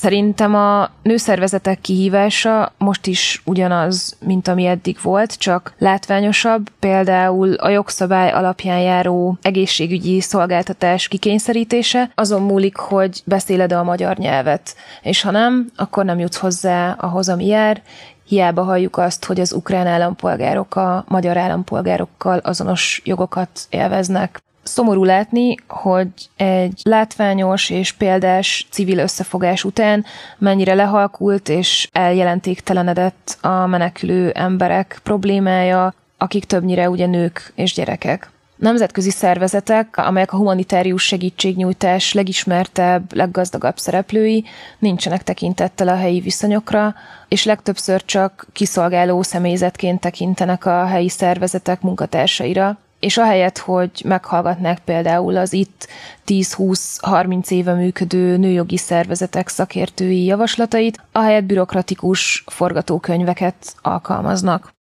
Szerintem 0.00 0.54
a 0.54 0.90
nőszervezetek 1.02 1.80
kihívása 1.80 2.72
most 2.78 3.06
is 3.06 3.42
ugyanaz, 3.44 4.16
mint 4.20 4.48
ami 4.48 4.66
eddig 4.66 4.98
volt, 5.02 5.38
csak 5.38 5.74
látványosabb, 5.78 6.68
például 6.78 7.54
a 7.54 7.68
jogszabály 7.68 8.32
alapján 8.32 8.80
járó 8.80 9.38
egészségügyi 9.42 10.20
szolgáltatás 10.20 11.08
kikényszerítése, 11.08 12.10
azon 12.14 12.42
múlik, 12.42 12.76
hogy 12.76 13.22
beszéled 13.24 13.72
a 13.72 13.82
magyar 13.82 14.16
nyelvet, 14.16 14.76
és 15.02 15.22
ha 15.22 15.30
nem, 15.30 15.70
akkor 15.76 16.04
nem 16.04 16.18
jutsz 16.18 16.38
hozzá 16.38 16.96
ahhoz, 16.98 17.28
ami 17.28 17.46
jár, 17.46 17.82
hiába 18.24 18.62
halljuk 18.62 18.96
azt, 18.96 19.24
hogy 19.24 19.40
az 19.40 19.52
ukrán 19.52 19.86
állampolgárok 19.86 20.76
a 20.76 21.04
magyar 21.08 21.36
állampolgárokkal 21.36 22.38
azonos 22.38 23.02
jogokat 23.04 23.60
élveznek. 23.70 24.42
Szomorú 24.68 25.04
látni, 25.04 25.54
hogy 25.68 26.08
egy 26.36 26.80
látványos 26.82 27.70
és 27.70 27.92
példás 27.92 28.66
civil 28.70 28.98
összefogás 28.98 29.64
után 29.64 30.04
mennyire 30.38 30.74
lehalkult 30.74 31.48
és 31.48 31.88
eljelentéktelenedett 31.92 33.38
a 33.40 33.66
menekülő 33.66 34.30
emberek 34.30 35.00
problémája, 35.02 35.94
akik 36.18 36.44
többnyire 36.44 36.90
ugye 36.90 37.06
nők 37.06 37.52
és 37.54 37.74
gyerekek. 37.74 38.30
Nemzetközi 38.56 39.10
szervezetek, 39.10 39.96
amelyek 39.96 40.32
a 40.32 40.36
humanitárius 40.36 41.02
segítségnyújtás 41.02 42.12
legismertebb, 42.12 43.14
leggazdagabb 43.14 43.78
szereplői, 43.78 44.44
nincsenek 44.78 45.22
tekintettel 45.22 45.88
a 45.88 45.96
helyi 45.96 46.20
viszonyokra, 46.20 46.94
és 47.28 47.44
legtöbbször 47.44 48.04
csak 48.04 48.46
kiszolgáló 48.52 49.22
személyzetként 49.22 50.00
tekintenek 50.00 50.66
a 50.66 50.86
helyi 50.86 51.08
szervezetek 51.08 51.80
munkatársaira, 51.80 52.78
és 53.00 53.16
ahelyett, 53.16 53.58
hogy 53.58 54.02
meghallgatnák 54.04 54.78
például 54.78 55.36
az 55.36 55.52
itt 55.52 55.88
10-20-30 56.26 57.50
éve 57.50 57.74
működő 57.74 58.36
nőjogi 58.36 58.76
szervezetek 58.76 59.48
szakértői 59.48 60.24
javaslatait, 60.24 61.00
ahelyett 61.12 61.44
bürokratikus 61.44 62.44
forgatókönyveket 62.46 63.74
alkalmaznak. 63.82 64.76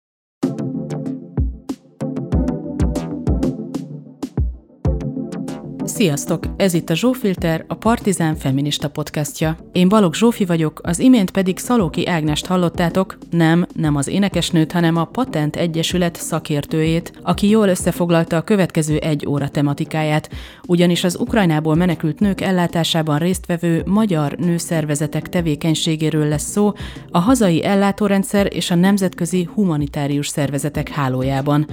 Sziasztok! 5.87 6.45
Ez 6.56 6.75
itt 6.75 6.91
a 6.91 6.95
Zsófilter, 6.95 7.65
a 7.69 7.75
Partizán 7.75 8.37
feminista 8.37 8.91
podcastja. 8.91 9.56
Én 9.73 9.89
Balog 9.89 10.15
Zsófi 10.15 10.45
vagyok, 10.45 10.81
az 10.83 10.98
imént 10.98 11.31
pedig 11.31 11.59
Szalóki 11.59 12.06
Ágnest 12.06 12.47
hallottátok, 12.47 13.19
nem, 13.31 13.67
nem 13.75 13.97
az 13.97 14.09
énekesnőt, 14.09 14.73
hanem 14.73 14.97
a 14.97 15.05
Patent 15.05 15.57
Egyesület 15.57 16.17
szakértőjét, 16.17 17.12
aki 17.23 17.48
jól 17.48 17.69
összefoglalta 17.69 18.37
a 18.37 18.42
következő 18.42 18.97
egy 18.97 19.27
óra 19.27 19.48
tematikáját, 19.48 20.31
ugyanis 20.67 21.05
az 21.05 21.17
Ukrajnából 21.19 21.75
menekült 21.75 22.20
nők 22.20 22.41
ellátásában 22.41 23.19
résztvevő 23.19 23.83
magyar 23.87 24.33
nőszervezetek 24.33 25.29
tevékenységéről 25.29 26.29
lesz 26.29 26.51
szó 26.51 26.73
a 27.11 27.19
hazai 27.19 27.64
ellátórendszer 27.64 28.48
és 28.55 28.70
a 28.70 28.75
nemzetközi 28.75 29.48
humanitárius 29.55 30.29
szervezetek 30.29 30.89
hálójában. 30.89 31.67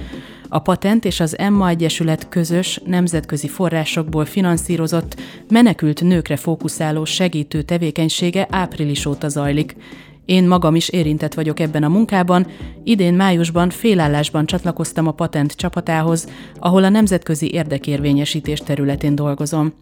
A 0.54 0.58
Patent 0.58 1.04
és 1.04 1.20
az 1.20 1.38
Emma 1.38 1.68
Egyesület 1.68 2.28
közös, 2.28 2.80
nemzetközi 2.84 3.48
forrásokból 3.48 4.24
finanszírozott, 4.24 5.20
menekült 5.48 6.02
nőkre 6.02 6.36
fókuszáló 6.36 7.04
segítő 7.04 7.62
tevékenysége 7.62 8.46
április 8.50 9.06
óta 9.06 9.28
zajlik. 9.28 9.76
Én 10.24 10.46
magam 10.48 10.74
is 10.74 10.88
érintett 10.88 11.34
vagyok 11.34 11.60
ebben 11.60 11.82
a 11.82 11.88
munkában, 11.88 12.46
idén 12.84 13.14
májusban 13.14 13.70
félállásban 13.70 14.46
csatlakoztam 14.46 15.06
a 15.06 15.12
patent 15.12 15.52
csapatához, 15.52 16.28
ahol 16.58 16.84
a 16.84 16.88
nemzetközi 16.88 17.52
érdekérvényesítés 17.52 18.58
területén 18.58 19.14
dolgozom. 19.14 19.72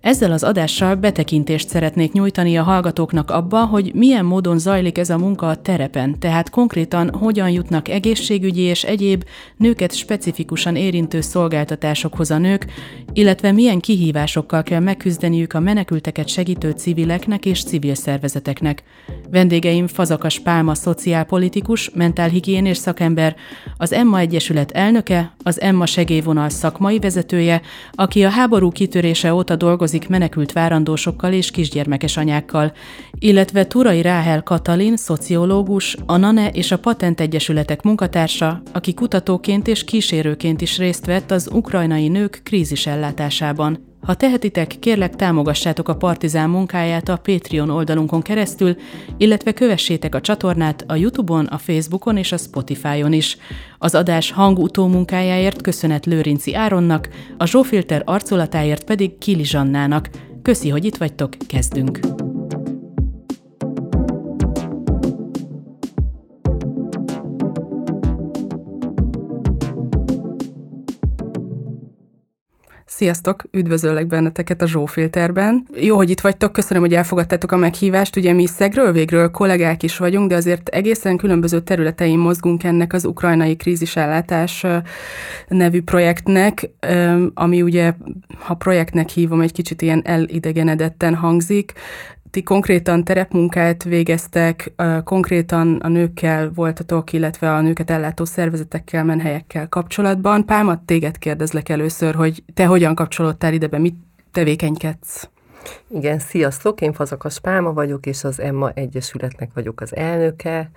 Ezzel 0.00 0.32
az 0.32 0.42
adással 0.42 0.94
betekintést 0.94 1.68
szeretnék 1.68 2.12
nyújtani 2.12 2.58
a 2.58 2.62
hallgatóknak 2.62 3.30
abba, 3.30 3.64
hogy 3.64 3.94
milyen 3.94 4.24
módon 4.24 4.58
zajlik 4.58 4.98
ez 4.98 5.10
a 5.10 5.18
munka 5.18 5.48
a 5.48 5.56
terepen, 5.56 6.18
tehát 6.18 6.50
konkrétan 6.50 7.14
hogyan 7.14 7.50
jutnak 7.50 7.88
egészségügyi 7.88 8.60
és 8.60 8.84
egyéb 8.84 9.24
nőket 9.56 9.94
specifikusan 9.94 10.76
érintő 10.76 11.20
szolgáltatásokhoz 11.20 12.30
a 12.30 12.38
nők, 12.38 12.66
illetve 13.12 13.52
milyen 13.52 13.80
kihívásokkal 13.80 14.62
kell 14.62 14.80
megküzdeniük 14.80 15.52
a 15.52 15.60
menekülteket 15.60 16.28
segítő 16.28 16.70
civileknek 16.70 17.44
és 17.44 17.64
civil 17.64 17.94
szervezeteknek. 17.94 18.82
Vendégeim 19.30 19.86
Fazakas 19.86 20.38
Pálma 20.38 20.74
szociálpolitikus, 20.74 21.90
mentálhigiénés 21.90 22.76
szakember, 22.76 23.36
az 23.76 23.92
Emma 23.92 24.18
Egyesület 24.18 24.70
elnöke, 24.70 25.34
az 25.42 25.60
Emma 25.60 25.86
segélyvonal 25.86 26.48
szakmai 26.48 26.98
vezetője, 26.98 27.60
aki 27.92 28.24
a 28.24 28.30
háború 28.30 28.70
kitörése 28.70 29.34
óta 29.34 29.56
dolgozik 29.56 29.86
foglalkozik 29.88 30.08
menekült 30.08 30.52
várandósokkal 30.52 31.32
és 31.32 31.50
kisgyermekes 31.50 32.16
anyákkal, 32.16 32.72
illetve 33.18 33.66
Turai 33.66 34.02
Ráhel 34.02 34.42
Katalin, 34.42 34.96
szociológus, 34.96 35.96
a 36.06 36.16
NANE 36.16 36.48
és 36.48 36.72
a 36.72 36.78
Patent 36.78 37.20
Egyesületek 37.20 37.82
munkatársa, 37.82 38.62
aki 38.72 38.94
kutatóként 38.94 39.68
és 39.68 39.84
kísérőként 39.84 40.60
is 40.60 40.78
részt 40.78 41.06
vett 41.06 41.30
az 41.30 41.48
ukrajnai 41.52 42.08
nők 42.08 42.40
krízis 42.44 42.86
ellátásában. 42.86 43.87
Ha 44.00 44.14
tehetitek, 44.14 44.76
kérlek 44.78 45.16
támogassátok 45.16 45.88
a 45.88 45.96
Partizán 45.96 46.50
munkáját 46.50 47.08
a 47.08 47.16
Patreon 47.16 47.70
oldalunkon 47.70 48.22
keresztül, 48.22 48.76
illetve 49.16 49.52
kövessétek 49.52 50.14
a 50.14 50.20
csatornát 50.20 50.84
a 50.86 50.94
Youtube-on, 50.94 51.44
a 51.46 51.58
Facebookon 51.58 52.16
és 52.16 52.32
a 52.32 52.36
Spotify-on 52.36 53.12
is. 53.12 53.36
Az 53.78 53.94
adás 53.94 54.30
hangutó 54.30 54.86
munkájáért 54.86 55.62
köszönet 55.62 56.06
Lőrinci 56.06 56.54
Áronnak, 56.54 57.08
a 57.38 57.46
Zsófilter 57.46 58.02
arculatáért 58.04 58.84
pedig 58.84 59.18
Kili 59.18 59.44
Zsannának. 59.44 60.10
Köszi, 60.42 60.68
hogy 60.68 60.84
itt 60.84 60.96
vagytok, 60.96 61.36
kezdünk! 61.46 62.27
Sziasztok, 72.98 73.42
üdvözöllek 73.50 74.06
benneteket 74.06 74.62
a 74.62 74.66
Zsófilterben. 74.66 75.66
Jó, 75.74 75.96
hogy 75.96 76.10
itt 76.10 76.20
vagytok, 76.20 76.52
köszönöm, 76.52 76.82
hogy 76.82 76.94
elfogadtátok 76.94 77.52
a 77.52 77.56
meghívást. 77.56 78.16
Ugye 78.16 78.32
mi 78.32 78.46
szegről 78.46 78.92
végről 78.92 79.30
kollégák 79.30 79.82
is 79.82 79.96
vagyunk, 79.96 80.28
de 80.28 80.34
azért 80.34 80.68
egészen 80.68 81.16
különböző 81.16 81.60
területein 81.60 82.18
mozgunk 82.18 82.64
ennek 82.64 82.92
az 82.92 83.04
ukrajnai 83.04 83.56
krízisellátás 83.56 84.66
nevű 85.48 85.82
projektnek, 85.82 86.70
ami 87.34 87.62
ugye, 87.62 87.92
ha 88.38 88.54
projektnek 88.54 89.08
hívom, 89.08 89.40
egy 89.40 89.52
kicsit 89.52 89.82
ilyen 89.82 90.02
elidegenedetten 90.04 91.14
hangzik, 91.14 91.72
ti 92.38 92.44
konkrétan 92.44 93.04
terepmunkát 93.04 93.84
végeztek, 93.84 94.72
konkrétan 95.04 95.76
a 95.76 95.88
nőkkel 95.88 96.50
voltatok, 96.54 97.12
illetve 97.12 97.54
a 97.54 97.60
nőket 97.60 97.90
ellátó 97.90 98.24
szervezetekkel, 98.24 99.04
menhelyekkel 99.04 99.68
kapcsolatban. 99.68 100.46
Pálmat, 100.46 100.80
téged 100.80 101.18
kérdezlek 101.18 101.68
először, 101.68 102.14
hogy 102.14 102.42
te 102.54 102.66
hogyan 102.66 102.94
kapcsolódtál 102.94 103.52
ide 103.52 103.66
be, 103.66 103.78
mit 103.78 103.94
tevékenykedsz? 104.32 105.28
Igen, 105.88 106.18
sziasztok, 106.18 106.80
én 106.80 106.92
Fazakas 106.92 107.40
Pálma 107.40 107.72
vagyok, 107.72 108.06
és 108.06 108.24
az 108.24 108.40
Emma 108.40 108.70
Egyesületnek 108.74 109.50
vagyok 109.54 109.80
az 109.80 109.96
elnöke, 109.96 110.70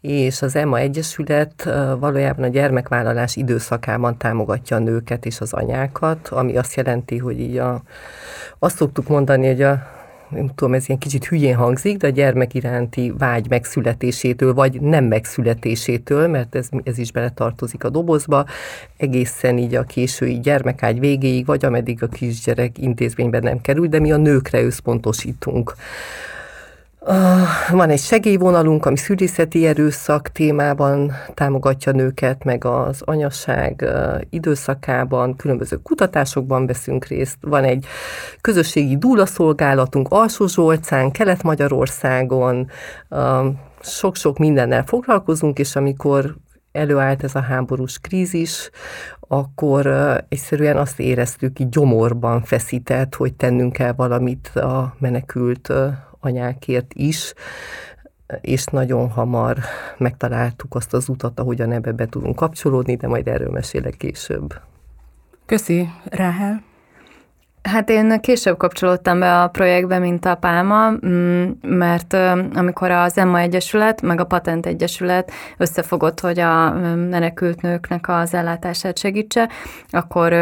és 0.00 0.42
az 0.42 0.56
Emma 0.56 0.78
Egyesület 0.78 1.64
valójában 1.98 2.44
a 2.44 2.48
gyermekvállalás 2.48 3.36
időszakában 3.36 4.18
támogatja 4.18 4.76
a 4.76 4.80
nőket 4.80 5.26
és 5.26 5.40
az 5.40 5.52
anyákat, 5.52 6.28
ami 6.28 6.56
azt 6.56 6.74
jelenti, 6.74 7.18
hogy 7.18 7.40
így 7.40 7.56
a, 7.56 7.82
azt 8.58 8.76
szoktuk 8.76 9.08
mondani, 9.08 9.46
hogy 9.46 9.62
a 9.62 9.94
nem 10.28 10.48
tudom, 10.54 10.74
ez 10.74 10.88
ilyen 10.88 11.00
kicsit 11.00 11.24
hülyén 11.24 11.54
hangzik, 11.54 11.96
de 11.96 12.06
a 12.06 12.10
gyermek 12.10 12.54
iránti 12.54 13.12
vágy 13.18 13.48
megszületésétől, 13.48 14.54
vagy 14.54 14.80
nem 14.80 15.04
megszületésétől, 15.04 16.28
mert 16.28 16.54
ez, 16.54 16.68
ez 16.84 16.98
is 16.98 17.12
beletartozik 17.12 17.84
a 17.84 17.88
dobozba, 17.88 18.46
egészen 18.96 19.58
így 19.58 19.74
a 19.74 19.82
késői 19.82 20.40
gyermekágy 20.40 21.00
végéig, 21.00 21.46
vagy 21.46 21.64
ameddig 21.64 22.02
a 22.02 22.06
kisgyerek 22.06 22.78
intézményben 22.78 23.42
nem 23.42 23.60
kerül, 23.60 23.86
de 23.86 23.98
mi 23.98 24.12
a 24.12 24.16
nőkre 24.16 24.62
összpontosítunk. 24.62 25.74
Van 27.70 27.90
egy 27.90 27.98
segélyvonalunk, 27.98 28.86
ami 28.86 28.96
szülészeti 28.96 29.66
erőszak 29.66 30.28
témában 30.28 31.12
támogatja 31.34 31.92
nőket, 31.92 32.44
meg 32.44 32.64
az 32.64 33.02
anyasság 33.04 33.84
időszakában, 34.30 35.36
különböző 35.36 35.76
kutatásokban 35.76 36.66
veszünk 36.66 37.04
részt. 37.04 37.36
Van 37.40 37.64
egy 37.64 37.86
közösségi 38.40 38.96
dúlaszolgálatunk 38.96 40.08
Alsó 40.10 40.46
Zsolcán, 40.46 41.10
Kelet-Magyarországon, 41.10 42.70
sok-sok 43.80 44.38
mindennel 44.38 44.84
foglalkozunk, 44.86 45.58
és 45.58 45.76
amikor 45.76 46.34
előállt 46.72 47.24
ez 47.24 47.34
a 47.34 47.40
háborús 47.40 47.98
krízis, 47.98 48.70
akkor 49.28 49.86
egyszerűen 50.28 50.76
azt 50.76 51.00
éreztük, 51.00 51.58
így 51.58 51.68
gyomorban 51.68 52.42
feszített, 52.42 53.14
hogy 53.14 53.34
tennünk 53.34 53.72
kell 53.72 53.92
valamit 53.92 54.48
a 54.48 54.94
menekült 54.98 55.72
anyákért 56.20 56.94
is, 56.94 57.32
és 58.40 58.64
nagyon 58.64 59.10
hamar 59.10 59.56
megtaláltuk 59.98 60.74
azt 60.74 60.94
az 60.94 61.08
utat, 61.08 61.40
ahogyan 61.40 61.72
ebbe 61.72 61.92
be 61.92 62.06
tudunk 62.06 62.36
kapcsolódni, 62.36 62.96
de 62.96 63.08
majd 63.08 63.28
erről 63.28 63.50
mesélek 63.50 63.96
később. 63.96 64.54
Köszi, 65.46 65.88
Ráhel. 66.04 66.62
Hát 67.62 67.90
én 67.90 68.20
később 68.20 68.56
kapcsolódtam 68.56 69.18
be 69.18 69.42
a 69.42 69.48
projektbe, 69.48 69.98
mint 69.98 70.24
a 70.24 70.34
Pálma, 70.34 70.90
mm, 71.06 71.50
mert 71.60 72.12
amikor 72.54 72.90
az 72.90 73.18
Emma 73.18 73.38
Egyesület, 73.38 74.02
meg 74.02 74.20
a 74.20 74.24
Patent 74.24 74.66
Egyesület 74.66 75.32
összefogott, 75.56 76.20
hogy 76.20 76.38
a 76.38 76.72
menekült 76.94 77.62
nőknek 77.62 78.08
az 78.08 78.34
ellátását 78.34 78.98
segítse, 78.98 79.48
akkor 79.90 80.32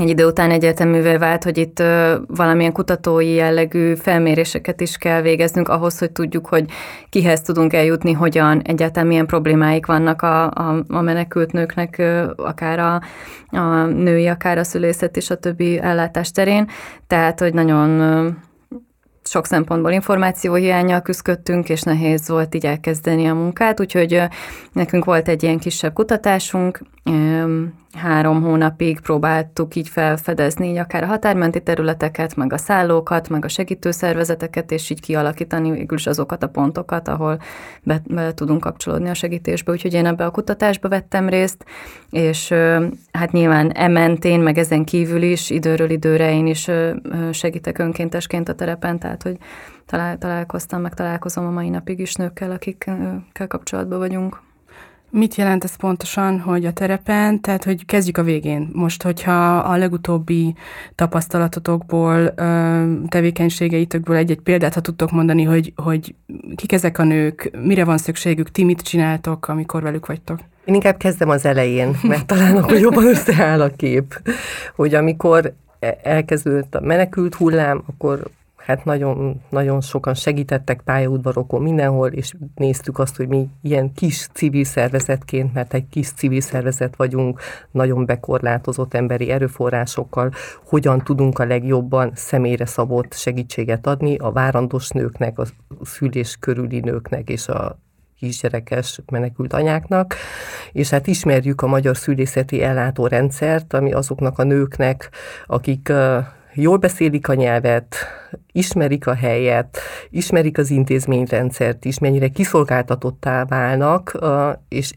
egy 0.00 0.08
idő 0.08 0.26
után 0.26 0.50
egyértelművé 0.50 1.16
vált, 1.16 1.44
hogy 1.44 1.58
itt 1.58 1.82
valamilyen 2.26 2.72
kutatói 2.72 3.34
jellegű 3.34 3.94
felméréseket 3.94 4.80
is 4.80 4.96
kell 4.96 5.20
végeznünk 5.20 5.68
ahhoz, 5.68 5.98
hogy 5.98 6.10
tudjuk, 6.10 6.46
hogy 6.46 6.64
kihez 7.08 7.40
tudunk 7.40 7.72
eljutni, 7.72 8.12
hogyan, 8.12 8.62
egyáltalán 8.62 9.08
milyen 9.08 9.26
problémáik 9.26 9.86
vannak 9.86 10.22
a, 10.22 10.50
a, 10.50 10.84
a 10.88 11.00
menekült 11.00 11.52
nőknek, 11.52 12.02
akár 12.36 12.78
a, 12.78 13.02
a 13.58 13.84
női, 13.84 14.26
akár 14.26 14.58
a 14.58 14.64
szülészet 14.64 15.16
és 15.16 15.30
a 15.30 15.36
többi 15.36 15.78
ellátás 15.78 16.30
terén. 16.30 16.68
Tehát, 17.06 17.40
hogy 17.40 17.54
nagyon 17.54 18.00
sok 19.30 19.46
szempontból 19.46 19.90
információhiányjal 19.90 21.00
küzdöttünk, 21.00 21.68
és 21.68 21.82
nehéz 21.82 22.28
volt 22.28 22.54
így 22.54 22.66
elkezdeni 22.66 23.26
a 23.26 23.34
munkát, 23.34 23.80
úgyhogy 23.80 24.22
nekünk 24.72 25.04
volt 25.04 25.28
egy 25.28 25.42
ilyen 25.42 25.58
kisebb 25.58 25.92
kutatásunk, 25.92 26.80
három 27.92 28.42
hónapig 28.42 29.00
próbáltuk 29.00 29.74
így 29.74 29.88
felfedezni 29.88 30.68
így 30.68 30.76
akár 30.76 31.02
a 31.02 31.06
határmenti 31.06 31.62
területeket, 31.62 32.36
meg 32.36 32.52
a 32.52 32.58
szállókat, 32.58 33.28
meg 33.28 33.44
a 33.44 33.48
segítőszervezeteket, 33.48 34.72
és 34.72 34.90
így 34.90 35.00
kialakítani 35.00 35.70
végül 35.70 35.98
is 35.98 36.06
azokat 36.06 36.42
a 36.42 36.48
pontokat, 36.48 37.08
ahol 37.08 37.40
be, 37.82 38.02
be 38.06 38.34
tudunk 38.34 38.60
kapcsolódni 38.60 39.08
a 39.08 39.14
segítésbe. 39.14 39.72
Úgyhogy 39.72 39.94
én 39.94 40.06
ebbe 40.06 40.24
a 40.24 40.30
kutatásba 40.30 40.88
vettem 40.88 41.28
részt, 41.28 41.64
és 42.10 42.54
hát 43.12 43.32
nyilván 43.32 43.70
ementén, 43.70 44.40
meg 44.40 44.58
ezen 44.58 44.84
kívül 44.84 45.22
is 45.22 45.50
időről 45.50 45.90
időre 45.90 46.32
én 46.32 46.46
is 46.46 46.70
segítek 47.32 47.78
önkéntesként 47.78 48.48
a 48.48 48.54
terepen, 48.54 48.98
tehát 48.98 49.17
hogy 49.22 49.36
talál, 49.86 50.18
találkoztam, 50.18 50.80
meg 50.80 50.94
találkozom 50.94 51.46
a 51.46 51.50
mai 51.50 51.68
napig 51.68 51.98
is 51.98 52.14
nőkkel, 52.14 52.50
akikkel 52.50 53.46
kapcsolatban 53.48 53.98
vagyunk. 53.98 54.40
Mit 55.10 55.34
jelent 55.34 55.64
ez 55.64 55.76
pontosan, 55.76 56.40
hogy 56.40 56.64
a 56.64 56.72
terepen, 56.72 57.40
tehát 57.40 57.64
hogy 57.64 57.84
kezdjük 57.84 58.16
a 58.18 58.22
végén. 58.22 58.68
Most, 58.72 59.02
hogyha 59.02 59.58
a 59.58 59.76
legutóbbi 59.76 60.54
tapasztalatotokból, 60.94 62.34
tevékenységeitökből 63.08 64.16
egy-egy 64.16 64.40
példát, 64.40 64.74
ha 64.74 64.80
tudtok 64.80 65.10
mondani, 65.10 65.42
hogy, 65.42 65.72
hogy 65.76 66.14
kik 66.56 66.72
ezek 66.72 66.98
a 66.98 67.04
nők, 67.04 67.50
mire 67.62 67.84
van 67.84 67.98
szükségük, 67.98 68.50
ti 68.50 68.64
mit 68.64 68.80
csináltok, 68.80 69.48
amikor 69.48 69.82
velük 69.82 70.06
vagytok? 70.06 70.38
Én 70.64 70.74
inkább 70.74 70.96
kezdem 70.96 71.28
az 71.28 71.44
elején, 71.44 71.96
mert 72.02 72.26
talán 72.26 72.56
akkor 72.56 72.78
jobban 72.78 73.06
összeáll 73.06 73.60
a 73.60 73.70
kép, 73.76 74.20
hogy 74.76 74.94
amikor 74.94 75.52
e- 75.78 75.98
elkezdődött 76.02 76.74
a 76.74 76.80
menekült 76.80 77.34
hullám, 77.34 77.82
akkor 77.86 78.30
hát 78.68 78.84
nagyon, 78.84 79.40
nagyon 79.50 79.80
sokan 79.80 80.14
segítettek 80.14 80.80
pályaudvarokon 80.80 81.62
mindenhol, 81.62 82.08
és 82.08 82.32
néztük 82.54 82.98
azt, 82.98 83.16
hogy 83.16 83.28
mi 83.28 83.48
ilyen 83.62 83.92
kis 83.92 84.28
civil 84.32 84.64
szervezetként, 84.64 85.54
mert 85.54 85.74
egy 85.74 85.88
kis 85.88 86.12
civil 86.12 86.40
szervezet 86.40 86.96
vagyunk, 86.96 87.40
nagyon 87.70 88.06
bekorlátozott 88.06 88.94
emberi 88.94 89.30
erőforrásokkal, 89.30 90.32
hogyan 90.64 91.04
tudunk 91.04 91.38
a 91.38 91.44
legjobban 91.44 92.12
személyre 92.14 92.66
szabott 92.66 93.12
segítséget 93.12 93.86
adni 93.86 94.16
a 94.16 94.32
várandós 94.32 94.88
nőknek, 94.88 95.38
a 95.38 95.44
szülés 95.82 96.36
körüli 96.40 96.80
nőknek 96.80 97.28
és 97.28 97.48
a 97.48 97.78
kisgyerekes 98.18 99.00
menekült 99.10 99.52
anyáknak, 99.52 100.14
és 100.72 100.90
hát 100.90 101.06
ismerjük 101.06 101.62
a 101.62 101.66
magyar 101.66 101.96
szülészeti 101.96 102.62
ellátórendszert, 102.62 103.74
ami 103.74 103.92
azoknak 103.92 104.38
a 104.38 104.42
nőknek, 104.42 105.10
akik 105.46 105.92
jól 106.62 106.76
beszélik 106.76 107.28
a 107.28 107.34
nyelvet, 107.34 107.96
ismerik 108.52 109.06
a 109.06 109.14
helyet, 109.14 109.78
ismerik 110.10 110.58
az 110.58 110.70
intézményrendszert 110.70 111.84
is, 111.84 111.98
mennyire 111.98 112.28
kiszolgáltatottá 112.28 113.44
válnak, 113.44 114.18
és 114.68 114.92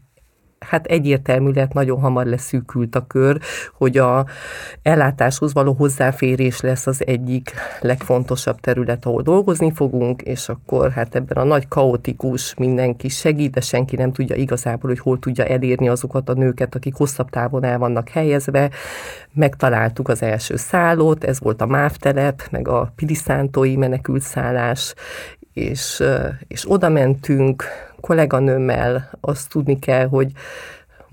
hát 0.68 0.86
egyértelmű 0.86 1.50
lett, 1.50 1.72
nagyon 1.72 2.00
hamar 2.00 2.26
leszűkült 2.26 2.94
a 2.94 3.06
kör, 3.06 3.38
hogy 3.74 3.98
a 3.98 4.26
ellátáshoz 4.82 5.52
való 5.52 5.72
hozzáférés 5.72 6.60
lesz 6.60 6.86
az 6.86 7.06
egyik 7.06 7.52
legfontosabb 7.80 8.60
terület, 8.60 9.04
ahol 9.04 9.22
dolgozni 9.22 9.72
fogunk, 9.72 10.22
és 10.22 10.48
akkor 10.48 10.90
hát 10.90 11.14
ebben 11.14 11.36
a 11.36 11.44
nagy 11.44 11.68
kaotikus 11.68 12.54
mindenki 12.54 13.08
segít, 13.08 13.52
de 13.52 13.60
senki 13.60 13.96
nem 13.96 14.12
tudja 14.12 14.36
igazából, 14.36 14.90
hogy 14.90 14.98
hol 14.98 15.18
tudja 15.18 15.44
elérni 15.44 15.88
azokat 15.88 16.28
a 16.28 16.34
nőket, 16.34 16.74
akik 16.74 16.94
hosszabb 16.94 17.30
távon 17.30 17.64
el 17.64 17.78
vannak 17.78 18.08
helyezve. 18.08 18.70
Megtaláltuk 19.32 20.08
az 20.08 20.22
első 20.22 20.56
szállót, 20.56 21.24
ez 21.24 21.40
volt 21.40 21.60
a 21.60 21.66
MÁV 21.66 21.96
telep, 21.96 22.42
meg 22.50 22.68
a 22.68 22.92
Piliszántói 22.96 23.76
menekült 23.76 24.22
szállás, 24.22 24.94
és, 25.52 26.02
és 26.48 26.70
oda 26.70 26.88
mentünk 26.88 27.64
kolléganőmmel, 28.00 29.10
azt 29.20 29.48
tudni 29.48 29.78
kell, 29.78 30.06
hogy 30.06 30.32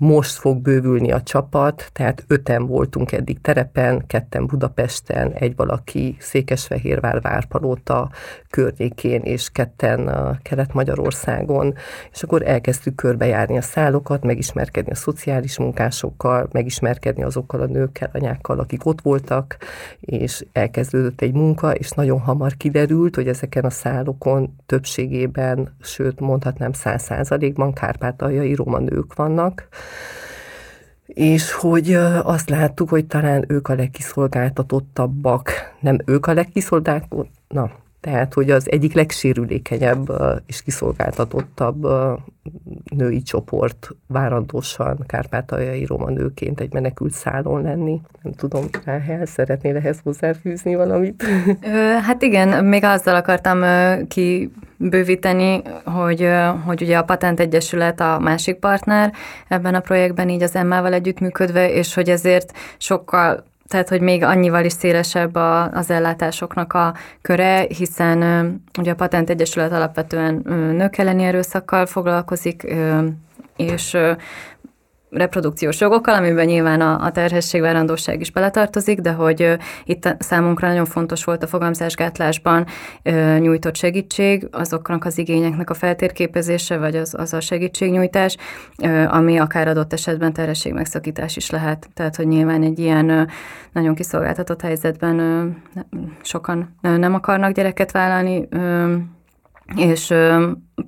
most 0.00 0.36
fog 0.36 0.58
bővülni 0.58 1.12
a 1.12 1.22
csapat, 1.22 1.90
tehát 1.92 2.24
öten 2.26 2.66
voltunk 2.66 3.12
eddig 3.12 3.40
terepen, 3.40 4.06
ketten 4.06 4.46
Budapesten, 4.46 5.32
egy 5.32 5.56
valaki 5.56 6.16
Székesfehérvár 6.18 7.20
Várpalóta 7.20 8.10
környékén, 8.50 9.20
és 9.20 9.50
ketten 9.50 10.08
a 10.08 10.38
Kelet-Magyarországon, 10.42 11.74
és 12.12 12.22
akkor 12.22 12.42
elkezdtük 12.46 12.94
körbejárni 12.94 13.56
a 13.56 13.62
szállokat, 13.62 14.22
megismerkedni 14.22 14.90
a 14.90 14.94
szociális 14.94 15.58
munkásokkal, 15.58 16.48
megismerkedni 16.52 17.22
azokkal 17.22 17.60
a 17.60 17.66
nőkkel, 17.66 18.10
anyákkal, 18.12 18.58
akik 18.58 18.86
ott 18.86 19.00
voltak, 19.00 19.56
és 20.00 20.44
elkezdődött 20.52 21.20
egy 21.20 21.32
munka, 21.32 21.74
és 21.74 21.90
nagyon 21.90 22.20
hamar 22.20 22.56
kiderült, 22.56 23.14
hogy 23.14 23.28
ezeken 23.28 23.64
a 23.64 23.70
szállokon 23.70 24.56
többségében, 24.66 25.76
sőt 25.80 26.20
mondhatnám 26.20 26.72
száz 26.72 27.02
százalékban 27.02 27.72
kárpátaljai 27.72 28.54
roma 28.54 28.78
nők 28.78 29.14
vannak, 29.14 29.68
és 31.06 31.52
hogy 31.52 31.94
azt 32.22 32.50
láttuk, 32.50 32.88
hogy 32.88 33.06
talán 33.06 33.44
ők 33.48 33.68
a 33.68 33.74
legkiszolgáltatottabbak, 33.74 35.50
nem 35.80 35.98
ők 36.04 36.26
a 36.26 36.32
legkiszolgáltatottabbak, 36.32 37.38
na, 37.48 37.70
tehát, 38.00 38.34
hogy 38.34 38.50
az 38.50 38.70
egyik 38.70 38.92
legsérülékenyebb 38.92 40.12
és 40.46 40.62
kiszolgáltatottabb 40.62 41.86
női 42.96 43.22
csoport 43.22 43.90
várandósan 44.06 45.04
kárpátaljai 45.06 45.84
roma 45.84 46.10
nőként 46.10 46.60
egy 46.60 46.72
menekült 46.72 47.12
szálon 47.12 47.62
lenni. 47.62 48.00
Nem 48.22 48.32
tudom, 48.32 48.64
Ráhel, 48.84 49.26
szeretnél 49.26 49.76
ehhez 49.76 50.00
hozzáfűzni 50.04 50.74
valamit? 50.74 51.24
Hát 52.06 52.22
igen, 52.22 52.64
még 52.64 52.84
azzal 52.84 53.14
akartam 53.14 53.62
kibővíteni, 54.80 55.62
hogy, 55.84 56.28
hogy 56.64 56.82
ugye 56.82 56.98
a 56.98 57.02
Patent 57.02 57.40
Egyesület 57.40 58.00
a 58.00 58.18
másik 58.18 58.54
partner 58.54 59.12
ebben 59.48 59.74
a 59.74 59.80
projektben, 59.80 60.28
így 60.28 60.42
az 60.42 60.54
Emmával 60.54 60.92
együttműködve, 60.92 61.72
és 61.72 61.94
hogy 61.94 62.08
ezért 62.08 62.52
sokkal 62.78 63.48
tehát, 63.68 63.88
hogy 63.88 64.00
még 64.00 64.22
annyival 64.22 64.64
is 64.64 64.72
szélesebb 64.72 65.34
a, 65.34 65.70
az 65.70 65.90
ellátásoknak 65.90 66.72
a 66.72 66.94
köre, 67.22 67.66
hiszen 67.68 68.20
ugye 68.78 68.90
a 68.90 68.94
Patent 68.94 69.30
Egyesület 69.30 69.72
alapvetően 69.72 70.42
nők 70.76 70.98
elleni 70.98 71.22
erőszakkal 71.22 71.86
foglalkozik, 71.86 72.74
és 73.56 73.96
reprodukciós 75.10 75.80
jogokkal, 75.80 76.14
amiben 76.14 76.46
nyilván 76.46 76.80
a, 76.80 77.04
a 77.04 77.10
terhesség, 77.10 77.60
várandóság 77.60 78.20
is 78.20 78.30
beletartozik, 78.30 79.00
de 79.00 79.12
hogy 79.12 79.42
uh, 79.42 79.52
itt 79.84 80.16
számunkra 80.18 80.68
nagyon 80.68 80.84
fontos 80.84 81.24
volt 81.24 81.42
a 81.42 81.46
fogamzásgátlásban 81.46 82.66
uh, 83.04 83.38
nyújtott 83.38 83.76
segítség, 83.76 84.48
azoknak 84.50 85.04
az 85.04 85.18
igényeknek 85.18 85.70
a 85.70 85.74
feltérképezése, 85.74 86.78
vagy 86.78 86.96
az, 86.96 87.14
az 87.18 87.32
a 87.32 87.40
segítségnyújtás, 87.40 88.36
uh, 88.82 89.14
ami 89.14 89.38
akár 89.38 89.68
adott 89.68 89.92
esetben 89.92 90.32
terhesség 90.32 90.72
megszakítás 90.72 91.36
is 91.36 91.50
lehet. 91.50 91.88
Tehát, 91.94 92.16
hogy 92.16 92.26
nyilván 92.26 92.62
egy 92.62 92.78
ilyen 92.78 93.10
uh, 93.10 93.30
nagyon 93.72 93.94
kiszolgáltatott 93.94 94.60
helyzetben 94.60 95.20
uh, 95.20 95.82
sokan 96.22 96.76
uh, 96.82 96.96
nem 96.96 97.14
akarnak 97.14 97.52
gyereket 97.52 97.90
vállalni, 97.90 98.48
uh, 98.50 98.92
és 99.76 100.14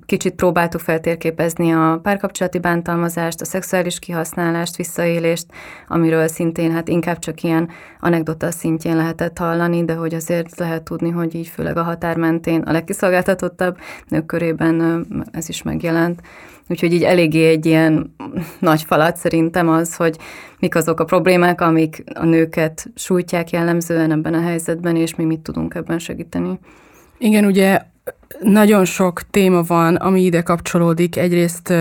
kicsit 0.05 0.33
próbáltuk 0.33 0.81
feltérképezni 0.81 1.71
a 1.71 1.99
párkapcsolati 2.03 2.59
bántalmazást, 2.59 3.41
a 3.41 3.45
szexuális 3.45 3.99
kihasználást, 3.99 4.75
visszaélést, 4.75 5.45
amiről 5.87 6.27
szintén 6.27 6.71
hát 6.71 6.87
inkább 6.87 7.19
csak 7.19 7.43
ilyen 7.43 7.69
anekdota 7.99 8.51
szintjén 8.51 8.95
lehetett 8.95 9.37
hallani, 9.37 9.85
de 9.85 9.93
hogy 9.93 10.13
azért 10.13 10.57
lehet 10.57 10.83
tudni, 10.83 11.09
hogy 11.09 11.35
így 11.35 11.47
főleg 11.47 11.77
a 11.77 11.83
határ 11.83 12.17
mentén 12.17 12.61
a 12.61 12.71
legkiszolgáltatottabb 12.71 13.77
nők 14.07 14.25
körében 14.25 15.05
ez 15.31 15.49
is 15.49 15.61
megjelent. 15.61 16.21
Úgyhogy 16.69 16.93
így 16.93 17.03
eléggé 17.03 17.47
egy 17.47 17.65
ilyen 17.65 18.15
nagy 18.59 18.83
falat 18.83 19.17
szerintem 19.17 19.69
az, 19.69 19.95
hogy 19.95 20.17
mik 20.59 20.75
azok 20.75 20.99
a 20.99 21.05
problémák, 21.05 21.61
amik 21.61 22.03
a 22.13 22.25
nőket 22.25 22.91
sújtják 22.95 23.49
jellemzően 23.49 24.11
ebben 24.11 24.33
a 24.33 24.41
helyzetben, 24.41 24.95
és 24.95 25.15
mi 25.15 25.23
mit 25.23 25.39
tudunk 25.39 25.75
ebben 25.75 25.99
segíteni. 25.99 26.59
Igen, 27.17 27.45
ugye 27.45 27.81
nagyon 28.39 28.85
sok 28.85 29.21
téma 29.29 29.61
van, 29.61 29.95
ami 29.95 30.21
ide 30.21 30.41
kapcsolódik. 30.41 31.17
Egyrészt 31.17 31.73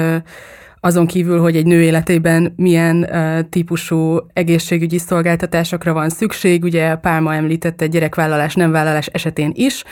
azon 0.85 1.07
kívül, 1.07 1.41
hogy 1.41 1.57
egy 1.57 1.67
nő 1.67 1.83
életében 1.83 2.52
milyen 2.57 3.09
típusú 3.50 4.19
egészségügyi 4.33 4.99
szolgáltatásokra 4.99 5.93
van 5.93 6.09
szükség, 6.09 6.62
ugye 6.62 6.95
Pálma 6.95 7.35
említette 7.35 7.87
gyerekvállalás, 7.87 8.55
nem 8.55 8.71
vállalás 8.71 9.07
esetén 9.07 9.52
is, 9.55 9.85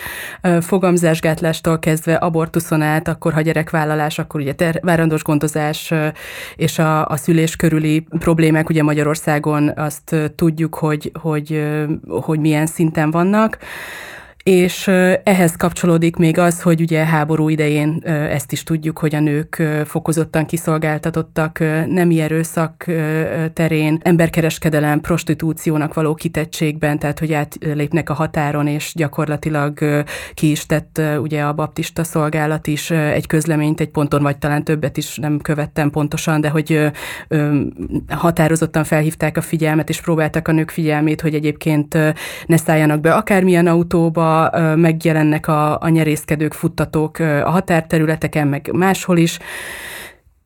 fogamzásgátlástól 0.60 1.78
kezdve 1.78 2.14
abortuszon 2.14 2.82
át, 2.82 3.08
akkor 3.08 3.32
ha 3.32 3.40
gyerekvállalás, 3.40 4.18
akkor 4.18 4.40
ugye 4.40 4.52
ter- 4.52 4.80
várandós 4.82 5.22
gondozás 5.22 5.92
és 6.56 6.78
a, 6.78 7.06
a 7.06 7.16
szülés 7.16 7.56
körüli 7.56 8.06
problémák. 8.18 8.68
Ugye 8.68 8.82
Magyarországon 8.82 9.72
azt 9.76 10.32
tudjuk, 10.36 10.74
hogy, 10.74 11.12
hogy, 11.20 11.64
hogy 12.08 12.40
milyen 12.40 12.66
szinten 12.66 13.10
vannak 13.10 13.58
és 14.42 14.86
ehhez 15.24 15.56
kapcsolódik 15.56 16.16
még 16.16 16.38
az, 16.38 16.62
hogy 16.62 16.80
ugye 16.80 17.04
háború 17.04 17.48
idején 17.48 18.00
ezt 18.04 18.52
is 18.52 18.62
tudjuk, 18.62 18.98
hogy 18.98 19.14
a 19.14 19.20
nők 19.20 19.62
fokozottan 19.84 20.46
kiszolgáltatottak 20.46 21.58
nemi 21.86 22.20
erőszak 22.20 22.84
terén, 23.52 24.00
emberkereskedelem, 24.02 25.00
prostitúciónak 25.00 25.94
való 25.94 26.14
kitettségben, 26.14 26.98
tehát 26.98 27.18
hogy 27.18 27.32
átlépnek 27.32 28.10
a 28.10 28.14
határon, 28.14 28.66
és 28.66 28.92
gyakorlatilag 28.94 30.04
ki 30.34 30.50
is 30.50 30.66
tett 30.66 31.00
ugye 31.20 31.42
a 31.42 31.52
baptista 31.52 32.04
szolgálat 32.04 32.66
is 32.66 32.90
egy 32.90 33.26
közleményt 33.26 33.80
egy 33.80 33.90
ponton, 33.90 34.22
vagy 34.22 34.38
talán 34.38 34.64
többet 34.64 34.96
is 34.96 35.16
nem 35.16 35.38
követtem 35.38 35.90
pontosan, 35.90 36.40
de 36.40 36.48
hogy 36.48 36.90
határozottan 38.08 38.84
felhívták 38.84 39.36
a 39.36 39.40
figyelmet, 39.40 39.88
és 39.88 40.00
próbáltak 40.00 40.48
a 40.48 40.52
nők 40.52 40.70
figyelmét, 40.70 41.20
hogy 41.20 41.34
egyébként 41.34 41.98
ne 42.46 42.56
szálljanak 42.56 43.00
be 43.00 43.14
akármilyen 43.14 43.66
autóba, 43.66 44.29
megjelennek 44.76 45.48
a, 45.48 45.80
a 45.80 45.88
nyerészkedők, 45.88 46.52
futtatók 46.52 47.18
a 47.18 47.50
határterületeken, 47.50 48.48
meg 48.48 48.70
máshol 48.72 49.16
is. 49.16 49.38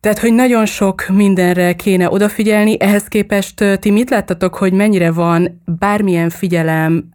Tehát, 0.04 0.18
hogy 0.18 0.32
nagyon 0.32 0.66
sok 0.66 1.06
mindenre 1.12 1.72
kéne 1.72 2.10
odafigyelni, 2.10 2.80
ehhez 2.80 3.04
képest 3.04 3.78
ti 3.80 3.90
mit 3.90 4.10
láttatok, 4.10 4.54
hogy 4.54 4.72
mennyire 4.72 5.10
van 5.10 5.62
bármilyen 5.78 6.30
figyelem 6.30 7.08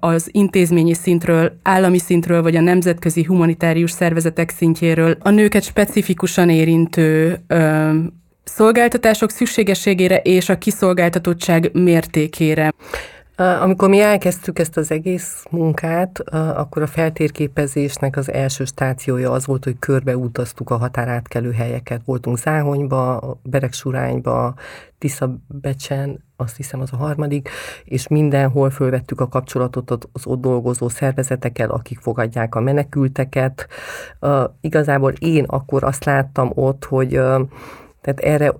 az 0.00 0.28
intézményi 0.32 0.94
szintről, 0.94 1.52
állami 1.62 1.98
szintről, 1.98 2.42
vagy 2.42 2.56
a 2.56 2.60
nemzetközi 2.60 3.24
humanitárius 3.24 3.90
szervezetek 3.90 4.50
szintjéről 4.50 5.16
a 5.20 5.30
nőket 5.30 5.62
specifikusan 5.62 6.50
érintő 6.50 7.40
szolgáltatások 8.44 9.30
szükségességére 9.30 10.16
és 10.16 10.48
a 10.48 10.58
kiszolgáltatottság 10.58 11.70
mértékére? 11.72 12.72
Amikor 13.40 13.88
mi 13.88 14.00
elkezdtük 14.00 14.58
ezt 14.58 14.76
az 14.76 14.90
egész 14.90 15.44
munkát, 15.50 16.20
akkor 16.30 16.82
a 16.82 16.86
feltérképezésnek 16.86 18.16
az 18.16 18.32
első 18.32 18.64
stációja 18.64 19.30
az 19.30 19.46
volt, 19.46 19.64
hogy 19.64 19.78
körbeutaztuk 19.78 20.70
a 20.70 20.76
határátkelő 20.76 21.52
helyeket. 21.52 22.00
Voltunk 22.04 22.38
Záhonyba, 22.38 23.38
Beregsurányba, 23.42 24.54
Tiszabecsen, 24.98 26.24
azt 26.36 26.56
hiszem 26.56 26.80
az 26.80 26.92
a 26.92 26.96
harmadik, 26.96 27.48
és 27.84 28.08
mindenhol 28.08 28.70
fölvettük 28.70 29.20
a 29.20 29.28
kapcsolatot 29.28 30.08
az 30.12 30.26
ott 30.26 30.40
dolgozó 30.40 30.88
szervezetekkel, 30.88 31.70
akik 31.70 31.98
fogadják 31.98 32.54
a 32.54 32.60
menekülteket. 32.60 33.66
Igazából 34.60 35.12
én 35.18 35.44
akkor 35.44 35.84
azt 35.84 36.04
láttam 36.04 36.50
ott, 36.54 36.84
hogy 36.84 37.08
tehát 38.00 38.20
erre 38.20 38.54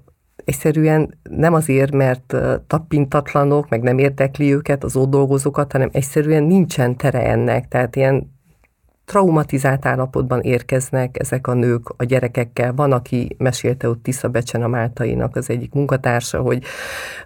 egyszerűen 0.50 1.18
nem 1.30 1.54
azért, 1.54 1.92
mert 1.92 2.36
tapintatlanok, 2.66 3.68
meg 3.68 3.82
nem 3.82 3.98
érdekli 3.98 4.52
őket, 4.52 4.84
az 4.84 4.96
ott 4.96 5.10
dolgozókat, 5.10 5.72
hanem 5.72 5.88
egyszerűen 5.92 6.42
nincsen 6.42 6.96
tere 6.96 7.22
ennek. 7.24 7.68
Tehát 7.68 7.96
ilyen 7.96 8.38
traumatizált 9.10 9.86
állapotban 9.86 10.40
érkeznek 10.40 11.18
ezek 11.18 11.46
a 11.46 11.54
nők 11.54 11.88
a 11.96 12.04
gyerekekkel. 12.04 12.72
Van, 12.74 12.92
aki 12.92 13.36
mesélte 13.38 13.88
ott 13.88 14.30
Becsen 14.30 14.62
a 14.62 14.68
Máltainak 14.68 15.36
az 15.36 15.50
egyik 15.50 15.72
munkatársa, 15.72 16.40
hogy 16.40 16.62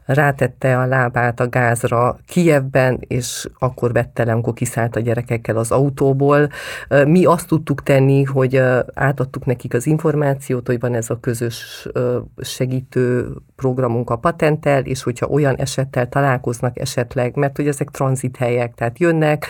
rátette 0.04 0.78
a 0.78 0.86
lábát 0.86 1.40
a 1.40 1.48
gázra 1.48 2.18
Kijevben, 2.26 2.98
és 3.00 3.48
akkor 3.58 3.92
vette 3.92 4.24
le, 4.24 4.32
amikor 4.32 4.52
kiszállt 4.52 4.96
a 4.96 5.00
gyerekekkel 5.00 5.56
az 5.56 5.70
autóból. 5.70 6.48
Mi 7.06 7.24
azt 7.24 7.48
tudtuk 7.48 7.82
tenni, 7.82 8.22
hogy 8.22 8.62
átadtuk 8.94 9.44
nekik 9.44 9.74
az 9.74 9.86
információt, 9.86 10.66
hogy 10.66 10.80
van 10.80 10.94
ez 10.94 11.10
a 11.10 11.20
közös 11.20 11.88
segítő 12.40 13.28
programunk 13.56 14.10
a 14.10 14.16
patentel, 14.16 14.84
és 14.84 15.02
hogyha 15.02 15.26
olyan 15.26 15.54
esettel 15.54 16.08
találkoznak 16.08 16.78
esetleg, 16.78 17.36
mert 17.36 17.56
hogy 17.56 17.68
ezek 17.68 17.88
tranzithelyek, 17.90 18.74
tehát 18.74 18.98
jönnek, 18.98 19.46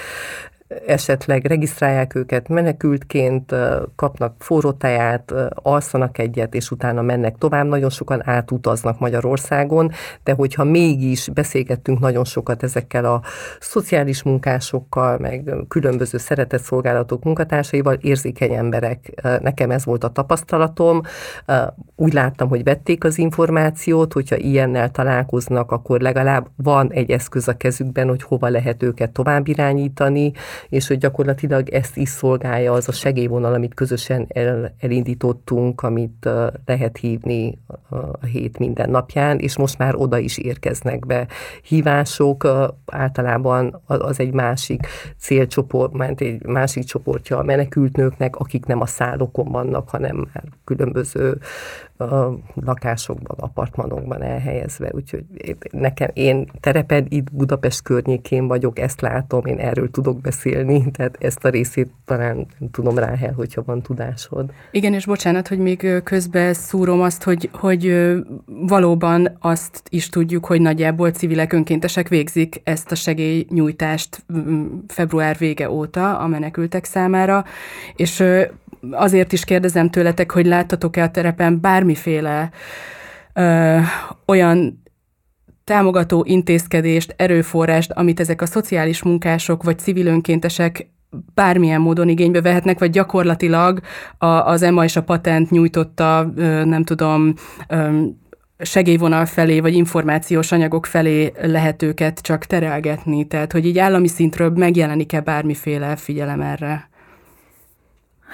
esetleg 0.86 1.44
regisztrálják 1.44 2.14
őket 2.14 2.48
menekültként, 2.48 3.54
kapnak 3.96 4.34
forró 4.38 4.72
teját, 4.72 5.34
alszanak 5.54 6.18
egyet, 6.18 6.54
és 6.54 6.70
utána 6.70 7.02
mennek 7.02 7.38
tovább. 7.38 7.66
Nagyon 7.66 7.90
sokan 7.90 8.28
átutaznak 8.28 8.98
Magyarországon, 8.98 9.90
de 10.22 10.32
hogyha 10.32 10.64
mégis 10.64 11.28
beszélgettünk 11.28 11.98
nagyon 11.98 12.24
sokat 12.24 12.62
ezekkel 12.62 13.04
a 13.04 13.22
szociális 13.60 14.22
munkásokkal, 14.22 15.18
meg 15.18 15.54
különböző 15.68 16.18
szeretetszolgálatok 16.18 17.24
munkatársaival, 17.24 17.94
érzékeny 17.94 18.52
emberek. 18.52 19.22
Nekem 19.40 19.70
ez 19.70 19.84
volt 19.84 20.04
a 20.04 20.08
tapasztalatom. 20.08 21.00
Úgy 21.96 22.12
láttam, 22.12 22.48
hogy 22.48 22.64
vették 22.64 23.04
az 23.04 23.18
információt, 23.18 24.12
hogyha 24.12 24.36
ilyennel 24.36 24.90
találkoznak, 24.90 25.70
akkor 25.70 26.00
legalább 26.00 26.46
van 26.56 26.92
egy 26.92 27.10
eszköz 27.10 27.48
a 27.48 27.56
kezükben, 27.56 28.08
hogy 28.08 28.22
hova 28.22 28.48
lehet 28.48 28.82
őket 28.82 29.10
tovább 29.10 29.48
irányítani, 29.48 30.32
és 30.68 30.86
hogy 30.86 30.98
gyakorlatilag 30.98 31.68
ezt 31.68 31.96
is 31.96 32.08
szolgálja 32.08 32.72
az 32.72 32.88
a 32.88 32.92
segélyvonal, 32.92 33.54
amit 33.54 33.74
közösen 33.74 34.26
el, 34.28 34.74
elindítottunk, 34.78 35.82
amit 35.82 36.28
lehet 36.66 36.96
hívni 36.96 37.58
a 38.20 38.24
hét 38.24 38.58
minden 38.58 38.90
napján, 38.90 39.38
és 39.38 39.56
most 39.56 39.78
már 39.78 39.94
oda 39.94 40.18
is 40.18 40.38
érkeznek 40.38 41.06
be 41.06 41.26
hívások, 41.62 42.48
általában 42.86 43.82
az, 43.86 44.20
egy 44.20 44.32
másik 44.32 44.86
célcsoport, 45.18 45.92
mert 45.92 46.20
egy 46.20 46.46
másik 46.46 46.84
csoportja 46.84 47.38
a 47.38 47.42
menekültnőknek, 47.42 48.36
akik 48.36 48.66
nem 48.66 48.80
a 48.80 48.86
szállokon 48.86 49.50
vannak, 49.50 49.88
hanem 49.88 50.16
már 50.32 50.44
különböző 50.64 51.38
a 51.96 52.38
lakásokban, 52.54 53.36
apartmanokban 53.38 54.22
elhelyezve, 54.22 54.90
úgyhogy 54.92 55.24
nekem, 55.70 56.10
én 56.12 56.50
terepen 56.60 57.06
itt 57.08 57.32
Budapest 57.32 57.82
környékén 57.82 58.46
vagyok, 58.46 58.78
ezt 58.78 59.00
látom, 59.00 59.46
én 59.46 59.58
erről 59.58 59.90
tudok 59.90 60.20
beszélni, 60.20 60.84
tehát 60.96 61.16
ezt 61.20 61.44
a 61.44 61.48
részét 61.48 61.90
talán 62.04 62.46
tudom 62.70 62.98
rá 62.98 63.14
el, 63.20 63.32
hogyha 63.32 63.62
van 63.62 63.82
tudásod. 63.82 64.52
Igen, 64.70 64.94
és 64.94 65.06
bocsánat, 65.06 65.48
hogy 65.48 65.58
még 65.58 66.02
közben 66.04 66.54
szúrom 66.54 67.00
azt, 67.00 67.22
hogy, 67.22 67.50
hogy 67.52 68.12
valóban 68.46 69.36
azt 69.40 69.82
is 69.88 70.08
tudjuk, 70.08 70.46
hogy 70.46 70.60
nagyjából 70.60 71.10
civilek 71.10 71.52
önkéntesek 71.52 72.08
végzik 72.08 72.60
ezt 72.64 72.90
a 72.90 72.94
segélynyújtást 72.94 74.24
február 74.88 75.36
vége 75.38 75.70
óta 75.70 76.18
a 76.18 76.26
menekültek 76.26 76.84
számára, 76.84 77.44
és 77.96 78.22
azért 78.90 79.32
is 79.32 79.44
kérdezem 79.44 79.90
tőletek, 79.90 80.30
hogy 80.30 80.46
láttatok-e 80.46 81.02
a 81.02 81.10
terepen 81.10 81.60
bármiféle 81.60 82.50
ö, 83.32 83.78
olyan 84.26 84.82
támogató 85.64 86.24
intézkedést, 86.26 87.14
erőforrást, 87.16 87.90
amit 87.90 88.20
ezek 88.20 88.42
a 88.42 88.46
szociális 88.46 89.02
munkások 89.02 89.62
vagy 89.62 89.78
civil 89.78 90.06
önkéntesek 90.06 90.92
bármilyen 91.34 91.80
módon 91.80 92.08
igénybe 92.08 92.40
vehetnek, 92.40 92.78
vagy 92.78 92.90
gyakorlatilag 92.90 93.80
a, 94.18 94.26
az 94.26 94.62
EMA 94.62 94.84
és 94.84 94.96
a 94.96 95.02
patent 95.02 95.50
nyújtotta, 95.50 96.32
nem 96.64 96.84
tudom, 96.84 97.34
segélyvonal 98.58 99.26
felé, 99.26 99.60
vagy 99.60 99.74
információs 99.74 100.52
anyagok 100.52 100.86
felé 100.86 101.32
lehet 101.42 101.82
őket 101.82 102.20
csak 102.20 102.44
terelgetni. 102.44 103.26
Tehát, 103.26 103.52
hogy 103.52 103.66
így 103.66 103.78
állami 103.78 104.08
szintről 104.08 104.50
megjelenik-e 104.50 105.20
bármiféle 105.20 105.96
figyelem 105.96 106.40
erre? 106.40 106.88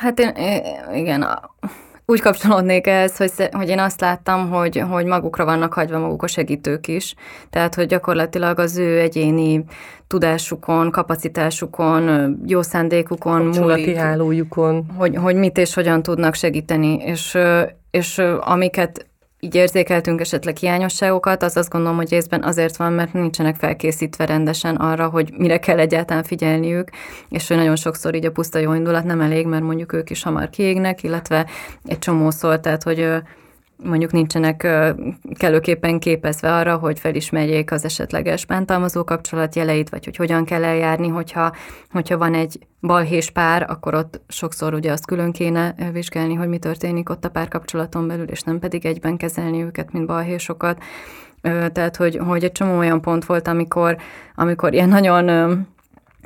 Hát 0.01 0.19
én, 0.19 0.33
igen, 0.95 1.27
úgy 2.07 2.21
kapcsolódnék 2.21 2.87
ehhez, 2.87 3.17
hogy, 3.17 3.33
hogy 3.53 3.69
én 3.69 3.79
azt 3.79 4.01
láttam, 4.01 4.51
hogy, 4.51 4.83
hogy 4.91 5.05
magukra 5.05 5.45
vannak 5.45 5.73
hagyva 5.73 5.99
maguk 5.99 6.23
a 6.23 6.27
segítők 6.27 6.89
is, 6.89 7.15
tehát 7.51 7.75
hogy 7.75 7.87
gyakorlatilag 7.87 8.59
az 8.59 8.77
ő 8.77 9.01
egyéni 9.01 9.65
tudásukon, 10.07 10.91
kapacitásukon, 10.91 12.37
jó 12.47 12.63
szándékukon, 12.63 13.43
múlik, 13.43 13.97
hálójukon. 13.97 14.87
Hogy, 14.97 15.17
hogy 15.17 15.35
mit 15.35 15.59
és 15.59 15.75
hogyan 15.75 16.03
tudnak 16.03 16.35
segíteni, 16.35 16.95
és, 16.95 17.39
és 17.91 18.19
amiket 18.41 19.07
így 19.41 19.55
érzékeltünk 19.55 20.21
esetleg 20.21 20.57
hiányosságokat, 20.57 21.43
az 21.43 21.57
azt 21.57 21.71
gondolom, 21.71 21.97
hogy 21.97 22.11
részben 22.11 22.43
azért 22.43 22.77
van, 22.77 22.93
mert 22.93 23.13
nincsenek 23.13 23.57
felkészítve 23.57 24.27
rendesen 24.27 24.77
arra, 24.77 25.09
hogy 25.09 25.33
mire 25.37 25.59
kell 25.59 25.79
egyáltalán 25.79 26.23
figyelniük, 26.23 26.91
és 27.29 27.49
hogy 27.49 27.57
nagyon 27.57 27.77
sokszor 27.77 28.15
így 28.15 28.25
a 28.25 28.31
puszta 28.31 28.59
jó 28.59 28.75
indulat 28.75 29.05
nem 29.05 29.21
elég, 29.21 29.47
mert 29.47 29.63
mondjuk 29.63 29.93
ők 29.93 30.11
is 30.11 30.23
hamar 30.23 30.51
kiégnek, 30.51 31.03
illetve 31.03 31.47
egy 31.85 31.99
csomó 31.99 32.31
szól, 32.31 32.61
tehát 32.61 32.83
hogy 32.83 33.09
mondjuk 33.83 34.13
nincsenek 34.13 34.69
kellőképpen 35.35 35.99
képezve 35.99 36.55
arra, 36.55 36.77
hogy 36.77 36.99
felismerjék 36.99 37.73
az 37.73 37.85
esetleges 37.85 38.47
bántalmazó 38.47 39.05
kapcsolat 39.05 39.55
jeleit, 39.55 39.89
vagy 39.91 40.05
hogy 40.05 40.17
hogyan 40.17 40.45
kell 40.45 40.65
eljárni, 40.65 41.09
hogyha, 41.09 41.55
hogyha 41.91 42.19
van 42.19 42.35
egy 42.35 42.59
balhés 42.81 43.31
pár, 43.31 43.67
akkor 43.71 43.95
ott 43.95 44.21
sokszor 44.29 44.75
ugye 44.75 44.93
azt 44.93 45.07
külön 45.07 45.33
kéne 45.33 45.75
vizsgálni, 45.93 46.35
hogy 46.35 46.49
mi 46.49 46.59
történik 46.59 47.11
ott 47.11 47.25
a 47.25 47.31
párkapcsolaton 47.31 48.07
belül, 48.07 48.29
és 48.29 48.43
nem 48.43 48.59
pedig 48.59 48.87
egyben 48.87 49.17
kezelni 49.17 49.63
őket, 49.63 49.93
mint 49.93 50.07
balhésokat. 50.07 50.83
Tehát, 51.73 51.97
hogy, 51.97 52.17
hogy 52.17 52.45
egy 52.45 52.53
csomó 52.53 52.79
olyan 52.79 53.01
pont 53.01 53.25
volt, 53.25 53.49
amikor, 53.49 53.97
amikor 54.35 54.73
ilyen 54.73 54.89
nagyon 54.89 55.67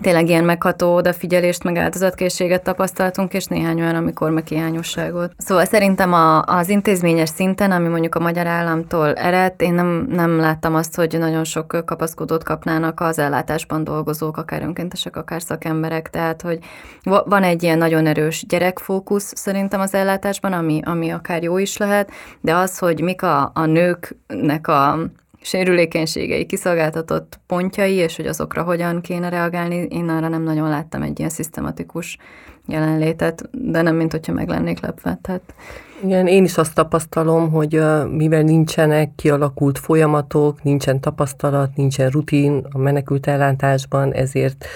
tényleg 0.01 0.29
ilyen 0.29 0.45
megható 0.45 0.95
odafigyelést, 0.95 1.65
meg 1.65 1.77
áldozatkészséget 1.77 2.63
tapasztaltunk, 2.63 3.33
és 3.33 3.45
néhány 3.45 3.81
olyan, 3.81 3.95
amikor 3.95 4.31
meg 4.31 4.47
hiányosságot. 4.47 5.33
Szóval 5.37 5.65
szerintem 5.65 6.13
a, 6.13 6.43
az 6.43 6.69
intézményes 6.69 7.29
szinten, 7.29 7.71
ami 7.71 7.89
mondjuk 7.89 8.15
a 8.15 8.21
magyar 8.21 8.47
államtól 8.47 9.15
eredt, 9.15 9.63
én 9.63 9.75
nem, 9.75 10.07
nem 10.11 10.37
láttam 10.37 10.75
azt, 10.75 10.95
hogy 10.95 11.19
nagyon 11.19 11.45
sok 11.45 11.83
kapaszkodót 11.85 12.45
kapnának 12.45 13.01
az 13.01 13.19
ellátásban 13.19 13.85
dolgozók, 13.85 14.37
akár 14.37 14.63
önkéntesek, 14.63 15.17
akár 15.17 15.43
szakemberek, 15.43 16.11
tehát 16.11 16.43
hogy 16.43 16.59
van 17.03 17.43
egy 17.43 17.63
ilyen 17.63 17.79
nagyon 17.79 18.07
erős 18.07 18.45
gyerekfókusz 18.49 19.33
szerintem 19.37 19.81
az 19.81 19.95
ellátásban, 19.95 20.53
ami, 20.53 20.81
ami 20.85 21.11
akár 21.11 21.43
jó 21.43 21.59
is 21.59 21.77
lehet, 21.77 22.11
de 22.41 22.55
az, 22.55 22.79
hogy 22.79 23.01
mik 23.01 23.23
a, 23.23 23.51
a 23.55 23.65
nőknek 23.67 24.69
a 24.69 24.99
sérülékenységei, 25.45 26.47
kiszolgáltatott 26.47 27.41
pontjai, 27.47 27.95
és 27.95 28.17
hogy 28.17 28.27
azokra 28.27 28.63
hogyan 28.63 29.01
kéne 29.01 29.29
reagálni, 29.29 29.87
én 29.91 30.09
arra 30.09 30.29
nem 30.29 30.43
nagyon 30.43 30.69
láttam 30.69 31.03
egy 31.03 31.19
ilyen 31.19 31.31
szisztematikus 31.31 32.19
jelenlétet, 32.67 33.49
de 33.53 33.83
nem, 33.83 33.97
mint 33.97 34.11
hogyha 34.11 34.33
meg 34.33 34.49
lennék 34.49 34.81
lepve. 34.81 35.19
Tehát... 35.23 35.55
Igen, 36.03 36.27
én 36.27 36.45
is 36.45 36.57
azt 36.57 36.75
tapasztalom, 36.75 37.51
hogy 37.51 37.81
mivel 38.11 38.43
nincsenek 38.43 39.11
kialakult 39.17 39.79
folyamatok, 39.79 40.63
nincsen 40.63 41.01
tapasztalat, 41.01 41.77
nincsen 41.77 42.11
rutin 42.11 42.67
a 42.71 42.79
menekült 42.79 43.27
ellátásban, 43.27 44.13
ezért 44.13 44.67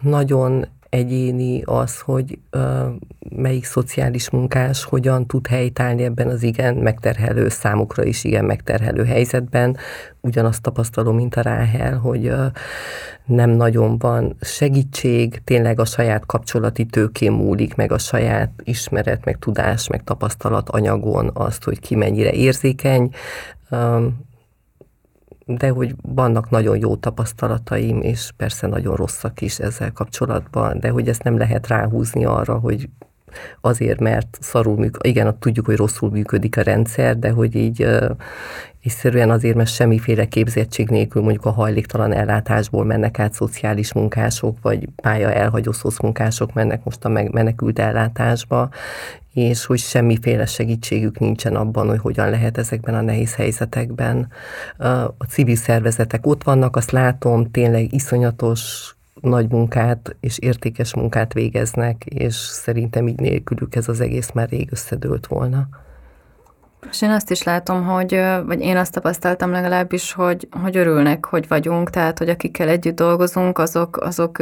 nagyon 0.00 0.66
egyéni 0.94 1.62
az, 1.62 2.00
hogy 2.00 2.38
uh, 2.52 2.60
melyik 3.36 3.64
szociális 3.64 4.30
munkás 4.30 4.84
hogyan 4.84 5.26
tud 5.26 5.46
helytállni 5.46 6.02
ebben 6.02 6.28
az 6.28 6.42
igen 6.42 6.74
megterhelő, 6.74 7.48
számukra 7.48 8.04
is 8.04 8.24
igen 8.24 8.44
megterhelő 8.44 9.04
helyzetben. 9.04 9.76
Ugyanazt 10.20 10.62
tapasztalom, 10.62 11.16
mint 11.16 11.34
a 11.34 11.40
Ráhel, 11.40 11.98
hogy 11.98 12.26
uh, 12.26 12.46
nem 13.24 13.50
nagyon 13.50 13.98
van 13.98 14.36
segítség, 14.40 15.40
tényleg 15.44 15.80
a 15.80 15.84
saját 15.84 16.26
kapcsolati 16.26 16.84
tőkén 16.84 17.32
múlik, 17.32 17.74
meg 17.74 17.92
a 17.92 17.98
saját 17.98 18.50
ismeret, 18.64 19.24
meg 19.24 19.38
tudás, 19.38 19.88
meg 19.88 20.04
tapasztalat 20.04 20.70
anyagon 20.70 21.30
azt, 21.34 21.64
hogy 21.64 21.80
ki 21.80 21.94
mennyire 21.94 22.32
érzékeny. 22.32 23.10
Um, 23.70 24.32
de 25.46 25.68
hogy 25.68 25.94
vannak 26.02 26.50
nagyon 26.50 26.78
jó 26.78 26.96
tapasztalataim, 26.96 28.00
és 28.00 28.30
persze 28.36 28.66
nagyon 28.66 28.96
rosszak 28.96 29.40
is 29.40 29.58
ezzel 29.58 29.92
kapcsolatban, 29.92 30.80
de 30.80 30.88
hogy 30.88 31.08
ezt 31.08 31.22
nem 31.22 31.38
lehet 31.38 31.66
ráhúzni 31.66 32.24
arra, 32.24 32.58
hogy 32.58 32.88
azért, 33.60 34.00
mert 34.00 34.38
szarul 34.40 34.76
működik, 34.76 35.12
igen, 35.12 35.38
tudjuk, 35.38 35.66
hogy 35.66 35.76
rosszul 35.76 36.10
működik 36.10 36.56
a 36.56 36.62
rendszer, 36.62 37.18
de 37.18 37.30
hogy 37.30 37.54
így 37.54 37.86
egyszerűen 38.82 39.30
azért, 39.30 39.56
mert 39.56 39.70
semmiféle 39.70 40.24
képzettség 40.24 40.88
nélkül 40.88 41.22
mondjuk 41.22 41.44
a 41.44 41.50
hajléktalan 41.50 42.12
ellátásból 42.12 42.84
mennek 42.84 43.18
át 43.18 43.32
szociális 43.32 43.92
munkások, 43.92 44.58
vagy 44.62 44.88
pálya 45.02 45.32
elhagyó 45.32 45.72
munkások 46.02 46.52
mennek 46.52 46.84
most 46.84 47.04
a 47.04 47.08
menekült 47.08 47.78
ellátásba, 47.78 48.68
és 49.34 49.64
hogy 49.64 49.78
semmiféle 49.78 50.46
segítségük 50.46 51.18
nincsen 51.18 51.56
abban, 51.56 51.88
hogy 51.88 51.98
hogyan 51.98 52.30
lehet 52.30 52.58
ezekben 52.58 52.94
a 52.94 53.00
nehéz 53.00 53.34
helyzetekben. 53.34 54.28
A 55.18 55.24
civil 55.28 55.56
szervezetek 55.56 56.26
ott 56.26 56.42
vannak, 56.42 56.76
azt 56.76 56.90
látom, 56.90 57.50
tényleg 57.50 57.92
iszonyatos 57.92 58.94
nagy 59.20 59.50
munkát 59.50 60.16
és 60.20 60.38
értékes 60.38 60.94
munkát 60.94 61.32
végeznek, 61.32 62.04
és 62.04 62.34
szerintem 62.34 63.08
így 63.08 63.20
nélkülük 63.20 63.74
ez 63.74 63.88
az 63.88 64.00
egész 64.00 64.30
már 64.32 64.48
rég 64.48 64.68
összedőlt 64.70 65.26
volna. 65.26 65.68
És 66.90 67.02
én 67.02 67.10
azt 67.10 67.30
is 67.30 67.42
látom, 67.42 67.84
hogy, 67.84 68.20
vagy 68.46 68.60
én 68.60 68.76
azt 68.76 68.92
tapasztaltam 68.92 69.50
legalábbis, 69.50 70.12
hogy, 70.12 70.48
hogy 70.62 70.76
örülnek, 70.76 71.24
hogy 71.24 71.48
vagyunk, 71.48 71.90
tehát, 71.90 72.18
hogy 72.18 72.28
akikkel 72.28 72.68
együtt 72.68 72.96
dolgozunk, 72.96 73.58
azok, 73.58 73.96
azok 73.96 74.38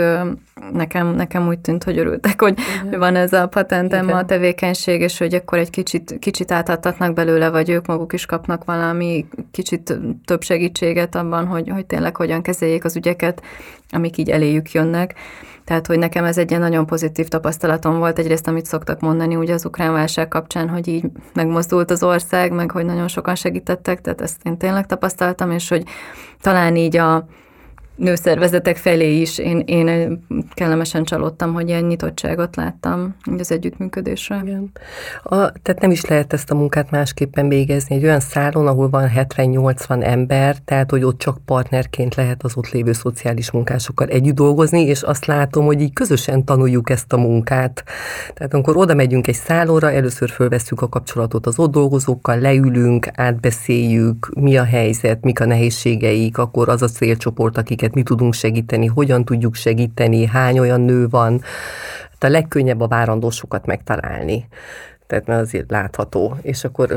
nekem, 0.73 1.07
nekem 1.07 1.47
úgy 1.47 1.59
tűnt, 1.59 1.85
hogy 1.85 1.99
örültek, 1.99 2.41
hogy 2.41 2.59
Igen. 2.85 2.99
van 2.99 3.17
ez 3.17 3.33
a 3.33 3.47
patentem 3.47 4.09
a 4.09 4.25
tevékenység, 4.25 5.01
és 5.01 5.19
hogy 5.19 5.35
akkor 5.35 5.59
egy 5.59 5.71
kicsit, 5.71 6.17
kicsit 6.19 6.53
átadtatnak 6.53 7.15
belőle, 7.15 7.51
vagy 7.51 7.71
ők 7.71 7.87
maguk 7.87 8.13
is 8.13 8.27
kapnak 8.27 8.65
valami 8.65 9.27
kicsit 9.51 9.99
több 10.25 10.43
segítséget 10.43 11.15
abban, 11.15 11.47
hogy, 11.47 11.69
hogy 11.69 11.87
tényleg 11.87 12.17
hogyan 12.17 12.43
kezeljék 12.43 12.85
az 12.85 12.97
ügyeket, 12.97 13.43
amik 13.91 14.17
így 14.17 14.31
eléjük 14.31 14.73
jönnek. 14.73 15.15
Tehát, 15.65 15.87
hogy 15.87 15.99
nekem 15.99 16.25
ez 16.25 16.39
egy 16.39 16.51
ilyen 16.51 16.63
nagyon 16.63 16.87
pozitív 16.87 17.29
tapasztalatom 17.29 17.99
volt, 17.99 18.19
egyrészt, 18.19 18.49
amit 18.49 18.67
szoktak 18.67 19.01
mondani 19.01 19.37
ugye 19.37 19.55
az 19.55 19.65
ukrán 19.65 19.93
válság 19.93 20.29
kapcsán, 20.29 20.69
hogy 20.69 20.89
így 20.89 21.05
megmozdult 21.35 21.91
az 21.91 22.03
ország, 22.03 22.53
meg 22.53 22.71
hogy 22.71 22.85
nagyon 22.85 23.09
sokan 23.09 23.35
segítettek, 23.35 24.01
tehát 24.01 24.21
ezt 24.21 24.37
én 24.43 24.57
tényleg 24.59 24.87
tapasztaltam, 24.87 25.51
és 25.51 25.69
hogy 25.69 25.85
talán 26.41 26.77
így 26.77 26.97
a, 26.97 27.27
nőszervezetek 28.03 28.77
felé 28.77 29.21
is 29.21 29.39
én, 29.39 29.63
én 29.67 30.19
kellemesen 30.55 31.05
csalódtam, 31.05 31.53
hogy 31.53 31.69
ilyen 31.69 31.85
nyitottságot 31.85 32.57
láttam 32.57 33.15
az 33.39 33.51
együttműködésre. 33.51 34.41
Igen. 34.45 34.71
A, 35.23 35.37
tehát 35.37 35.81
nem 35.81 35.91
is 35.91 36.05
lehet 36.05 36.33
ezt 36.33 36.51
a 36.51 36.55
munkát 36.55 36.91
másképpen 36.91 37.49
végezni. 37.49 37.95
Egy 37.95 38.05
olyan 38.05 38.21
szálon, 38.21 38.67
ahol 38.67 38.89
van 38.89 39.11
70-80 39.17 40.03
ember, 40.05 40.57
tehát 40.65 40.91
hogy 40.91 41.05
ott 41.05 41.19
csak 41.19 41.39
partnerként 41.45 42.15
lehet 42.15 42.43
az 42.43 42.57
ott 42.57 42.71
lévő 42.71 42.93
szociális 42.93 43.51
munkásokkal 43.51 44.07
együtt 44.07 44.35
dolgozni, 44.35 44.81
és 44.81 45.03
azt 45.03 45.27
látom, 45.27 45.65
hogy 45.65 45.81
így 45.81 45.93
közösen 45.93 46.45
tanuljuk 46.45 46.91
ezt 46.91 47.13
a 47.13 47.17
munkát. 47.17 47.85
Tehát 48.35 48.55
amikor 48.55 48.77
oda 48.77 48.95
megyünk 48.95 49.27
egy 49.27 49.35
szállóra, 49.35 49.93
először 49.93 50.31
fölveszünk 50.31 50.81
a 50.81 50.89
kapcsolatot 50.89 51.47
az 51.47 51.59
ott 51.59 51.73
dolgozókkal, 51.73 52.39
leülünk, 52.39 53.09
átbeszéljük, 53.15 54.31
mi 54.35 54.57
a 54.57 54.65
helyzet, 54.65 55.23
mik 55.23 55.41
a 55.41 55.45
nehézségeik, 55.45 56.39
akkor 56.39 56.69
az 56.69 56.83
a 56.83 56.89
célcsoport, 56.89 57.59
akiket 57.59 57.92
mi 57.95 58.03
tudunk 58.03 58.35
segíteni, 58.35 58.87
hogyan 58.87 59.25
tudjuk 59.25 59.55
segíteni, 59.55 60.27
hány 60.27 60.59
olyan 60.59 60.81
nő 60.81 61.09
van. 61.09 61.39
Tehát 62.19 62.37
a 62.37 62.39
legkönnyebb 62.41 62.81
a 62.81 62.89
várandósokat 62.89 63.67
megtalálni 63.67 64.47
tehát 65.13 65.27
mert 65.27 65.41
azért 65.41 65.71
látható. 65.71 66.37
És 66.43 66.65
akkor, 66.65 66.89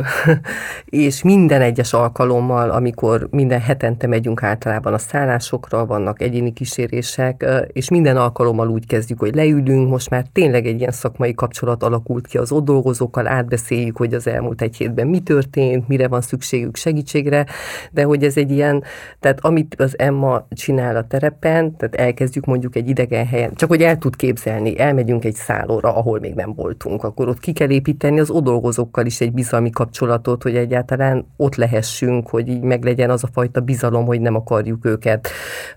és 0.86 1.23
minden 1.23 1.62
egyes 1.62 1.93
alkalommal, 1.93 2.69
amikor 2.69 3.28
minden 3.32 3.62
hetente 3.62 4.08
megyünk 4.08 4.43
általában 4.43 4.93
a 4.93 4.97
szállásokra, 4.97 5.86
vannak 5.86 6.21
egyéni 6.21 6.54
kísérések, 6.54 7.45
és 7.67 7.89
minden 7.89 8.17
alkalommal 8.17 8.67
úgy 8.67 8.86
kezdjük, 8.86 9.19
hogy 9.19 9.36
leülünk, 9.36 9.89
most 9.89 10.10
már 10.10 10.25
tényleg 10.34 10.65
egy 10.65 10.80
ilyen 10.80 10.91
szakmai 10.91 11.34
kapcsolat 11.34 11.84
alakult 11.84 12.28
ki 12.28 12.38
az 12.38 12.51
ott 12.51 12.65
dolgozókkal, 12.65 13.28
átbeszéljük, 13.28 13.97
hogy 13.97 14.13
az 14.13 14.28
elmúlt 14.28 14.62
egy 14.62 14.75
hétben 14.75 15.08
mi 15.08 15.19
történt, 15.19 15.88
mire 15.88 16.08
van 16.08 16.21
szükségük 16.21 16.75
segítségre, 16.75 17.45
de 17.91 18.04
hogy 18.04 18.23
ez 18.23 18.38
egy 18.38 18.51
ilyen, 18.51 18.84
tehát 19.19 19.39
amit 19.45 19.75
az 19.78 19.99
Emma 19.99 20.47
csinál 20.49 20.95
a 20.95 21.08
terepen, 21.08 21.78
tehát 21.78 21.95
elkezdjük 21.95 22.45
mondjuk 22.45 22.75
egy 22.75 22.89
idegen 22.89 23.25
helyen, 23.25 23.54
csak 23.56 23.69
hogy 23.69 23.82
el 23.82 23.97
tud 23.97 24.15
képzelni, 24.15 24.80
elmegyünk 24.80 25.25
egy 25.25 25.36
szállóra, 25.36 25.95
ahol 25.95 26.19
még 26.19 26.34
nem 26.34 26.54
voltunk, 26.54 27.04
akkor 27.04 27.28
ott 27.28 27.39
ki 27.39 27.51
kell 27.51 27.69
építeni 27.69 28.05
építeni 28.06 28.20
az 28.20 28.30
odolgozókkal 28.30 29.06
is 29.06 29.22
egy 29.22 29.32
bizalmi 29.32 29.70
kapcsolatot, 29.70 30.44
hogy 30.44 30.56
egyáltalán 30.56 31.26
ott 31.38 31.56
lehessünk, 31.56 32.30
hogy 32.30 32.48
így 32.48 32.62
meglegyen 32.62 33.10
az 33.10 33.24
a 33.24 33.28
fajta 33.34 33.60
bizalom, 33.60 34.06
hogy 34.06 34.22
nem 34.22 34.36
akarjuk 34.36 34.86
őket 34.86 35.28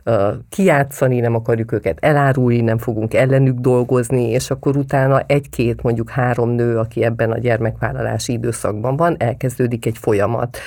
uh, 0.04 0.14
kiátszani, 0.48 1.20
nem 1.20 1.34
akarjuk 1.34 1.72
őket 1.72 1.98
elárulni, 2.00 2.60
nem 2.60 2.78
fogunk 2.78 3.14
ellenük 3.14 3.58
dolgozni, 3.58 4.30
és 4.30 4.50
akkor 4.50 4.76
utána 4.76 5.20
egy-két, 5.26 5.82
mondjuk 5.82 6.10
három 6.10 6.50
nő, 6.50 6.78
aki 6.78 7.04
ebben 7.04 7.30
a 7.30 7.38
gyermekvállalási 7.38 8.32
időszakban 8.32 8.96
van, 8.96 9.16
elkezdődik 9.18 9.86
egy 9.86 9.98
folyamat. 9.98 10.58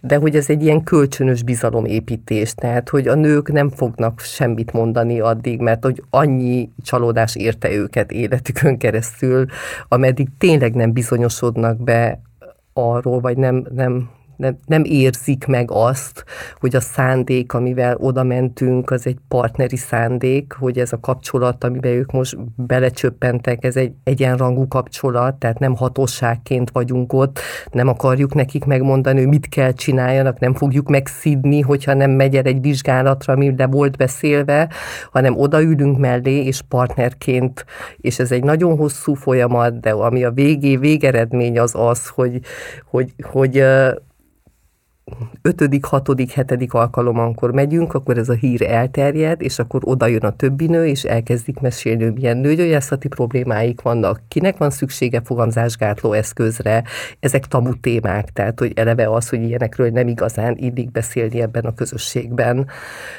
De 0.00 0.16
hogy 0.16 0.36
ez 0.36 0.48
egy 0.48 0.62
ilyen 0.62 0.82
kölcsönös 0.82 1.42
bizalomépítés, 1.42 2.54
tehát 2.54 2.88
hogy 2.88 3.08
a 3.08 3.14
nők 3.14 3.52
nem 3.52 3.70
fognak 3.70 4.20
semmit 4.20 4.72
mondani 4.72 5.20
addig, 5.20 5.60
mert 5.60 5.84
hogy 5.84 6.02
annyi 6.10 6.70
csalódás 6.82 7.36
érte 7.36 7.72
őket 7.72 8.12
életükön 8.12 8.78
keresztül, 8.78 9.46
ameddig 9.88 10.28
tényleg 10.38 10.74
nem 10.74 10.92
bizalom 10.92 11.08
bizonyosodnak 11.10 11.82
be 11.82 12.20
arról, 12.72 13.20
vagy 13.20 13.36
nem, 13.36 13.66
nem 13.70 14.10
nem, 14.40 14.58
nem 14.66 14.82
érzik 14.84 15.46
meg 15.46 15.70
azt, 15.70 16.24
hogy 16.60 16.76
a 16.76 16.80
szándék, 16.80 17.52
amivel 17.52 17.96
oda 17.96 18.22
mentünk, 18.22 18.90
az 18.90 19.06
egy 19.06 19.18
partneri 19.28 19.76
szándék, 19.76 20.52
hogy 20.58 20.78
ez 20.78 20.92
a 20.92 21.00
kapcsolat, 21.00 21.64
amiben 21.64 21.92
ők 21.92 22.12
most 22.12 22.36
belecsöppentek, 22.56 23.64
ez 23.64 23.76
egy 23.76 23.92
egyenrangú 24.04 24.68
kapcsolat, 24.68 25.34
tehát 25.34 25.58
nem 25.58 25.76
hatóságként 25.76 26.70
vagyunk 26.70 27.12
ott, 27.12 27.40
nem 27.70 27.88
akarjuk 27.88 28.34
nekik 28.34 28.64
megmondani, 28.64 29.18
hogy 29.18 29.28
mit 29.28 29.48
kell 29.48 29.72
csináljanak, 29.72 30.38
nem 30.38 30.54
fogjuk 30.54 30.88
megszidni, 30.88 31.60
hogyha 31.60 31.94
nem 31.94 32.10
megy 32.10 32.36
el 32.36 32.44
egy 32.44 32.60
vizsgálatra, 32.60 33.32
ami 33.32 33.54
le 33.56 33.66
volt 33.66 33.96
beszélve, 33.96 34.68
hanem 35.12 35.36
odaülünk 35.36 35.98
mellé, 35.98 36.44
és 36.44 36.60
partnerként, 36.68 37.64
és 37.96 38.18
ez 38.18 38.32
egy 38.32 38.44
nagyon 38.44 38.76
hosszú 38.76 39.14
folyamat, 39.14 39.80
de 39.80 39.90
ami 39.90 40.24
a 40.24 40.30
végé, 40.30 40.76
végeredmény 40.76 41.58
az 41.58 41.72
az, 41.74 42.08
hogy, 42.08 42.40
hogy, 42.90 43.14
hogy 43.22 43.64
ötödik, 45.42 45.84
hatodik, 45.84 46.30
hetedik 46.30 46.74
alkalom, 46.74 47.18
amikor 47.18 47.52
megyünk, 47.52 47.94
akkor 47.94 48.18
ez 48.18 48.28
a 48.28 48.32
hír 48.32 48.62
elterjed, 48.62 49.42
és 49.42 49.58
akkor 49.58 49.80
oda 49.84 50.06
jön 50.06 50.22
a 50.22 50.36
többi 50.36 50.66
nő, 50.66 50.86
és 50.86 51.04
elkezdik 51.04 51.60
mesélni, 51.60 52.02
hogy 52.04 52.12
milyen 52.12 52.36
nőgyógyászati 52.36 53.08
problémáik 53.08 53.80
vannak, 53.80 54.20
kinek 54.28 54.56
van 54.56 54.70
szüksége 54.70 55.20
fogamzásgátló 55.24 56.12
eszközre, 56.12 56.82
ezek 57.20 57.46
tabu 57.46 57.80
témák, 57.80 58.30
tehát 58.32 58.58
hogy 58.58 58.72
eleve 58.74 59.10
az, 59.10 59.28
hogy 59.28 59.42
ilyenekről 59.42 59.90
nem 59.90 60.08
igazán 60.08 60.56
illik 60.56 60.90
beszélni 60.90 61.40
ebben 61.40 61.64
a 61.64 61.74
közösségben, 61.74 62.66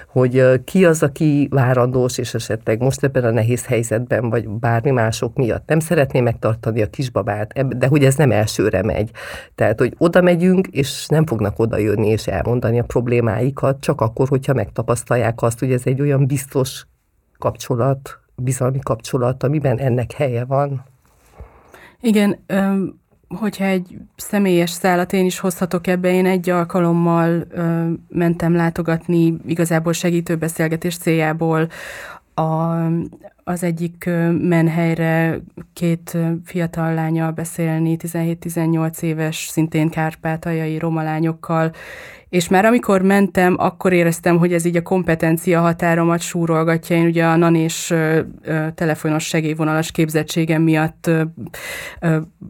hogy 0.07 0.63
ki 0.63 0.85
az, 0.85 1.03
aki 1.03 1.47
várandós, 1.51 2.17
és 2.17 2.33
esetleg 2.33 2.81
most 2.81 3.03
ebben 3.03 3.23
a 3.23 3.31
nehéz 3.31 3.65
helyzetben, 3.65 4.29
vagy 4.29 4.49
bármi 4.49 4.91
mások 4.91 5.35
miatt 5.35 5.67
nem 5.67 5.79
szeretné 5.79 6.21
megtartani 6.21 6.81
a 6.81 6.89
kisbabát, 6.89 7.77
de 7.77 7.87
hogy 7.87 8.03
ez 8.03 8.15
nem 8.15 8.31
elsőre 8.31 8.83
megy. 8.83 9.11
Tehát, 9.55 9.79
hogy 9.79 9.95
oda 9.97 10.21
megyünk, 10.21 10.67
és 10.67 11.07
nem 11.07 11.25
fognak 11.25 11.59
oda 11.59 11.77
jönni 11.81 12.07
és 12.07 12.27
elmondani 12.27 12.79
a 12.79 12.83
problémáikat, 12.83 13.79
csak 13.79 14.01
akkor, 14.01 14.27
hogyha 14.27 14.53
megtapasztalják 14.53 15.41
azt, 15.41 15.59
hogy 15.59 15.71
ez 15.71 15.81
egy 15.85 16.01
olyan 16.01 16.25
biztos 16.25 16.85
kapcsolat, 17.37 18.19
bizalmi 18.35 18.79
kapcsolat, 18.79 19.43
amiben 19.43 19.77
ennek 19.77 20.11
helye 20.11 20.45
van. 20.45 20.83
Igen, 22.01 22.39
hogyha 23.27 23.63
egy 23.63 23.97
személyes 24.15 24.69
szállat 24.69 25.13
én 25.13 25.25
is 25.25 25.39
hozhatok 25.39 25.87
ebbe, 25.87 26.13
én 26.13 26.25
egy 26.25 26.49
alkalommal 26.49 27.47
mentem 28.07 28.55
látogatni 28.55 29.37
igazából 29.45 29.93
segítő 29.93 30.35
beszélgetés 30.35 30.97
céljából 30.97 31.67
a, 32.33 32.75
az 33.51 33.63
egyik 33.63 34.09
menhelyre 34.39 35.39
két 35.73 36.17
fiatal 36.45 36.93
lánya 36.93 37.31
beszélni, 37.31 37.97
17-18 37.99 39.01
éves, 39.01 39.35
szintén 39.35 39.89
kárpátaljai 39.89 40.77
roma 40.77 41.03
lányokkal, 41.03 41.71
és 42.31 42.47
már 42.47 42.65
amikor 42.65 43.01
mentem, 43.01 43.55
akkor 43.57 43.93
éreztem, 43.93 44.37
hogy 44.37 44.53
ez 44.53 44.65
így 44.65 44.75
a 44.75 44.81
kompetencia 44.81 45.61
határomat 45.61 46.19
súrolgatja. 46.19 46.95
Én 46.95 47.05
ugye 47.05 47.25
a 47.25 47.35
NAN 47.35 47.55
és 47.55 47.93
telefonos 48.75 49.23
segélyvonalas 49.23 49.91
képzettségem 49.91 50.61
miatt 50.61 51.11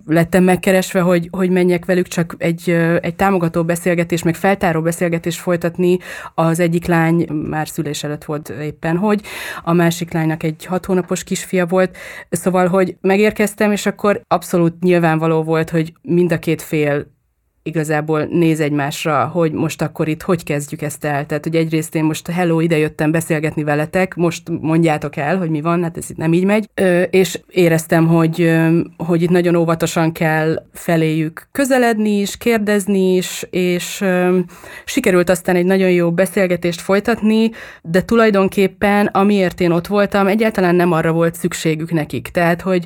lettem 0.05 0.43
megkeresve, 0.43 0.99
hogy, 0.99 1.27
hogy 1.31 1.49
menjek 1.49 1.85
velük, 1.85 2.07
csak 2.07 2.35
egy, 2.37 2.69
egy 3.01 3.15
támogató 3.15 3.63
beszélgetés, 3.63 4.23
meg 4.23 4.35
feltáró 4.35 4.81
beszélgetés 4.81 5.39
folytatni. 5.39 5.97
Az 6.35 6.59
egyik 6.59 6.85
lány 6.85 7.27
már 7.31 7.67
szülés 7.67 8.03
előtt 8.03 8.23
volt 8.23 8.49
éppen, 8.49 8.97
hogy 8.97 9.21
a 9.63 9.73
másik 9.73 10.13
lánynak 10.13 10.43
egy 10.43 10.65
hat 10.65 10.85
hónapos 10.85 11.23
kisfia 11.23 11.65
volt. 11.65 11.97
Szóval, 12.29 12.67
hogy 12.67 12.97
megérkeztem, 13.01 13.71
és 13.71 13.85
akkor 13.85 14.21
abszolút 14.27 14.81
nyilvánvaló 14.81 15.43
volt, 15.43 15.69
hogy 15.69 15.93
mind 16.01 16.31
a 16.31 16.39
két 16.39 16.61
fél 16.61 17.19
igazából 17.63 18.23
néz 18.23 18.59
egymásra, 18.59 19.25
hogy 19.25 19.51
most 19.51 19.81
akkor 19.81 20.07
itt 20.07 20.21
hogy 20.21 20.43
kezdjük 20.43 20.81
ezt 20.81 21.05
el. 21.05 21.25
Tehát, 21.25 21.43
hogy 21.43 21.55
egyrészt 21.55 21.95
én 21.95 22.03
most 22.03 22.27
hello, 22.27 22.59
ide 22.59 22.77
jöttem 22.77 23.11
beszélgetni 23.11 23.63
veletek, 23.63 24.15
most 24.15 24.41
mondjátok 24.61 25.15
el, 25.15 25.37
hogy 25.37 25.49
mi 25.49 25.61
van, 25.61 25.83
hát 25.83 25.97
ez 25.97 26.09
itt 26.09 26.17
nem 26.17 26.33
így 26.33 26.45
megy. 26.45 26.69
Ö, 26.73 27.01
és 27.01 27.39
éreztem, 27.49 28.07
hogy, 28.07 28.51
hogy 28.97 29.21
itt 29.21 29.29
nagyon 29.29 29.55
óvatosan 29.55 30.11
kell 30.11 30.63
feléjük 30.73 31.47
közeledni 31.51 32.19
is, 32.19 32.37
kérdezni 32.37 33.15
is, 33.15 33.45
és 33.49 34.01
ö, 34.01 34.39
sikerült 34.85 35.29
aztán 35.29 35.55
egy 35.55 35.65
nagyon 35.65 35.91
jó 35.91 36.11
beszélgetést 36.11 36.81
folytatni, 36.81 37.51
de 37.81 38.01
tulajdonképpen 38.01 39.05
amiért 39.05 39.61
én 39.61 39.71
ott 39.71 39.87
voltam, 39.87 40.27
egyáltalán 40.27 40.75
nem 40.75 40.91
arra 40.91 41.11
volt 41.11 41.35
szükségük 41.35 41.91
nekik. 41.91 42.27
Tehát, 42.27 42.61
hogy 42.61 42.85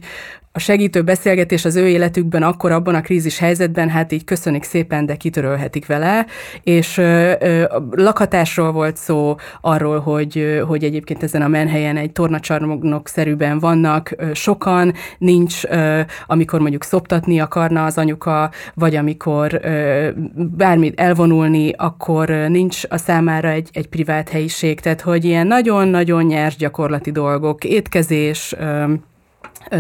a 0.55 0.59
segítő 0.59 1.01
beszélgetés 1.01 1.65
az 1.65 1.75
ő 1.75 1.87
életükben 1.87 2.43
akkor 2.43 2.71
abban 2.71 2.95
a 2.95 3.01
krízis 3.01 3.39
helyzetben, 3.39 3.89
hát 3.89 4.11
így 4.11 4.23
köszönik 4.23 4.63
szépen, 4.63 5.05
de 5.05 5.15
kitörölhetik 5.15 5.85
vele, 5.85 6.25
és 6.63 6.97
ö, 6.97 7.31
ö, 7.39 7.63
lakhatásról 7.91 8.71
volt 8.71 8.97
szó, 8.97 9.35
arról, 9.61 9.99
hogy, 9.99 10.61
hogy 10.67 10.83
egyébként 10.83 11.23
ezen 11.23 11.41
a 11.41 11.47
menhelyen 11.47 11.97
egy 11.97 12.11
tornacsarnok 12.11 13.07
szerűben 13.07 13.59
vannak 13.59 14.13
ö, 14.17 14.33
sokan, 14.33 14.93
nincs, 15.17 15.65
ö, 15.65 16.01
amikor 16.25 16.59
mondjuk 16.59 16.83
szoptatni 16.83 17.39
akarna 17.39 17.85
az 17.85 17.97
anyuka, 17.97 18.51
vagy 18.73 18.95
amikor 18.95 19.59
ö, 19.63 20.09
bármit 20.35 20.99
elvonulni, 20.99 21.71
akkor 21.77 22.29
nincs 22.29 22.81
a 22.89 22.97
számára 22.97 23.49
egy, 23.49 23.69
egy 23.73 23.87
privát 23.87 24.29
helyiség, 24.29 24.79
tehát 24.79 25.01
hogy 25.01 25.25
ilyen 25.25 25.47
nagyon-nagyon 25.47 26.23
nyers 26.23 26.55
gyakorlati 26.55 27.11
dolgok, 27.11 27.63
étkezés, 27.63 28.55
ö, 28.59 28.93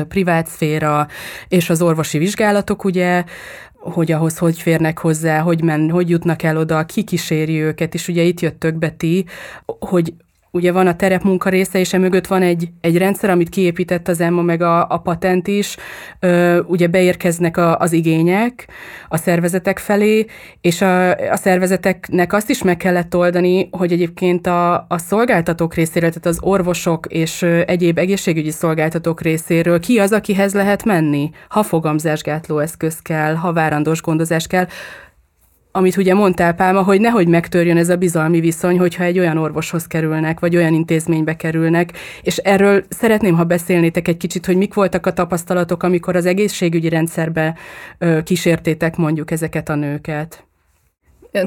privát 0.07 0.47
szféra, 0.47 1.07
és 1.47 1.69
az 1.69 1.81
orvosi 1.81 2.17
vizsgálatok, 2.17 2.83
ugye, 2.83 3.23
hogy 3.73 4.11
ahhoz 4.11 4.37
hogy 4.37 4.59
férnek 4.59 4.99
hozzá, 4.99 5.39
hogy, 5.39 5.63
men, 5.63 5.89
hogy 5.89 6.09
jutnak 6.09 6.43
el 6.43 6.57
oda, 6.57 6.85
ki 6.85 7.03
kíséri 7.03 7.61
őket, 7.61 7.93
és 7.93 8.07
ugye 8.07 8.21
itt 8.21 8.39
jöttök 8.39 8.75
Beti, 8.75 9.25
hogy 9.65 10.13
ugye 10.55 10.71
van 10.71 10.87
a 10.87 10.95
terepmunka 10.95 11.49
része, 11.49 11.79
és 11.79 11.93
emögött 11.93 12.27
van 12.27 12.41
egy, 12.41 12.69
egy 12.81 12.97
rendszer, 12.97 13.29
amit 13.29 13.49
kiépített 13.49 14.07
az 14.07 14.21
EMMA, 14.21 14.41
meg 14.41 14.61
a, 14.61 14.87
a 14.89 14.97
patent 14.97 15.47
is, 15.47 15.77
ö, 16.19 16.59
ugye 16.59 16.87
beérkeznek 16.87 17.57
a, 17.57 17.77
az 17.77 17.91
igények 17.91 18.67
a 19.09 19.17
szervezetek 19.17 19.79
felé, 19.79 20.25
és 20.61 20.81
a, 20.81 21.11
a 21.11 21.35
szervezeteknek 21.35 22.33
azt 22.33 22.49
is 22.49 22.63
meg 22.63 22.77
kellett 22.77 23.15
oldani, 23.15 23.69
hogy 23.71 23.91
egyébként 23.91 24.47
a, 24.47 24.73
a 24.73 24.97
szolgáltatók 24.97 25.73
részéről, 25.73 26.09
tehát 26.09 26.25
az 26.25 26.37
orvosok 26.41 27.05
és 27.09 27.41
egyéb 27.65 27.97
egészségügyi 27.97 28.51
szolgáltatók 28.51 29.21
részéről 29.21 29.79
ki 29.79 29.99
az, 29.99 30.11
akihez 30.11 30.53
lehet 30.53 30.83
menni, 30.83 31.29
ha 31.49 31.63
fogamzásgátló 31.63 32.59
eszköz 32.59 32.99
kell, 33.01 33.33
ha 33.33 33.53
várandós 33.53 34.01
gondozás 34.01 34.47
kell, 34.47 34.65
amit 35.75 35.97
ugye 35.97 36.13
mondtál, 36.13 36.53
Pálma, 36.53 36.83
hogy 36.83 37.01
nehogy 37.01 37.27
megtörjön 37.27 37.77
ez 37.77 37.89
a 37.89 37.95
bizalmi 37.95 38.39
viszony, 38.39 38.77
hogyha 38.77 39.03
egy 39.03 39.19
olyan 39.19 39.37
orvoshoz 39.37 39.87
kerülnek, 39.87 40.39
vagy 40.39 40.55
olyan 40.55 40.73
intézménybe 40.73 41.35
kerülnek, 41.35 41.91
és 42.21 42.37
erről 42.37 42.83
szeretném, 42.89 43.35
ha 43.35 43.43
beszélnétek 43.43 44.07
egy 44.07 44.17
kicsit, 44.17 44.45
hogy 44.45 44.57
mik 44.57 44.73
voltak 44.73 45.05
a 45.05 45.13
tapasztalatok, 45.13 45.83
amikor 45.83 46.15
az 46.15 46.25
egészségügyi 46.25 46.89
rendszerbe 46.89 47.57
kísértétek 48.23 48.95
mondjuk 48.95 49.31
ezeket 49.31 49.69
a 49.69 49.75
nőket. 49.75 50.45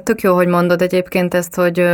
Tök 0.02 0.20
jó, 0.20 0.34
hogy 0.34 0.46
mondod 0.46 0.82
egyébként 0.82 1.34
ezt, 1.34 1.54
hogy, 1.54 1.84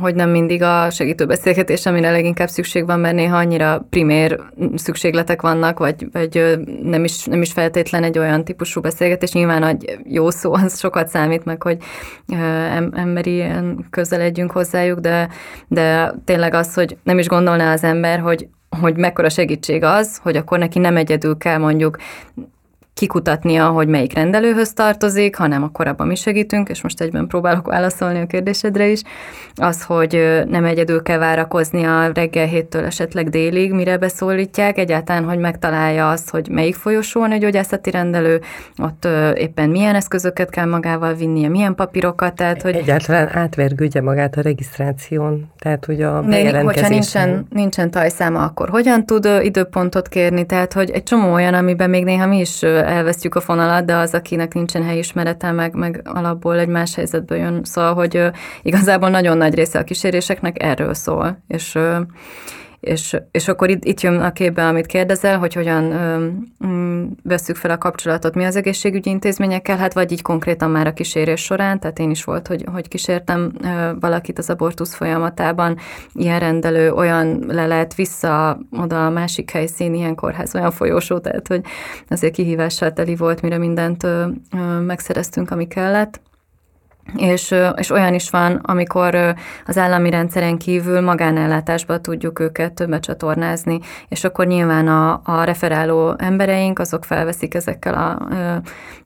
hogy 0.00 0.14
nem 0.14 0.30
mindig 0.30 0.62
a 0.62 0.90
segítő 0.90 1.26
beszélgetés, 1.26 1.86
amire 1.86 2.10
leginkább 2.10 2.48
szükség 2.48 2.86
van, 2.86 3.00
mert 3.00 3.14
néha 3.14 3.36
annyira 3.36 3.86
primér 3.90 4.40
szükségletek 4.74 5.42
vannak, 5.42 5.78
vagy, 5.78 6.06
vagy 6.12 6.58
nem, 6.82 7.04
is, 7.04 7.24
nem 7.24 7.42
is 7.42 7.52
feltétlen 7.52 8.02
egy 8.02 8.18
olyan 8.18 8.44
típusú 8.44 8.80
beszélgetés. 8.80 9.32
Nyilván 9.32 9.62
egy 9.62 9.98
jó 10.04 10.30
szó, 10.30 10.52
az 10.52 10.78
sokat 10.78 11.08
számít 11.08 11.44
meg, 11.44 11.62
hogy 11.62 11.78
emberi 12.92 13.44
közeledjünk 13.90 14.50
hozzájuk, 14.50 14.98
de, 14.98 15.28
de 15.68 16.14
tényleg 16.24 16.54
az, 16.54 16.74
hogy 16.74 16.96
nem 17.02 17.18
is 17.18 17.26
gondolná 17.26 17.72
az 17.72 17.84
ember, 17.84 18.20
hogy 18.20 18.48
hogy 18.80 18.96
mekkora 18.96 19.28
segítség 19.28 19.82
az, 19.82 20.18
hogy 20.22 20.36
akkor 20.36 20.58
neki 20.58 20.78
nem 20.78 20.96
egyedül 20.96 21.36
kell 21.36 21.58
mondjuk 21.58 21.96
kikutatnia, 22.98 23.68
hogy 23.68 23.88
melyik 23.88 24.14
rendelőhöz 24.14 24.72
tartozik, 24.72 25.36
hanem 25.36 25.62
akkor 25.62 25.86
abban 25.86 26.06
mi 26.06 26.14
segítünk, 26.14 26.68
és 26.68 26.82
most 26.82 27.00
egyben 27.00 27.26
próbálok 27.26 27.66
válaszolni 27.66 28.20
a 28.20 28.26
kérdésedre 28.26 28.86
is, 28.86 29.02
az, 29.54 29.82
hogy 29.82 30.42
nem 30.48 30.64
egyedül 30.64 31.02
kell 31.02 31.18
várakozni 31.18 31.84
a 31.84 32.10
reggel 32.14 32.46
héttől 32.46 32.84
esetleg 32.84 33.28
délig, 33.28 33.72
mire 33.72 33.98
beszólítják, 33.98 34.78
egyáltalán, 34.78 35.24
hogy 35.24 35.38
megtalálja 35.38 36.10
azt, 36.10 36.30
hogy 36.30 36.48
melyik 36.50 36.74
folyosón 36.74 37.30
egy 37.32 37.40
gyógyászati 37.40 37.90
rendelő, 37.90 38.40
ott 38.76 39.08
éppen 39.34 39.68
milyen 39.68 39.94
eszközöket 39.94 40.50
kell 40.50 40.66
magával 40.66 41.14
vinnie, 41.14 41.48
milyen 41.48 41.74
papírokat, 41.74 42.34
tehát, 42.34 42.62
hogy... 42.62 42.74
Egyáltalán 42.74 43.28
átvergődje 43.32 44.00
magát 44.02 44.36
a 44.36 44.40
regisztráción, 44.40 45.50
tehát, 45.58 45.84
hogy 45.84 46.02
a 46.02 46.22
bejelentkezésen. 46.22 46.64
Hogyha 46.64 46.88
nincsen, 46.88 47.46
nincsen 47.50 47.90
tajszáma, 47.90 48.44
akkor 48.44 48.68
hogyan 48.68 49.06
tud 49.06 49.28
időpontot 49.42 50.08
kérni, 50.08 50.46
tehát, 50.46 50.72
hogy 50.72 50.90
egy 50.90 51.02
csomó 51.02 51.32
olyan, 51.32 51.54
amiben 51.54 51.90
még 51.90 52.04
néha 52.04 52.26
mi 52.26 52.38
is 52.38 52.62
elvesztjük 52.88 53.34
a 53.34 53.40
fonalat, 53.40 53.84
de 53.84 53.96
az, 53.96 54.14
akinek 54.14 54.54
nincsen 54.54 54.82
helyismerete, 54.82 55.52
meg, 55.52 55.74
meg 55.74 56.00
alapból 56.04 56.58
egy 56.58 56.68
más 56.68 56.94
helyzetből 56.94 57.38
jön. 57.38 57.64
Szóval, 57.64 57.94
hogy 57.94 58.22
igazából 58.62 59.08
nagyon 59.08 59.36
nagy 59.36 59.54
része 59.54 59.78
a 59.78 59.84
kíséréseknek 59.84 60.62
erről 60.62 60.94
szól, 60.94 61.38
és 61.48 61.78
És, 62.80 63.16
és 63.30 63.48
akkor 63.48 63.70
itt, 63.70 63.84
itt 63.84 64.00
jön 64.00 64.20
a 64.20 64.32
képbe, 64.32 64.66
amit 64.66 64.86
kérdezel, 64.86 65.38
hogy 65.38 65.54
hogyan 65.54 65.92
ö, 65.92 66.28
veszük 67.22 67.56
fel 67.56 67.70
a 67.70 67.78
kapcsolatot 67.78 68.34
mi 68.34 68.44
az 68.44 68.56
egészségügyi 68.56 69.10
intézményekkel, 69.10 69.76
hát 69.76 69.94
vagy 69.94 70.12
így 70.12 70.22
konkrétan 70.22 70.70
már 70.70 70.86
a 70.86 70.92
kísérés 70.92 71.40
során, 71.40 71.80
tehát 71.80 71.98
én 71.98 72.10
is 72.10 72.24
volt, 72.24 72.46
hogy, 72.46 72.64
hogy 72.72 72.88
kísértem 72.88 73.52
ö, 73.62 73.90
valakit 74.00 74.38
az 74.38 74.50
abortusz 74.50 74.94
folyamatában, 74.94 75.76
ilyen 76.12 76.38
rendelő, 76.38 76.92
olyan 76.92 77.44
lelet 77.48 77.94
vissza 77.94 78.58
oda 78.70 79.06
a 79.06 79.10
másik 79.10 79.50
helyszín, 79.50 79.94
ilyen 79.94 80.14
kórház, 80.14 80.54
olyan 80.54 80.70
folyósó, 80.70 81.18
tehát 81.18 81.48
hogy 81.48 81.60
azért 82.08 82.34
kihívással 82.34 82.92
teli 82.92 83.16
volt, 83.16 83.42
mire 83.42 83.58
mindent 83.58 84.02
ö, 84.02 84.26
ö, 84.56 84.80
megszereztünk, 84.80 85.50
ami 85.50 85.66
kellett 85.66 86.20
és, 87.16 87.54
és 87.76 87.90
olyan 87.90 88.14
is 88.14 88.30
van, 88.30 88.60
amikor 88.62 89.34
az 89.66 89.78
állami 89.78 90.10
rendszeren 90.10 90.58
kívül 90.58 91.00
magánellátásba 91.00 92.00
tudjuk 92.00 92.38
őket 92.38 92.88
becsatornázni, 92.88 93.80
és 94.08 94.24
akkor 94.24 94.46
nyilván 94.46 94.88
a, 94.88 95.20
a 95.24 95.44
referáló 95.44 96.14
embereink, 96.18 96.78
azok 96.78 97.04
felveszik 97.04 97.54
ezekkel 97.54 97.94
a 97.94 98.28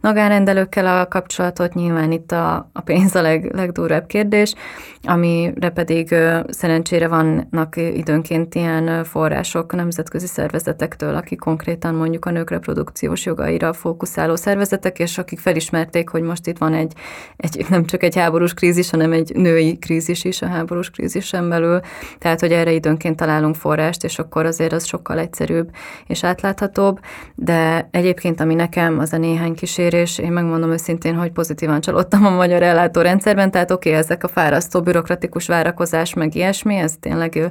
magánrendelőkkel 0.01 1.01
a 1.01 1.09
kapcsolatot, 1.09 1.75
nyilván 1.75 2.13
itt 2.13 2.33
a, 2.33 2.71
a 2.73 2.81
pénz 2.81 3.15
a 3.15 3.23
leg, 3.23 3.55
legdurvább 3.55 4.07
kérdés, 4.07 4.55
amire 5.03 5.71
pedig 5.71 6.15
szerencsére 6.49 7.09
vannak 7.09 7.77
időnként 7.77 8.55
ilyen 8.55 9.05
források 9.05 9.75
nemzetközi 9.75 10.27
szervezetektől, 10.27 11.15
akik 11.15 11.39
konkrétan 11.39 11.95
mondjuk 11.95 12.25
a 12.25 12.31
nők 12.31 12.51
reprodukciós 12.51 13.25
jogaira 13.25 13.73
fókuszáló 13.73 14.37
szervezetek, 14.37 14.99
és 14.99 15.19
akik 15.19 15.39
felismerték, 15.39 16.09
hogy 16.09 16.23
most 16.23 16.47
itt 16.47 16.59
van 16.59 16.75
egy, 16.75 16.93
egy 17.37 17.67
nem 17.69 17.85
csak 17.93 18.03
egy 18.03 18.17
háborús 18.17 18.55
krízis, 18.55 18.91
hanem 18.91 19.13
egy 19.13 19.33
női 19.35 19.79
krízis 19.79 20.25
is 20.25 20.43
a 20.43 20.47
háborús 20.47 20.91
krízisen 20.91 21.49
belül, 21.49 21.81
tehát 22.19 22.41
hogy 22.41 22.53
erre 22.53 22.73
időnként 22.73 23.17
találunk 23.17 23.55
forrást, 23.55 24.05
és 24.05 24.19
akkor 24.19 24.47
azért 24.47 24.73
az 24.73 24.85
sokkal 24.85 25.19
egyszerűbb 25.19 25.71
és 26.07 26.25
átláthatóbb, 26.25 27.01
de 27.35 27.89
egyébként 27.91 28.41
ami 28.41 28.55
nekem 28.55 28.99
az 28.99 29.13
a 29.13 29.17
néhány 29.17 29.55
kísérés, 29.55 30.19
én 30.19 30.33
megmondom 30.33 30.71
őszintén, 30.71 31.15
hogy 31.15 31.33
pozitívan 31.33 31.81
csalódtam 31.81 32.27
a 32.27 32.31
magyar 32.31 32.63
ellátórendszerben, 32.63 33.51
tehát 33.51 33.71
oké, 33.71 33.89
okay, 33.89 34.01
ezek 34.01 34.25
a 34.25 34.29
fárasztó 34.29 34.83
bürokratikus 34.83 35.47
várakozás, 35.47 36.15
meg 36.15 36.35
ilyesmi, 36.35 36.75
ez 36.77 36.95
tényleg 37.01 37.51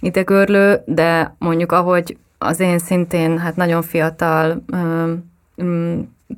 idegörlő, 0.00 0.82
de 0.86 1.34
mondjuk 1.38 1.72
ahogy 1.72 2.16
az 2.38 2.60
én 2.60 2.78
szintén 2.78 3.38
hát 3.38 3.56
nagyon 3.56 3.82
fiatal 3.82 4.64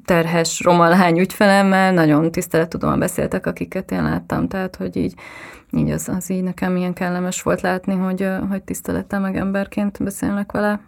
terhes 0.05 0.61
romalány 0.61 1.19
ügyfelemmel, 1.19 1.93
nagyon 1.93 2.31
tisztelettudóan 2.31 2.99
beszéltek, 2.99 3.47
akiket 3.47 3.91
én 3.91 4.03
láttam, 4.03 4.49
tehát 4.49 4.77
hogy 4.77 4.97
így, 4.97 5.15
így 5.71 5.91
az, 5.91 6.09
az 6.09 6.31
így 6.31 6.43
nekem 6.43 6.77
ilyen 6.77 6.93
kellemes 6.93 7.43
volt 7.43 7.61
látni, 7.61 7.95
hogy, 7.95 8.29
hogy 8.49 8.63
tisztelettel 8.63 9.21
meg 9.21 9.37
emberként 9.37 10.03
beszélnek 10.03 10.53
vele. 10.53 10.81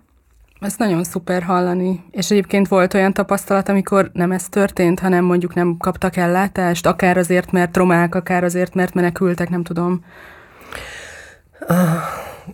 Ez 0.60 0.74
nagyon 0.76 1.04
szuper 1.04 1.42
hallani. 1.42 2.04
És 2.10 2.30
egyébként 2.30 2.68
volt 2.68 2.94
olyan 2.94 3.12
tapasztalat, 3.12 3.68
amikor 3.68 4.10
nem 4.12 4.32
ez 4.32 4.48
történt, 4.48 5.00
hanem 5.00 5.24
mondjuk 5.24 5.54
nem 5.54 5.76
kaptak 5.76 6.16
ellátást, 6.16 6.86
akár 6.86 7.16
azért, 7.16 7.52
mert 7.52 7.76
romák, 7.76 8.14
akár 8.14 8.44
azért, 8.44 8.74
mert 8.74 8.94
menekültek, 8.94 9.48
nem 9.48 9.62
tudom. 9.62 10.04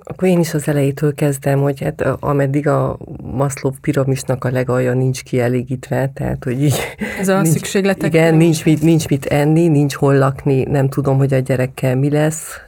Akkor 0.02 0.28
én 0.28 0.40
is 0.40 0.54
az 0.54 0.68
elejétől 0.68 1.14
kezdem, 1.14 1.60
hogy 1.60 1.80
hát 1.80 2.00
ameddig 2.20 2.68
a 2.68 2.98
Maslow 3.22 3.72
piramisnak 3.80 4.44
a 4.44 4.50
legalja 4.50 4.94
nincs 4.94 5.22
kielégítve, 5.22 6.10
tehát 6.14 6.44
hogy 6.44 6.62
így... 6.62 6.78
Ez 7.20 7.28
a 7.28 7.40
nincs, 7.40 7.54
szükségletek. 7.54 8.14
Igen, 8.14 8.34
nincs 8.34 8.64
mit, 8.64 8.82
nincs 8.82 9.08
mit 9.08 9.24
enni, 9.24 9.68
nincs 9.68 9.94
hol 9.94 10.18
lakni, 10.18 10.62
nem 10.62 10.88
tudom, 10.88 11.16
hogy 11.16 11.34
a 11.34 11.38
gyerekkel 11.38 11.96
mi 11.96 12.10
lesz, 12.10 12.60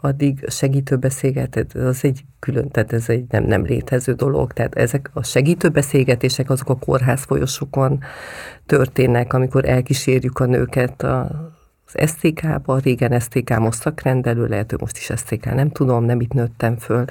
addig 0.00 0.44
segítőbeszélgetet, 0.48 1.74
az 1.74 1.98
egy 2.04 2.24
külön, 2.38 2.70
tehát 2.70 2.92
ez 2.92 3.08
egy 3.08 3.24
nem, 3.28 3.44
nem 3.44 3.64
létező 3.64 4.12
dolog. 4.12 4.52
Tehát 4.52 4.74
ezek 4.74 5.10
a 5.12 5.22
segítőbeszélgetések 5.22 6.50
azok 6.50 6.68
a 6.68 6.74
kórház 6.74 7.22
folyosokon 7.22 7.98
történnek, 8.66 9.32
amikor 9.32 9.68
elkísérjük 9.68 10.38
a 10.38 10.44
nőket 10.44 11.02
a 11.02 11.30
az 11.92 12.08
STK-ba, 12.10 12.78
régen 12.78 13.20
STK 13.20 13.58
most 13.58 13.80
szakrendelő, 13.80 14.46
lehet, 14.46 14.70
hogy 14.70 14.80
most 14.80 14.96
is 14.96 15.10
STK, 15.16 15.54
nem 15.54 15.70
tudom, 15.70 16.04
nem 16.04 16.20
itt 16.20 16.32
nőttem 16.32 16.76
föl, 16.76 17.04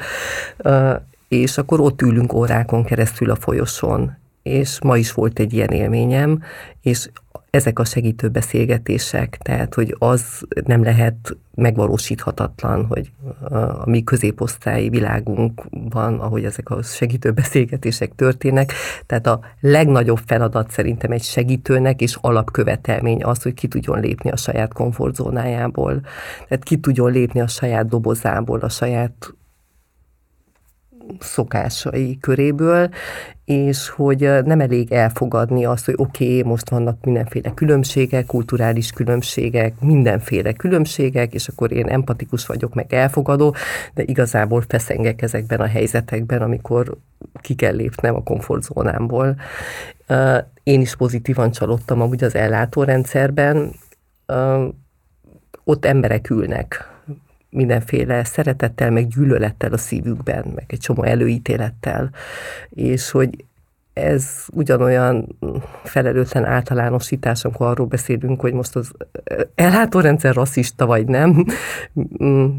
és 1.27 1.57
akkor 1.57 1.79
ott 1.79 2.01
ülünk 2.01 2.33
órákon 2.33 2.83
keresztül 2.83 3.29
a 3.29 3.35
folyosón, 3.35 4.17
és 4.43 4.81
ma 4.81 4.97
is 4.97 5.13
volt 5.13 5.39
egy 5.39 5.53
ilyen 5.53 5.69
élményem, 5.69 6.43
és 6.81 7.09
ezek 7.55 7.79
a 7.79 7.85
segítő 7.85 8.29
beszélgetések, 8.29 9.37
tehát 9.41 9.73
hogy 9.73 9.95
az 9.99 10.47
nem 10.65 10.83
lehet 10.83 11.37
megvalósíthatatlan, 11.55 12.85
hogy 12.85 13.11
a 13.49 13.89
mi 13.89 14.03
középosztályi 14.03 14.89
világunkban, 14.89 16.19
ahogy 16.19 16.45
ezek 16.45 16.69
a 16.69 16.81
segítő 16.81 17.31
beszélgetések 17.31 18.15
történnek, 18.15 18.73
tehát 19.05 19.27
a 19.27 19.39
legnagyobb 19.59 20.19
feladat 20.25 20.71
szerintem 20.71 21.11
egy 21.11 21.23
segítőnek 21.23 22.01
és 22.01 22.17
alapkövetelmény 22.21 23.23
az, 23.23 23.41
hogy 23.41 23.53
ki 23.53 23.67
tudjon 23.67 23.99
lépni 23.99 24.31
a 24.31 24.37
saját 24.37 24.73
komfortzónájából, 24.73 26.01
tehát 26.47 26.63
ki 26.63 26.77
tudjon 26.77 27.11
lépni 27.11 27.39
a 27.39 27.47
saját 27.47 27.87
dobozából, 27.87 28.59
a 28.59 28.69
saját 28.69 29.33
szokásai 31.19 32.17
köréből, 32.21 32.89
és 33.45 33.89
hogy 33.89 34.19
nem 34.45 34.59
elég 34.59 34.91
elfogadni 34.91 35.65
azt, 35.65 35.85
hogy 35.85 35.93
oké, 35.97 36.25
okay, 36.25 36.49
most 36.49 36.69
vannak 36.69 37.05
mindenféle 37.05 37.53
különbségek, 37.53 38.25
kulturális 38.25 38.91
különbségek, 38.91 39.79
mindenféle 39.79 40.53
különbségek, 40.53 41.33
és 41.33 41.47
akkor 41.47 41.71
én 41.71 41.87
empatikus 41.87 42.45
vagyok, 42.45 42.73
meg 42.73 42.93
elfogadó, 42.93 43.55
de 43.93 44.03
igazából 44.03 44.63
feszengek 44.67 45.21
ezekben 45.21 45.59
a 45.59 45.67
helyzetekben, 45.67 46.41
amikor 46.41 46.97
ki 47.41 47.55
kell 47.55 47.75
lépnem 47.75 48.15
a 48.15 48.23
komfortzónámból. 48.23 49.35
Én 50.63 50.81
is 50.81 50.95
pozitívan 50.95 51.51
csalódtam 51.51 52.01
amúgy 52.01 52.23
az 52.23 52.35
ellátórendszerben, 52.35 53.71
ott 55.63 55.85
emberek 55.85 56.29
ülnek, 56.29 56.94
mindenféle 57.55 58.23
szeretettel, 58.23 58.91
meg 58.91 59.07
gyűlölettel 59.07 59.73
a 59.73 59.77
szívükben, 59.77 60.51
meg 60.55 60.65
egy 60.67 60.79
csomó 60.79 61.03
előítélettel, 61.03 62.09
és 62.69 63.11
hogy 63.11 63.45
ez 63.95 64.45
ugyanolyan 64.53 65.37
felelőtlen 65.83 66.45
általánosítás, 66.45 67.45
amikor 67.45 67.67
arról 67.67 67.87
beszélünk, 67.87 68.41
hogy 68.41 68.53
most 68.53 68.75
az 68.75 68.91
ellátórendszer 69.55 70.33
rasszista 70.33 70.85
vagy 70.85 71.07
nem, 71.07 71.45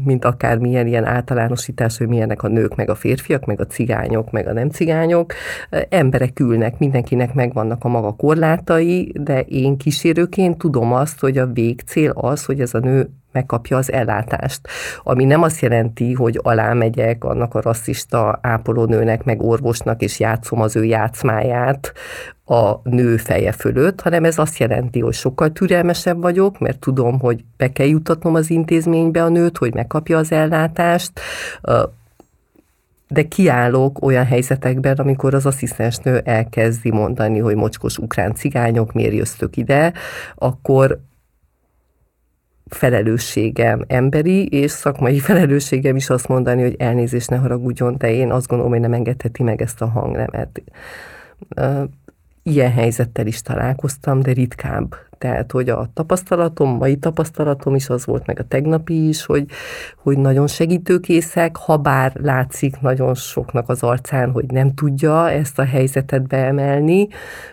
mint 0.05 0.25
akármilyen 0.25 0.87
ilyen 0.87 1.05
általánosítás, 1.05 1.97
hogy 1.97 2.07
milyenek 2.07 2.43
a 2.43 2.47
nők, 2.47 2.75
meg 2.75 2.89
a 2.89 2.95
férfiak, 2.95 3.45
meg 3.45 3.59
a 3.59 3.67
cigányok, 3.67 4.31
meg 4.31 4.47
a 4.47 4.53
nem 4.53 4.69
cigányok. 4.69 5.33
Emberek 5.89 6.39
ülnek, 6.39 6.79
mindenkinek 6.79 7.33
megvannak 7.33 7.83
a 7.83 7.87
maga 7.87 8.11
korlátai, 8.11 9.13
de 9.15 9.41
én 9.41 9.77
kísérőként 9.77 10.57
tudom 10.57 10.93
azt, 10.93 11.19
hogy 11.19 11.37
a 11.37 11.47
végcél 11.47 12.09
az, 12.09 12.45
hogy 12.45 12.61
ez 12.61 12.73
a 12.73 12.79
nő 12.79 13.09
megkapja 13.31 13.77
az 13.77 13.91
ellátást. 13.91 14.61
Ami 15.03 15.23
nem 15.23 15.41
azt 15.41 15.61
jelenti, 15.61 16.13
hogy 16.13 16.39
alámegyek 16.43 17.23
annak 17.23 17.55
a 17.55 17.61
rasszista 17.61 18.39
ápolónőnek, 18.41 19.23
meg 19.23 19.41
orvosnak, 19.41 20.01
és 20.01 20.19
játszom 20.19 20.61
az 20.61 20.75
ő 20.75 20.83
játszmáját 20.83 21.93
a 22.45 22.89
nő 22.89 23.17
feje 23.17 23.51
fölött, 23.51 24.01
hanem 24.01 24.23
ez 24.23 24.37
azt 24.37 24.57
jelenti, 24.57 24.99
hogy 24.99 25.13
sokkal 25.13 25.51
türelmesebb 25.51 26.21
vagyok, 26.21 26.59
mert 26.59 26.79
tudom, 26.79 27.19
hogy 27.19 27.43
be 27.57 27.71
kell 27.71 27.87
jutatnom 27.87 28.35
az 28.35 28.49
intézménybe 28.49 29.23
a 29.23 29.29
nőt, 29.29 29.57
hogy 29.57 29.73
megkapja 29.73 30.17
az 30.17 30.31
ellátást, 30.31 31.11
de 33.07 33.23
kiállok 33.23 34.05
olyan 34.05 34.25
helyzetekben, 34.25 34.95
amikor 34.95 35.33
az 35.33 35.45
asszisztensnő 35.45 36.21
elkezdi 36.23 36.91
mondani, 36.91 37.39
hogy 37.39 37.55
mocskos 37.55 37.97
ukrán 37.97 38.33
cigányok, 38.33 38.93
miért 38.93 39.13
jöztök 39.13 39.57
ide, 39.57 39.93
akkor 40.35 40.99
felelősségem 42.69 43.83
emberi, 43.87 44.47
és 44.47 44.71
szakmai 44.71 45.19
felelősségem 45.19 45.95
is 45.95 46.09
azt 46.09 46.27
mondani, 46.27 46.61
hogy 46.61 46.75
elnézést 46.79 47.29
ne 47.29 47.37
haragudjon, 47.37 47.95
de 47.97 48.11
én 48.11 48.31
azt 48.31 48.47
gondolom, 48.47 48.71
hogy 48.71 48.81
nem 48.81 48.93
engedheti 48.93 49.43
meg 49.43 49.61
ezt 49.61 49.81
a 49.81 49.87
hangnemet. 49.87 50.61
Ilyen 52.49 52.71
helyzettel 52.71 53.27
is 53.27 53.41
találkoztam, 53.41 54.21
de 54.21 54.31
ritkább. 54.31 54.95
Tehát, 55.17 55.51
hogy 55.51 55.69
a 55.69 55.89
tapasztalatom, 55.93 56.69
mai 56.69 56.97
tapasztalatom 56.97 57.75
is 57.75 57.89
az 57.89 58.05
volt, 58.05 58.25
meg 58.25 58.39
a 58.39 58.43
tegnapi 58.43 59.07
is, 59.07 59.25
hogy, 59.25 59.45
hogy 59.97 60.17
nagyon 60.17 60.47
segítőkészek, 60.47 61.55
ha 61.55 61.77
bár 61.77 62.13
látszik 62.15 62.79
nagyon 62.79 63.15
soknak 63.15 63.69
az 63.69 63.83
arcán, 63.83 64.31
hogy 64.31 64.45
nem 64.45 64.73
tudja 64.73 65.29
ezt 65.29 65.59
a 65.59 65.63
helyzetet 65.63 66.27
beemelni, 66.27 67.07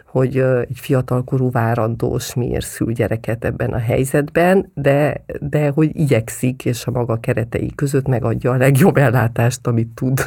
hogy 0.07 0.39
egy 0.39 0.79
fiatalkorú 0.79 1.51
várandós 1.51 2.35
miért 2.35 2.67
szül 2.67 2.93
gyereket 2.93 3.45
ebben 3.45 3.73
a 3.73 3.79
helyzetben, 3.79 4.71
de, 4.75 5.25
de 5.41 5.69
hogy 5.69 5.91
igyekszik, 5.93 6.65
és 6.65 6.87
a 6.87 6.91
maga 6.91 7.17
keretei 7.17 7.73
között 7.75 8.07
megadja 8.07 8.51
a 8.51 8.57
legjobb 8.57 8.97
ellátást, 8.97 9.67
amit 9.67 9.89
tud. 9.95 10.27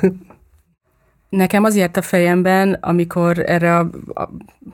Nekem 1.29 1.63
az 1.63 1.75
járt 1.75 1.97
a 1.97 2.01
fejemben, 2.01 2.77
amikor 2.81 3.39
erre 3.49 3.77
a, 3.77 3.89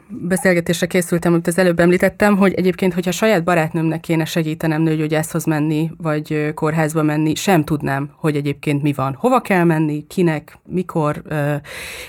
beszélgetésre 0.07 0.87
készültem, 0.87 1.33
amit 1.33 1.47
az 1.47 1.57
előbb 1.57 1.79
említettem, 1.79 2.37
hogy 2.37 2.53
egyébként, 2.53 2.93
hogyha 2.93 3.11
saját 3.11 3.43
barátnőmnek 3.43 3.99
kéne 3.99 4.25
segítenem 4.25 4.81
nőgyógyászhoz 4.81 5.45
menni, 5.45 5.91
vagy 5.97 6.51
kórházba 6.53 7.03
menni, 7.03 7.35
sem 7.35 7.63
tudnám, 7.63 8.09
hogy 8.15 8.35
egyébként 8.35 8.81
mi 8.81 8.93
van. 8.93 9.15
Hova 9.19 9.39
kell 9.39 9.63
menni, 9.63 10.07
kinek, 10.07 10.57
mikor, 10.65 11.21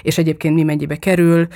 és 0.02 0.18
egyébként 0.18 0.54
mi 0.54 0.62
mennyibe 0.62 0.96
kerül. 0.96 1.46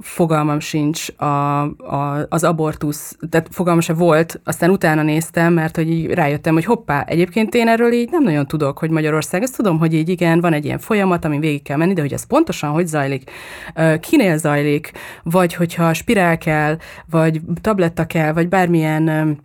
Fogalmam 0.00 0.60
sincs 0.60 1.08
a, 1.16 1.62
a, 1.66 2.26
az 2.28 2.44
abortusz, 2.44 3.16
tehát 3.30 3.48
fogalmam 3.50 3.82
se 3.82 3.92
volt, 3.92 4.40
aztán 4.44 4.70
utána 4.70 5.02
néztem, 5.02 5.52
mert 5.52 5.76
hogy 5.76 5.90
így 5.90 6.06
rájöttem, 6.06 6.54
hogy 6.54 6.64
hoppá, 6.64 7.04
egyébként 7.06 7.54
én 7.54 7.68
erről 7.68 7.92
így 7.92 8.10
nem 8.10 8.22
nagyon 8.22 8.46
tudok, 8.46 8.78
hogy 8.78 8.90
Magyarország, 8.90 9.42
ezt 9.42 9.56
tudom, 9.56 9.78
hogy 9.78 9.94
így 9.94 10.08
igen, 10.08 10.40
van 10.40 10.52
egy 10.52 10.64
ilyen 10.64 10.78
folyamat, 10.78 11.24
ami 11.24 11.38
végig 11.38 11.62
kell 11.62 11.76
menni, 11.76 11.92
de 11.92 12.00
hogy 12.08 12.16
ez 12.16 12.26
pontosan 12.26 12.70
hogy 12.70 12.86
zajlik, 12.86 13.30
kinél 14.00 14.36
zajlik, 14.36 14.92
vagy 15.22 15.54
hogyha 15.54 15.94
spirál 15.94 16.38
kell, 16.38 16.76
vagy 17.10 17.40
tabletta 17.60 18.06
kell, 18.06 18.32
vagy 18.32 18.48
bármilyen 18.48 19.36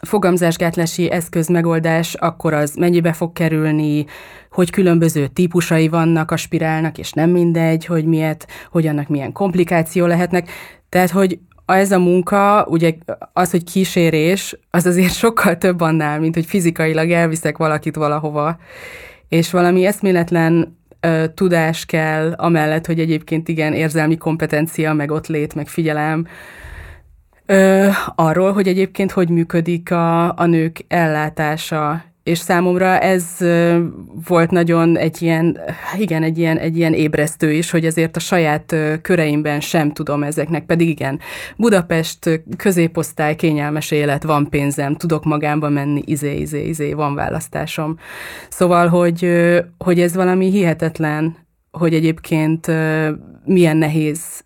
fogamzásgátlási 0.00 1.10
eszköz 1.10 1.48
megoldás, 1.48 2.14
akkor 2.14 2.52
az 2.52 2.74
mennyibe 2.74 3.12
fog 3.12 3.32
kerülni, 3.32 4.04
hogy 4.50 4.70
különböző 4.70 5.26
típusai 5.26 5.88
vannak 5.88 6.30
a 6.30 6.36
spirálnak, 6.36 6.98
és 6.98 7.12
nem 7.12 7.30
mindegy, 7.30 7.86
hogy 7.86 8.04
miért, 8.04 8.46
hogy 8.70 8.86
annak 8.86 9.08
milyen 9.08 9.32
komplikáció 9.32 10.06
lehetnek. 10.06 10.50
Tehát, 10.88 11.10
hogy 11.10 11.38
ez 11.66 11.92
a 11.92 11.98
munka, 11.98 12.66
ugye 12.68 12.94
az, 13.32 13.50
hogy 13.50 13.64
kísérés, 13.64 14.56
az 14.70 14.86
azért 14.86 15.14
sokkal 15.14 15.58
több 15.58 15.80
annál, 15.80 16.20
mint 16.20 16.34
hogy 16.34 16.46
fizikailag 16.46 17.10
elviszek 17.10 17.56
valakit 17.56 17.96
valahova, 17.96 18.58
és 19.28 19.50
valami 19.50 19.84
eszméletlen 19.84 20.80
tudás 21.34 21.86
kell, 21.86 22.32
amellett, 22.32 22.86
hogy 22.86 23.00
egyébként 23.00 23.48
igen, 23.48 23.72
érzelmi 23.72 24.16
kompetencia, 24.16 24.92
meg 24.92 25.10
ott 25.10 25.26
lét, 25.26 25.54
meg 25.54 25.68
figyelem, 25.68 26.26
ö, 27.46 27.88
arról, 28.14 28.52
hogy 28.52 28.68
egyébként 28.68 29.10
hogy 29.12 29.30
működik 29.30 29.90
a, 29.90 30.36
a 30.36 30.46
nők 30.46 30.84
ellátása 30.88 32.11
és 32.22 32.38
számomra 32.38 32.98
ez 32.98 33.24
volt 34.28 34.50
nagyon 34.50 34.96
egy 34.96 35.22
ilyen, 35.22 35.58
igen, 35.98 36.22
egy 36.22 36.38
ilyen, 36.38 36.58
egy 36.58 36.76
ilyen 36.76 36.92
ébresztő 36.92 37.52
is, 37.52 37.70
hogy 37.70 37.86
azért 37.86 38.16
a 38.16 38.20
saját 38.20 38.76
köreimben 39.02 39.60
sem 39.60 39.92
tudom 39.92 40.22
ezeknek, 40.22 40.64
pedig 40.64 40.88
igen, 40.88 41.20
Budapest 41.56 42.42
középosztály, 42.56 43.36
kényelmes 43.36 43.90
élet, 43.90 44.22
van 44.22 44.48
pénzem, 44.48 44.94
tudok 44.94 45.24
magámba 45.24 45.68
menni, 45.68 46.02
izé, 46.04 46.36
izé, 46.36 46.68
izé, 46.68 46.92
van 46.92 47.14
választásom. 47.14 47.98
Szóval, 48.48 48.88
hogy, 48.88 49.28
hogy 49.78 50.00
ez 50.00 50.14
valami 50.14 50.50
hihetetlen, 50.50 51.36
hogy 51.70 51.94
egyébként 51.94 52.66
milyen 53.44 53.76
nehéz 53.76 54.44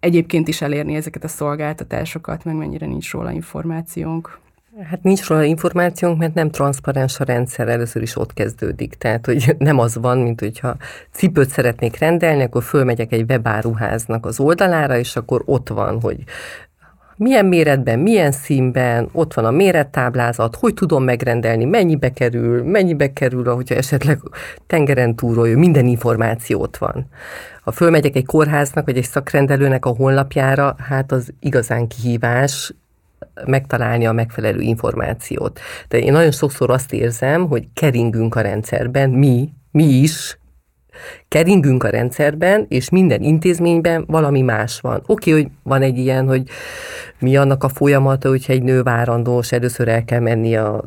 egyébként 0.00 0.48
is 0.48 0.60
elérni 0.60 0.94
ezeket 0.94 1.24
a 1.24 1.28
szolgáltatásokat, 1.28 2.44
meg 2.44 2.54
mennyire 2.54 2.86
nincs 2.86 3.10
róla 3.10 3.30
információnk. 3.30 4.38
Hát 4.84 5.02
nincs 5.02 5.26
róla 5.26 5.42
információnk, 5.42 6.18
mert 6.18 6.34
nem 6.34 6.50
transzparens 6.50 7.20
a 7.20 7.24
rendszer, 7.24 7.68
először 7.68 8.02
is 8.02 8.16
ott 8.16 8.32
kezdődik. 8.32 8.94
Tehát, 8.94 9.26
hogy 9.26 9.54
nem 9.58 9.78
az 9.78 9.94
van, 9.94 10.18
mint 10.18 10.40
hogyha 10.40 10.76
cipőt 11.12 11.48
szeretnék 11.48 11.98
rendelni, 11.98 12.42
akkor 12.42 12.62
fölmegyek 12.62 13.12
egy 13.12 13.24
webáruháznak 13.30 14.26
az 14.26 14.40
oldalára, 14.40 14.98
és 14.98 15.16
akkor 15.16 15.42
ott 15.44 15.68
van, 15.68 16.00
hogy 16.00 16.16
milyen 17.16 17.46
méretben, 17.46 17.98
milyen 17.98 18.32
színben, 18.32 19.08
ott 19.12 19.34
van 19.34 19.44
a 19.44 19.50
mérettáblázat, 19.50 20.56
hogy 20.56 20.74
tudom 20.74 21.04
megrendelni, 21.04 21.64
mennyibe 21.64 22.12
kerül, 22.12 22.64
mennyibe 22.64 23.12
kerül, 23.12 23.54
hogyha 23.54 23.74
esetleg 23.74 24.20
tengeren 24.66 25.16
túlról 25.16 25.48
jön, 25.48 25.58
minden 25.58 25.86
információ 25.86 26.60
ott 26.60 26.76
van. 26.76 27.06
Ha 27.62 27.72
fölmegyek 27.72 28.16
egy 28.16 28.26
kórháznak, 28.26 28.84
vagy 28.84 28.96
egy 28.96 29.04
szakrendelőnek 29.04 29.84
a 29.84 29.94
honlapjára, 29.94 30.76
hát 30.78 31.12
az 31.12 31.32
igazán 31.40 31.88
kihívás, 31.88 32.74
megtalálni 33.46 34.06
a 34.06 34.12
megfelelő 34.12 34.60
információt. 34.60 35.60
De 35.88 35.98
én 35.98 36.12
nagyon 36.12 36.30
sokszor 36.30 36.70
azt 36.70 36.92
érzem, 36.92 37.48
hogy 37.48 37.68
keringünk 37.74 38.34
a 38.34 38.40
rendszerben, 38.40 39.10
mi, 39.10 39.48
mi 39.70 39.84
is, 39.84 40.38
keringünk 41.28 41.84
a 41.84 41.88
rendszerben, 41.88 42.66
és 42.68 42.88
minden 42.88 43.22
intézményben 43.22 44.04
valami 44.06 44.42
más 44.42 44.80
van. 44.80 45.02
Oké, 45.06 45.30
hogy 45.30 45.48
van 45.62 45.82
egy 45.82 45.98
ilyen, 45.98 46.26
hogy 46.26 46.42
mi 47.18 47.36
annak 47.36 47.64
a 47.64 47.68
folyamata, 47.68 48.28
hogyha 48.28 48.52
egy 48.52 48.62
nő 48.62 48.82
várandós, 48.82 49.52
először 49.52 49.88
el 49.88 50.04
kell 50.04 50.20
menni 50.20 50.56
a 50.56 50.84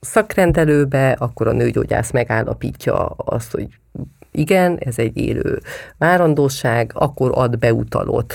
szakrendelőbe, 0.00 1.10
akkor 1.10 1.46
a 1.46 1.52
nőgyógyász 1.52 2.10
megállapítja 2.10 3.06
azt, 3.06 3.52
hogy 3.52 3.68
igen, 4.32 4.78
ez 4.78 4.98
egy 4.98 5.16
élő 5.16 5.60
várandóság, 5.98 6.90
akkor 6.94 7.30
ad 7.34 7.58
beutalot 7.58 8.34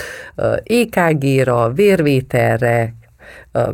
EKG-ra, 0.64 1.72
vérvételre, 1.72 2.94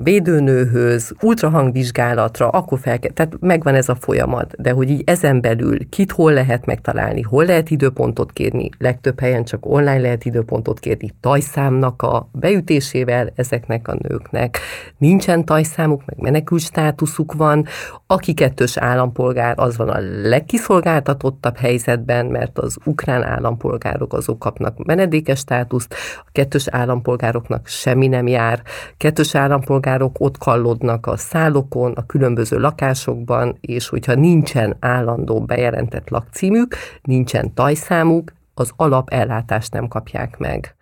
védőnőhöz, 0.04 1.14
ultrahangvizsgálatra, 1.22 2.50
akkor 2.50 2.80
fel 2.80 3.00
kell, 3.00 3.12
tehát 3.12 3.34
megvan 3.40 3.76
ez 3.76 3.90
a 3.90 3.96
folyamat, 3.96 4.62
de 4.62 4.72
hogy 4.72 4.90
így 4.90 5.04
ezen 5.06 5.42
belül 5.42 5.90
kit 5.90 6.12
hol 6.12 6.34
lehet 6.34 6.66
megtalálni, 6.66 7.22
hol 7.22 7.46
lehet 7.46 7.70
időpontot 7.70 8.32
kérni, 8.32 8.70
legtöbb 8.78 9.20
helyen 9.20 9.44
csak 9.44 9.66
online 9.66 10.00
lehet 10.00 10.26
időpontot 10.26 10.80
kérni, 10.80 11.14
tajszámnak 11.20 12.02
a 12.02 12.30
beütésével 12.32 13.32
ezeknek 13.36 13.88
a 13.88 13.98
nőknek. 14.08 14.60
Nincsen 14.98 15.46
tajszámuk, 15.46 16.06
meg 16.06 16.18
menekült 16.20 16.62
státuszuk 16.62 17.34
van, 17.34 17.66
aki 18.08 18.34
kettős 18.34 18.78
állampolgár, 18.78 19.54
az 19.58 19.78
van 19.78 19.90
a 19.90 20.00
legkiszolgáltatottabb 20.24 21.58
helyzetben, 21.58 22.26
mert 22.26 22.60
az 22.60 22.78
ukrán 22.84 23.24
állampolgárok 23.24 24.14
azok 24.14 24.40
kapnak 24.40 24.86
menedékes 24.86 25.40
státuszt, 25.40 25.96
a 26.26 26.30
kettős 26.32 26.68
állampolgároknak 26.68 27.68
semmi 27.68 28.08
nem 28.08 28.28
jár, 28.28 28.62
kettős 28.98 29.36
állampolgárok 29.36 29.70
ott 30.18 30.38
kallodnak 30.38 31.06
a 31.06 31.18
szállokon, 31.18 31.92
a 31.92 32.06
különböző 32.06 32.60
lakásokban, 32.60 33.58
és 33.62 33.90
hogyha 33.90 34.14
nincsen 34.14 34.76
állandó 34.80 35.42
bejelentett 35.42 36.10
lakcímük, 36.10 36.76
nincsen 37.02 37.54
tajszámuk, 37.54 38.34
az 38.54 38.72
alapellátást 38.76 39.74
nem 39.74 39.88
kapják 39.88 40.38
meg. 40.38 40.76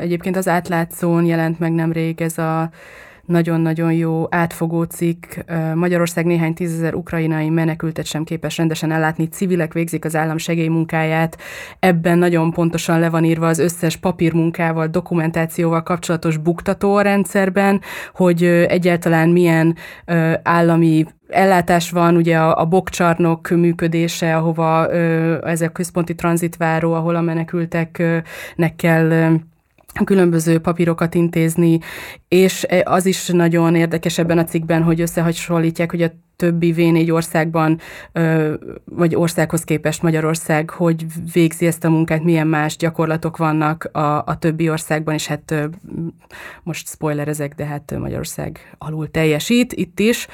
Egyébként 0.00 0.36
az 0.36 0.48
átlátszón 0.48 1.24
jelent 1.24 1.58
meg 1.58 1.72
nemrég 1.72 2.20
ez 2.20 2.38
a 2.38 2.70
nagyon-nagyon 3.30 3.92
jó 3.92 4.26
átfogó 4.30 4.82
cikk. 4.82 5.24
Magyarország 5.74 6.24
néhány 6.24 6.54
tízezer 6.54 6.94
ukrajnai 6.94 7.48
menekültet 7.48 8.04
sem 8.04 8.24
képes 8.24 8.56
rendesen 8.56 8.92
ellátni, 8.92 9.28
civilek 9.28 9.72
végzik 9.72 10.04
az 10.04 10.16
állam 10.16 10.38
segélymunkáját. 10.38 11.36
Ebben 11.78 12.18
nagyon 12.18 12.50
pontosan 12.50 12.98
le 13.00 13.10
van 13.10 13.24
írva 13.24 13.46
az 13.46 13.58
összes 13.58 13.96
papírmunkával, 13.96 14.86
dokumentációval 14.86 15.82
kapcsolatos 15.82 16.36
buktató 16.36 16.94
a 16.94 17.02
rendszerben, 17.02 17.80
hogy 18.14 18.44
egyáltalán 18.44 19.28
milyen 19.28 19.76
állami 20.42 21.04
ellátás 21.28 21.90
van, 21.90 22.16
ugye 22.16 22.38
a, 22.38 22.60
a 22.60 22.64
bokcsarnok 22.64 23.48
működése, 23.48 24.36
ahova 24.36 24.90
ez 25.42 25.60
a 25.60 25.68
központi 25.68 26.14
tranzitváró, 26.14 26.92
ahol 26.92 27.16
a 27.16 27.20
menekülteknek 27.20 28.76
kell 28.76 29.38
különböző 30.04 30.58
papírokat 30.58 31.14
intézni, 31.14 31.78
és 32.28 32.66
az 32.84 33.06
is 33.06 33.28
nagyon 33.28 33.74
érdekes 33.74 34.18
ebben 34.18 34.38
a 34.38 34.44
cikkben, 34.44 34.82
hogy 34.82 35.00
összehasonlítják, 35.00 35.90
hogy 35.90 36.02
a 36.02 36.10
többi 36.36 36.74
V4 36.76 37.12
országban, 37.12 37.80
vagy 38.84 39.14
országhoz 39.14 39.64
képest 39.64 40.02
Magyarország, 40.02 40.70
hogy 40.70 41.06
végzi 41.32 41.66
ezt 41.66 41.84
a 41.84 41.90
munkát, 41.90 42.22
milyen 42.22 42.46
más 42.46 42.76
gyakorlatok 42.76 43.36
vannak 43.36 43.84
a, 43.92 44.24
a 44.26 44.36
többi 44.38 44.70
országban, 44.70 45.14
és 45.14 45.26
hát 45.26 45.54
most 46.62 46.88
spoilerezek, 46.88 47.54
de 47.54 47.64
hát 47.64 47.98
Magyarország 47.98 48.74
alul 48.78 49.10
teljesít 49.10 49.72
itt 49.72 50.00
is, 50.00 50.26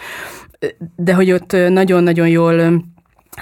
de 0.96 1.14
hogy 1.14 1.32
ott 1.32 1.52
nagyon-nagyon 1.68 2.28
jól 2.28 2.82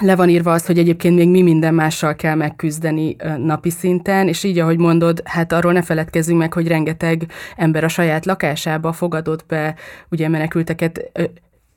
le 0.01 0.15
van 0.15 0.29
írva 0.29 0.51
az, 0.51 0.65
hogy 0.65 0.77
egyébként 0.77 1.15
még 1.15 1.29
mi 1.29 1.41
minden 1.41 1.73
mással 1.73 2.15
kell 2.15 2.35
megküzdeni 2.35 3.15
napi 3.37 3.69
szinten, 3.69 4.27
és 4.27 4.43
így, 4.43 4.59
ahogy 4.59 4.77
mondod, 4.77 5.21
hát 5.25 5.51
arról 5.51 5.73
ne 5.73 5.81
feledkezzünk 5.81 6.39
meg, 6.39 6.53
hogy 6.53 6.67
rengeteg 6.67 7.25
ember 7.55 7.83
a 7.83 7.87
saját 7.87 8.25
lakásába 8.25 8.91
fogadott 8.91 9.45
be 9.45 9.75
ugye 10.09 10.27
menekülteket 10.27 11.11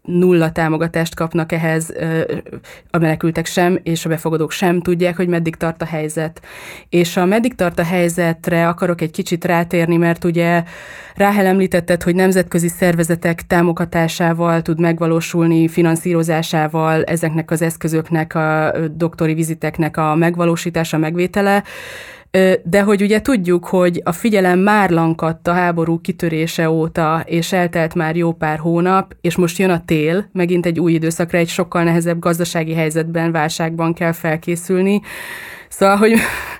nulla 0.08 0.52
támogatást 0.52 1.14
kapnak 1.14 1.52
ehhez, 1.52 1.94
a 2.90 2.98
menekültek 2.98 3.46
sem, 3.46 3.78
és 3.82 4.04
a 4.04 4.08
befogadók 4.08 4.50
sem 4.50 4.80
tudják, 4.80 5.16
hogy 5.16 5.28
meddig 5.28 5.56
tart 5.56 5.82
a 5.82 5.84
helyzet. 5.84 6.40
És 6.88 7.16
a 7.16 7.24
meddig 7.24 7.54
tart 7.54 7.78
a 7.78 7.84
helyzetre 7.84 8.68
akarok 8.68 9.00
egy 9.00 9.10
kicsit 9.10 9.44
rátérni, 9.44 9.96
mert 9.96 10.24
ugye 10.24 10.62
Ráhel 11.18 11.46
említetted, 11.46 12.02
hogy 12.02 12.14
nemzetközi 12.14 12.68
szervezetek 12.68 13.46
támogatásával 13.46 14.62
tud 14.62 14.80
megvalósulni, 14.80 15.68
finanszírozásával 15.68 17.04
ezeknek 17.04 17.50
az 17.50 17.62
eszközöknek, 17.62 18.34
a 18.34 18.72
doktori 18.94 19.34
viziteknek 19.34 19.96
a 19.96 20.14
megvalósítása, 20.14 20.98
megvétele. 20.98 21.62
De 22.64 22.82
hogy 22.82 23.02
ugye 23.02 23.20
tudjuk, 23.20 23.64
hogy 23.64 24.00
a 24.04 24.12
figyelem 24.12 24.58
már 24.58 24.90
lankadt 24.90 25.48
a 25.48 25.52
háború 25.52 26.00
kitörése 26.00 26.70
óta, 26.70 27.22
és 27.26 27.52
eltelt 27.52 27.94
már 27.94 28.16
jó 28.16 28.32
pár 28.32 28.58
hónap, 28.58 29.16
és 29.20 29.36
most 29.36 29.58
jön 29.58 29.70
a 29.70 29.84
tél, 29.84 30.28
megint 30.32 30.66
egy 30.66 30.80
új 30.80 30.92
időszakra, 30.92 31.38
egy 31.38 31.48
sokkal 31.48 31.82
nehezebb 31.82 32.18
gazdasági 32.18 32.74
helyzetben, 32.74 33.32
válságban 33.32 33.94
kell 33.94 34.12
felkészülni. 34.12 35.00
Szóval, 35.68 35.96
hogy, 35.96 36.12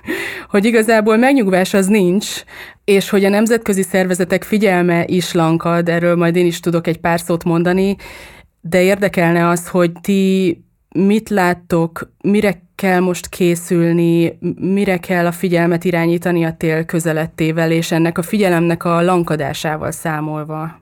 hogy 0.51 0.65
igazából 0.65 1.17
megnyugvás 1.17 1.73
az 1.73 1.87
nincs, 1.87 2.43
és 2.83 3.09
hogy 3.09 3.25
a 3.25 3.29
nemzetközi 3.29 3.81
szervezetek 3.81 4.43
figyelme 4.43 5.03
is 5.05 5.33
lankad, 5.33 5.89
erről 5.89 6.15
majd 6.15 6.35
én 6.35 6.45
is 6.45 6.59
tudok 6.59 6.87
egy 6.87 6.97
pár 6.97 7.19
szót 7.19 7.43
mondani, 7.43 7.95
de 8.61 8.81
érdekelne 8.81 9.47
az, 9.47 9.67
hogy 9.67 9.91
ti 10.01 10.57
mit 10.95 11.29
láttok, 11.29 12.11
mire 12.23 12.61
kell 12.75 12.99
most 12.99 13.29
készülni, 13.29 14.37
mire 14.59 14.97
kell 14.97 15.25
a 15.25 15.31
figyelmet 15.31 15.83
irányítani 15.83 16.45
a 16.45 16.53
tél 16.57 16.85
közelettével, 16.85 17.71
és 17.71 17.91
ennek 17.91 18.17
a 18.17 18.21
figyelemnek 18.21 18.83
a 18.83 19.01
lankadásával 19.01 19.91
számolva? 19.91 20.79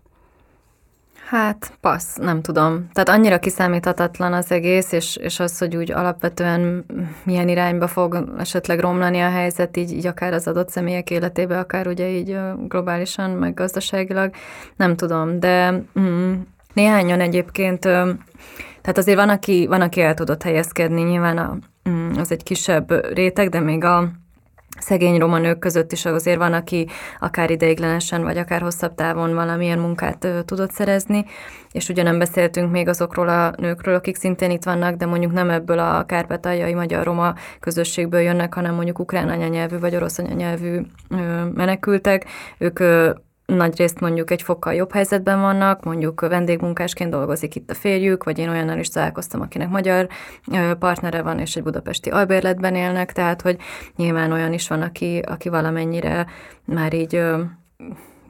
Hát, 1.30 1.74
passz, 1.82 2.16
nem 2.16 2.42
tudom. 2.42 2.90
Tehát 2.94 3.10
annyira 3.10 3.40
kiszámíthatatlan 3.40 4.34
az 4.34 4.52
egész, 4.52 4.92
és, 4.92 5.16
és 5.16 5.40
az, 5.40 5.58
hogy 5.58 5.76
úgy 5.76 5.92
alapvetően 5.92 6.86
milyen 7.24 7.50
irányba 7.50 7.88
fog 7.88 8.34
esetleg 8.38 8.80
romlani 8.80 9.20
a 9.20 9.30
helyzet, 9.30 9.78
így, 9.78 9.92
így 9.92 10.08
akár 10.08 10.34
az 10.34 10.48
adott 10.48 10.70
személyek 10.70 11.10
életébe, 11.10 11.60
akár 11.60 11.88
ugye 11.88 12.10
így 12.10 12.38
globálisan, 12.68 13.30
meg 13.30 13.54
gazdaságilag, 13.54 14.32
nem 14.76 14.96
tudom. 14.96 15.40
De 15.40 15.84
mm, 16.00 16.34
néhányan 16.78 17.20
egyébként, 17.20 17.80
tehát 18.82 18.98
azért 18.98 19.18
van, 19.18 19.30
aki, 19.30 19.68
van, 19.68 19.82
aki 19.82 20.02
el 20.02 20.14
tudott 20.14 20.44
helyezkedni, 20.44 21.02
nyilván 21.02 21.38
a, 21.38 21.58
mm, 21.90 22.12
az 22.18 22.32
egy 22.32 22.44
kisebb 22.44 23.14
réteg, 23.14 23.50
de 23.50 23.60
még 23.60 23.84
a 23.84 24.12
szegény 24.80 25.18
roma 25.20 25.38
nők 25.38 25.60
között 25.60 25.92
is 25.92 26.06
azért 26.06 26.38
van, 26.38 26.54
aki 26.54 26.88
akár 27.20 27.52
ideiglenesen, 27.52 28.24
vagy 28.24 28.38
akár 28.38 28.62
hosszabb 28.62 28.96
távon 28.96 29.34
valamilyen 29.34 29.80
munkát 29.80 30.28
tudott 30.46 30.72
szerezni, 30.72 31.26
és 31.72 31.90
ugye 31.90 32.04
nem 32.04 32.18
beszéltünk 32.20 32.72
még 32.72 32.88
azokról 32.88 33.30
a 33.30 33.54
nőkről, 33.58 33.96
akik 33.96 34.16
szintén 34.16 34.52
itt 34.52 34.64
vannak, 34.64 34.96
de 34.96 35.06
mondjuk 35.06 35.32
nem 35.32 35.50
ebből 35.50 35.80
a 35.80 36.06
kárpátaljai 36.06 36.74
magyar-roma 36.74 37.34
közösségből 37.60 38.22
jönnek, 38.22 38.54
hanem 38.54 38.76
mondjuk 38.76 39.00
ukrán 39.00 39.30
anyanyelvű 39.30 39.80
vagy 39.80 39.96
orosz 39.96 40.18
anyanyelvű 40.18 40.82
menekültek. 41.54 42.26
Ők 42.58 42.80
nagy 43.56 43.78
részt 43.78 44.00
mondjuk 44.00 44.32
egy 44.32 44.42
fokkal 44.42 44.74
jobb 44.74 44.92
helyzetben 44.92 45.42
vannak, 45.42 45.84
mondjuk 45.84 46.22
vendégmunkásként 46.22 47.12
dolgozik 47.12 47.56
itt 47.56 47.70
a 47.70 47.74
férjük, 47.74 48.24
vagy 48.24 48.40
én 48.40 48.50
olyannal 48.50 48.80
is 48.80 48.90
találkoztam, 48.90 49.42
akinek 49.42 49.70
magyar 49.70 50.08
partnere 50.80 51.22
van, 51.22 51.40
és 51.40 51.56
egy 51.56 51.64
budapesti 51.64 52.10
albérletben 52.10 52.76
élnek, 52.76 53.12
tehát 53.12 53.42
hogy 53.42 53.58
nyilván 53.96 54.32
olyan 54.32 54.54
is 54.54 54.68
van, 54.68 54.82
aki, 54.82 55.20
aki 55.26 55.50
valamennyire 55.50 56.26
már 56.66 56.94
így 56.94 57.22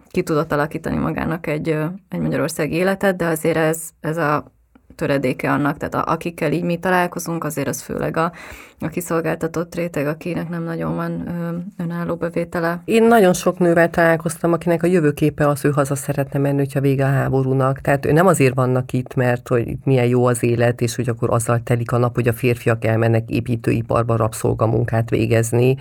ki 0.09 0.23
tudott 0.23 0.51
alakítani 0.51 0.97
magának 0.97 1.47
egy, 1.47 1.77
egy 2.09 2.19
magyarországi 2.19 2.75
életet, 2.75 3.15
de 3.15 3.25
azért 3.25 3.57
ez, 3.57 3.89
ez 3.99 4.17
a 4.17 4.56
töredéke 4.97 5.51
annak, 5.51 5.77
tehát 5.77 6.07
a, 6.07 6.11
akikkel 6.11 6.51
így 6.51 6.63
mi 6.63 6.77
találkozunk, 6.77 7.43
azért 7.43 7.67
az 7.67 7.81
főleg 7.81 8.17
a, 8.17 8.31
a 8.79 8.87
kiszolgáltatott 8.87 9.75
réteg, 9.75 10.07
akinek 10.07 10.49
nem 10.49 10.63
nagyon 10.63 10.95
van 10.95 11.27
ö, 11.27 11.83
önálló 11.83 12.15
bevétele. 12.15 12.81
Én 12.85 13.03
nagyon 13.03 13.33
sok 13.33 13.59
nővel 13.59 13.89
találkoztam, 13.89 14.53
akinek 14.53 14.83
a 14.83 14.87
jövőképe 14.87 15.47
az, 15.47 15.65
ő 15.65 15.69
haza 15.69 15.95
szeretne 15.95 16.39
menni, 16.39 16.57
hogyha 16.57 16.81
vége 16.81 17.05
a 17.05 17.09
háborúnak. 17.09 17.79
Tehát 17.79 18.05
ő 18.05 18.11
nem 18.11 18.27
azért 18.27 18.55
vannak 18.55 18.93
itt, 18.93 19.15
mert 19.15 19.47
hogy 19.47 19.75
milyen 19.83 20.05
jó 20.05 20.25
az 20.25 20.43
élet, 20.43 20.81
és 20.81 20.95
hogy 20.95 21.09
akkor 21.09 21.29
azzal 21.29 21.61
telik 21.63 21.91
a 21.91 21.97
nap, 21.97 22.15
hogy 22.15 22.27
a 22.27 22.33
férfiak 22.33 22.85
elmennek 22.85 23.29
építőiparba 23.29 24.15
rabszolgamunkát 24.15 25.09
végezni. 25.09 25.75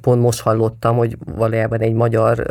Pont 0.00 0.22
most 0.22 0.40
hallottam, 0.40 0.96
hogy 0.96 1.16
valójában 1.36 1.80
egy 1.80 1.94
magyar 1.94 2.46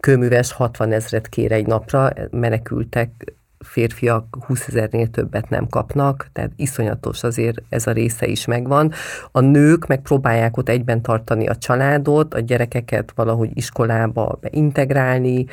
kőműves 0.00 0.52
60 0.52 0.92
ezret 0.92 1.28
kér 1.28 1.52
egy 1.52 1.66
napra, 1.66 2.12
menekültek 2.30 3.38
férfiak 3.64 4.36
20 4.46 4.66
ezernél 4.68 5.08
többet 5.08 5.48
nem 5.48 5.68
kapnak, 5.68 6.28
tehát 6.32 6.52
iszonyatos 6.56 7.22
azért 7.22 7.62
ez 7.68 7.86
a 7.86 7.92
része 7.92 8.26
is 8.26 8.46
megvan. 8.46 8.92
A 9.32 9.40
nők 9.40 9.86
meg 9.86 10.00
próbálják 10.02 10.56
ott 10.56 10.68
egyben 10.68 11.02
tartani 11.02 11.46
a 11.46 11.56
családot, 11.56 12.34
a 12.34 12.40
gyerekeket 12.40 13.12
valahogy 13.14 13.50
iskolába 13.54 14.38
beintegrálni, 14.40 15.46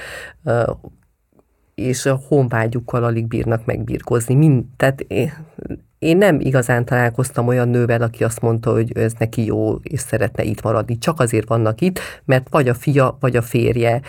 és 1.75 2.05
a 2.05 2.19
honvágyukkal 2.27 3.03
alig 3.03 3.27
bírnak 3.27 3.65
megbírkozni. 3.65 4.35
Mind, 4.35 4.65
tehát 4.77 5.01
én, 5.01 5.33
én 5.99 6.17
nem 6.17 6.39
igazán 6.39 6.85
találkoztam 6.85 7.47
olyan 7.47 7.69
nővel, 7.69 8.01
aki 8.01 8.23
azt 8.23 8.41
mondta, 8.41 8.71
hogy 8.71 8.97
ez 8.97 9.13
neki 9.19 9.45
jó, 9.45 9.75
és 9.75 9.99
szeretne 9.99 10.43
itt 10.43 10.61
maradni. 10.61 10.97
Csak 10.97 11.19
azért 11.19 11.47
vannak 11.47 11.81
itt, 11.81 11.99
mert 12.25 12.47
vagy 12.49 12.69
a 12.69 12.73
fia, 12.73 13.17
vagy 13.19 13.35
a 13.35 13.41
férje 13.41 14.01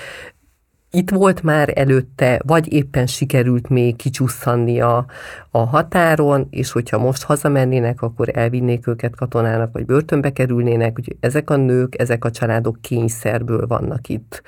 itt 0.91 1.11
volt 1.11 1.43
már 1.43 1.73
előtte, 1.75 2.41
vagy 2.45 2.73
éppen 2.73 3.07
sikerült 3.07 3.69
még 3.69 3.97
kicsusszanni 3.97 4.81
a, 4.81 5.07
határon, 5.51 6.47
és 6.51 6.73
hogyha 6.73 6.99
most 6.99 7.23
hazamennének, 7.23 8.03
akkor 8.03 8.29
elvinnék 8.33 8.87
őket 8.87 9.17
katonának, 9.17 9.73
vagy 9.73 9.85
börtönbe 9.85 10.33
kerülnének, 10.33 10.99
úgyhogy 10.99 11.17
ezek 11.21 11.51
a 11.51 11.57
nők, 11.57 12.01
ezek 12.01 12.25
a 12.25 12.31
családok 12.31 12.77
kényszerből 12.81 13.67
vannak 13.67 14.09
itt. 14.09 14.43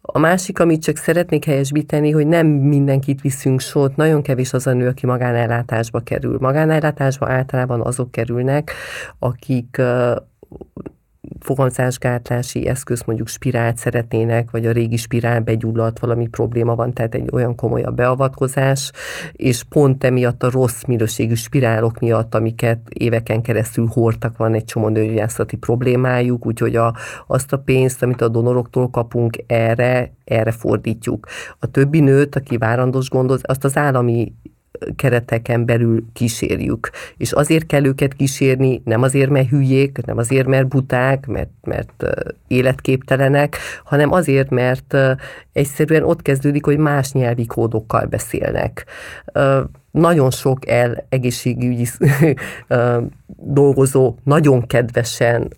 A 0.00 0.18
másik, 0.18 0.58
amit 0.58 0.82
csak 0.82 0.96
szeretnék 0.96 1.44
helyesbíteni, 1.44 2.10
hogy 2.10 2.26
nem 2.26 2.46
mindenkit 2.46 3.20
viszünk 3.20 3.60
sót, 3.60 3.96
nagyon 3.96 4.22
kevés 4.22 4.52
az 4.52 4.66
a 4.66 4.72
nő, 4.72 4.88
aki 4.88 5.06
magánellátásba 5.06 6.00
kerül. 6.00 6.36
Magánellátásba 6.40 7.28
általában 7.28 7.80
azok 7.80 8.10
kerülnek, 8.10 8.72
akik 9.18 9.80
fogamzásgátlási 11.40 12.66
eszköz, 12.66 13.02
mondjuk 13.06 13.28
spirált 13.28 13.76
szeretnének, 13.76 14.50
vagy 14.50 14.66
a 14.66 14.72
régi 14.72 14.96
spirál 14.96 15.40
begyulladt, 15.40 15.98
valami 15.98 16.26
probléma 16.26 16.74
van, 16.74 16.92
tehát 16.92 17.14
egy 17.14 17.28
olyan 17.32 17.54
komolyabb 17.54 17.96
beavatkozás, 17.96 18.92
és 19.32 19.62
pont 19.62 20.04
emiatt 20.04 20.42
a 20.42 20.50
rossz 20.50 20.82
minőségű 20.82 21.34
spirálok 21.34 21.98
miatt, 21.98 22.34
amiket 22.34 22.78
éveken 22.88 23.42
keresztül 23.42 23.86
hordtak, 23.86 24.36
van 24.36 24.54
egy 24.54 24.64
csomó 24.64 24.88
nőgyászati 24.88 25.56
problémájuk, 25.56 26.46
úgyhogy 26.46 26.76
a, 26.76 26.94
azt 27.26 27.52
a 27.52 27.58
pénzt, 27.58 28.02
amit 28.02 28.20
a 28.20 28.28
donoroktól 28.28 28.90
kapunk, 28.90 29.36
erre, 29.46 30.12
erre 30.24 30.50
fordítjuk. 30.50 31.26
A 31.58 31.66
többi 31.66 32.00
nőt, 32.00 32.36
aki 32.36 32.56
várandos 32.56 33.08
gondoz, 33.08 33.40
azt 33.42 33.64
az 33.64 33.76
állami 33.76 34.32
kereteken 34.96 35.64
belül 35.64 36.04
kísérjük. 36.12 36.90
És 37.16 37.32
azért 37.32 37.66
kell 37.66 37.84
őket 37.84 38.14
kísérni, 38.14 38.82
nem 38.84 39.02
azért, 39.02 39.30
mert 39.30 39.48
hülyék, 39.48 40.04
nem 40.06 40.18
azért, 40.18 40.46
mert 40.46 40.68
buták, 40.68 41.26
mert, 41.26 41.50
mert 41.62 42.04
életképtelenek, 42.48 43.56
hanem 43.84 44.12
azért, 44.12 44.50
mert 44.50 44.96
egyszerűen 45.52 46.02
ott 46.02 46.22
kezdődik, 46.22 46.64
hogy 46.64 46.78
más 46.78 47.12
nyelvi 47.12 47.46
kódokkal 47.46 48.06
beszélnek. 48.06 48.86
Nagyon 49.90 50.30
sok 50.30 50.68
el 50.68 51.06
egészségügyi 51.08 51.86
dolgozó 53.36 54.14
nagyon 54.24 54.66
kedvesen 54.66 55.48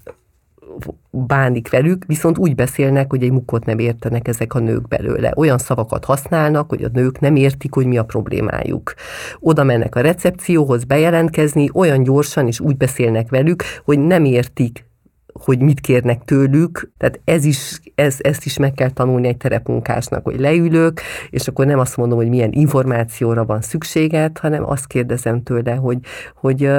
bánik 1.15 1.71
velük, 1.71 2.05
viszont 2.07 2.39
úgy 2.39 2.55
beszélnek, 2.55 3.11
hogy 3.11 3.23
egy 3.23 3.33
mukkot 3.33 3.65
nem 3.65 3.79
értenek 3.79 4.29
ezek 4.29 4.55
a 4.55 4.59
nők 4.59 4.89
belőle. 4.89 5.33
Olyan 5.37 5.59
szavakat 5.59 6.05
használnak, 6.05 6.69
hogy 6.69 6.83
a 6.83 6.89
nők 6.93 7.21
nem 7.21 7.37
értik, 7.37 7.75
hogy 7.75 7.87
mi 7.87 7.97
a 7.97 8.05
problémájuk. 8.05 8.95
Oda 9.39 9.65
mennek 9.65 9.95
a 9.95 10.01
recepcióhoz 10.01 10.85
bejelentkezni, 10.85 11.71
olyan 11.73 12.03
gyorsan 12.03 12.47
és 12.47 12.61
úgy 12.61 12.77
beszélnek 12.77 13.31
velük, 13.31 13.63
hogy 13.85 13.99
nem 13.99 14.25
értik, 14.25 14.93
hogy 15.33 15.61
mit 15.61 15.81
kérnek 15.81 16.25
tőlük, 16.25 16.91
tehát 16.99 17.21
ez 17.25 17.45
is, 17.45 17.81
ez, 17.95 18.17
ezt 18.21 18.45
is 18.45 18.59
meg 18.59 18.73
kell 18.73 18.91
tanulni 18.91 19.29
egy 19.29 19.37
terepmunkásnak, 19.37 20.25
hogy 20.25 20.41
leülök, 20.41 21.01
és 21.31 21.49
akkor 21.49 21.67
nem 21.67 21.79
azt 21.79 21.97
mondom, 21.97 22.19
hogy 22.19 22.29
milyen 22.29 22.53
információra 22.53 23.45
van 23.45 23.61
szükséged, 23.61 24.39
hanem 24.39 24.71
azt 24.71 24.87
kérdezem 24.87 25.43
tőle, 25.43 25.75
hogy, 25.75 25.99
hogy 26.35 26.71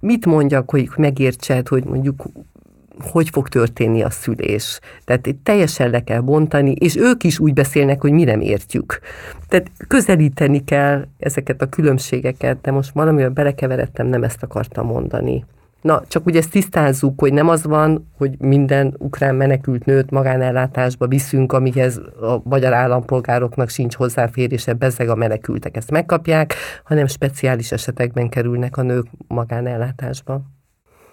mit 0.00 0.26
mondjak, 0.26 0.70
hogy 0.70 0.88
megértsed, 0.96 1.68
hogy 1.68 1.84
mondjuk 1.84 2.24
hogy 3.00 3.28
fog 3.30 3.48
történni 3.48 4.02
a 4.02 4.10
szülés. 4.10 4.80
Tehát 5.04 5.26
itt 5.26 5.44
teljesen 5.44 5.90
le 5.90 6.04
kell 6.04 6.20
bontani, 6.20 6.72
és 6.72 6.96
ők 6.96 7.24
is 7.24 7.38
úgy 7.38 7.52
beszélnek, 7.52 8.00
hogy 8.00 8.12
mi 8.12 8.24
nem 8.24 8.40
értjük. 8.40 9.00
Tehát 9.48 9.70
közelíteni 9.88 10.64
kell 10.64 11.06
ezeket 11.18 11.62
a 11.62 11.68
különbségeket, 11.68 12.60
de 12.60 12.70
most 12.70 12.90
valamivel 12.92 13.30
belekeveredtem, 13.30 14.06
nem 14.06 14.22
ezt 14.22 14.42
akartam 14.42 14.86
mondani. 14.86 15.44
Na, 15.82 16.02
csak 16.08 16.26
ugye 16.26 16.38
ezt 16.38 16.50
tisztázzuk, 16.50 17.20
hogy 17.20 17.32
nem 17.32 17.48
az 17.48 17.64
van, 17.64 18.08
hogy 18.18 18.34
minden 18.38 18.94
ukrán 18.98 19.34
menekült 19.34 19.84
nőt 19.84 20.10
magánellátásba 20.10 21.06
viszünk, 21.06 21.52
amihez 21.52 21.96
a 22.20 22.40
magyar 22.44 22.72
állampolgároknak 22.72 23.68
sincs 23.68 23.94
hozzáférése, 23.94 24.72
bezzeg 24.72 25.08
a 25.08 25.14
menekültek 25.14 25.76
ezt 25.76 25.90
megkapják, 25.90 26.54
hanem 26.84 27.06
speciális 27.06 27.72
esetekben 27.72 28.28
kerülnek 28.28 28.76
a 28.76 28.82
nők 28.82 29.06
magánellátásba. 29.26 30.42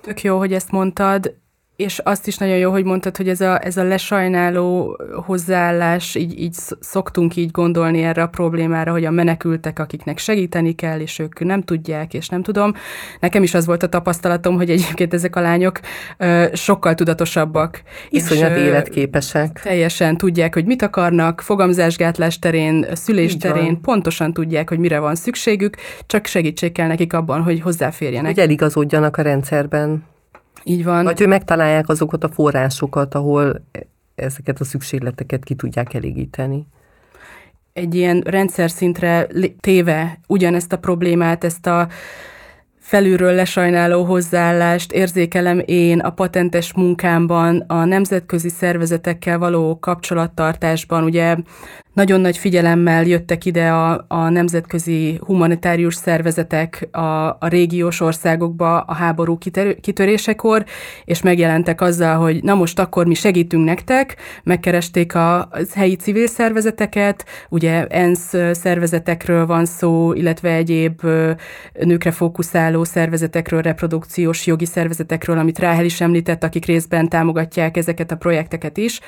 Tök 0.01 0.21
jó, 0.21 0.37
hogy 0.37 0.53
ezt 0.53 0.71
mondtad 0.71 1.35
és 1.79 1.99
azt 2.03 2.27
is 2.27 2.37
nagyon 2.37 2.57
jó, 2.57 2.71
hogy 2.71 2.83
mondtad, 2.83 3.17
hogy 3.17 3.29
ez 3.29 3.41
a, 3.41 3.65
ez 3.65 3.77
a 3.77 3.83
lesajnáló 3.83 4.99
hozzáállás, 5.25 6.15
így, 6.15 6.39
így 6.39 6.55
szoktunk 6.79 7.35
így 7.35 7.51
gondolni 7.51 8.03
erre 8.03 8.21
a 8.21 8.27
problémára, 8.27 8.91
hogy 8.91 9.05
a 9.05 9.11
menekültek, 9.11 9.79
akiknek 9.79 10.17
segíteni 10.17 10.75
kell, 10.75 10.99
és 10.99 11.19
ők 11.19 11.39
nem 11.39 11.61
tudják, 11.61 12.13
és 12.13 12.29
nem 12.29 12.43
tudom. 12.43 12.73
Nekem 13.19 13.43
is 13.43 13.53
az 13.53 13.65
volt 13.65 13.83
a 13.83 13.89
tapasztalatom, 13.89 14.55
hogy 14.55 14.69
egyébként 14.69 15.13
ezek 15.13 15.35
a 15.35 15.41
lányok 15.41 15.79
ö, 16.17 16.45
sokkal 16.53 16.95
tudatosabbak. 16.95 17.81
Iszonyat 18.09 18.57
és, 18.57 18.63
életképesek. 18.63 19.61
Teljesen 19.63 20.17
tudják, 20.17 20.53
hogy 20.53 20.65
mit 20.65 20.81
akarnak, 20.81 21.41
fogamzásgátlás 21.41 22.39
terén, 22.39 22.85
szülés 22.93 23.33
így 23.33 23.39
terén, 23.39 23.63
van. 23.63 23.81
pontosan 23.81 24.33
tudják, 24.33 24.69
hogy 24.69 24.79
mire 24.79 24.99
van 24.99 25.15
szükségük, 25.15 25.75
csak 26.05 26.25
segítség 26.25 26.71
kell 26.71 26.87
nekik 26.87 27.13
abban, 27.13 27.41
hogy 27.41 27.61
hozzáférjenek. 27.61 28.33
Hogy 28.33 28.43
eligazodjanak 28.43 29.17
a 29.17 29.21
rendszerben. 29.21 30.03
Így 30.69 30.83
van. 30.83 31.03
Vagy 31.03 31.17
hogy 31.17 31.27
megtalálják 31.27 31.89
azokat 31.89 32.23
a 32.23 32.29
forrásokat, 32.29 33.15
ahol 33.15 33.65
ezeket 34.15 34.59
a 34.59 34.63
szükségleteket 34.63 35.43
ki 35.43 35.55
tudják 35.55 35.93
elégíteni 35.93 36.67
egy 37.79 37.95
ilyen 37.95 38.21
rendszer 38.25 38.69
szintre 38.69 39.27
téve 39.59 40.19
ugyanezt 40.27 40.73
a 40.73 40.77
problémát, 40.77 41.43
ezt 41.43 41.67
a 41.67 41.87
felülről 42.79 43.33
lesajnáló 43.33 44.03
hozzáállást 44.03 44.91
érzékelem 44.91 45.61
én 45.65 45.99
a 45.99 46.09
patentes 46.09 46.73
munkámban, 46.73 47.63
a 47.67 47.85
nemzetközi 47.85 48.49
szervezetekkel 48.49 49.37
való 49.37 49.79
kapcsolattartásban. 49.79 51.03
Ugye 51.03 51.35
nagyon 51.99 52.21
nagy 52.21 52.37
figyelemmel 52.37 53.03
jöttek 53.03 53.45
ide 53.45 53.69
a, 53.69 54.05
a 54.07 54.29
nemzetközi 54.29 55.19
humanitárius 55.25 55.95
szervezetek 55.95 56.87
a, 56.91 56.99
a 57.39 57.47
régiós 57.47 58.01
országokba 58.01 58.79
a 58.79 58.93
háború 58.93 59.37
kitörésekor, 59.81 60.65
és 61.05 61.21
megjelentek 61.21 61.81
azzal, 61.81 62.17
hogy 62.17 62.43
na 62.43 62.55
most 62.55 62.79
akkor 62.79 63.05
mi 63.05 63.13
segítünk 63.13 63.65
nektek, 63.65 64.15
megkeresték 64.43 65.15
a, 65.15 65.39
a 65.39 65.49
helyi 65.73 65.95
civil 65.95 66.27
szervezeteket, 66.27 67.25
ugye 67.49 67.85
ENSZ 67.87 68.35
szervezetekről 68.51 69.45
van 69.45 69.65
szó, 69.65 70.13
illetve 70.13 70.53
egyéb 70.53 71.01
nőkre 71.73 72.11
fókuszáló 72.11 72.83
szervezetekről, 72.83 73.61
reprodukciós 73.61 74.45
jogi 74.45 74.65
szervezetekről, 74.65 75.37
amit 75.37 75.59
Ráhel 75.59 75.85
is 75.85 76.01
említett, 76.01 76.43
akik 76.43 76.65
részben 76.65 77.09
támogatják 77.09 77.77
ezeket 77.77 78.11
a 78.11 78.17
projekteket 78.17 78.77
is. 78.77 78.99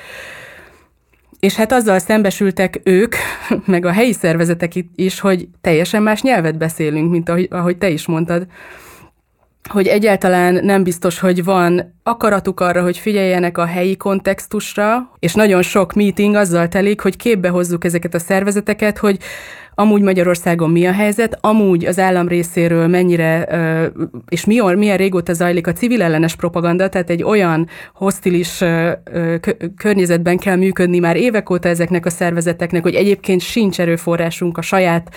És 1.46 1.54
hát 1.54 1.72
azzal 1.72 1.98
szembesültek 1.98 2.80
ők, 2.84 3.14
meg 3.66 3.84
a 3.84 3.92
helyi 3.92 4.12
szervezetek 4.12 4.72
is, 4.94 5.20
hogy 5.20 5.48
teljesen 5.60 6.02
más 6.02 6.22
nyelvet 6.22 6.58
beszélünk, 6.58 7.10
mint 7.10 7.28
ahogy, 7.28 7.48
ahogy 7.50 7.78
te 7.78 7.90
is 7.90 8.06
mondtad 8.06 8.46
hogy 9.70 9.86
egyáltalán 9.86 10.64
nem 10.64 10.82
biztos, 10.82 11.18
hogy 11.18 11.44
van 11.44 11.94
akaratuk 12.02 12.60
arra, 12.60 12.82
hogy 12.82 12.98
figyeljenek 12.98 13.58
a 13.58 13.66
helyi 13.66 13.96
kontextusra, 13.96 15.10
és 15.18 15.34
nagyon 15.34 15.62
sok 15.62 15.92
meeting 15.92 16.34
azzal 16.34 16.68
telik, 16.68 17.00
hogy 17.00 17.16
képbe 17.16 17.48
hozzuk 17.48 17.84
ezeket 17.84 18.14
a 18.14 18.18
szervezeteket, 18.18 18.98
hogy 18.98 19.18
amúgy 19.74 20.02
Magyarországon 20.02 20.70
mi 20.70 20.86
a 20.86 20.92
helyzet, 20.92 21.38
amúgy 21.40 21.84
az 21.84 21.98
állam 21.98 22.28
részéről 22.28 22.86
mennyire, 22.86 23.48
és 24.28 24.44
milyen, 24.44 24.78
milyen 24.78 24.96
régóta 24.96 25.32
zajlik 25.32 25.66
a 25.66 25.72
civil 25.72 26.02
ellenes 26.02 26.36
propaganda, 26.36 26.88
tehát 26.88 27.10
egy 27.10 27.22
olyan 27.22 27.68
hostilis 27.94 28.64
környezetben 29.76 30.38
kell 30.38 30.56
működni 30.56 30.98
már 30.98 31.16
évek 31.16 31.50
óta 31.50 31.68
ezeknek 31.68 32.06
a 32.06 32.10
szervezeteknek, 32.10 32.82
hogy 32.82 32.94
egyébként 32.94 33.40
sincs 33.40 33.80
erőforrásunk 33.80 34.58
a 34.58 34.62
saját 34.62 35.14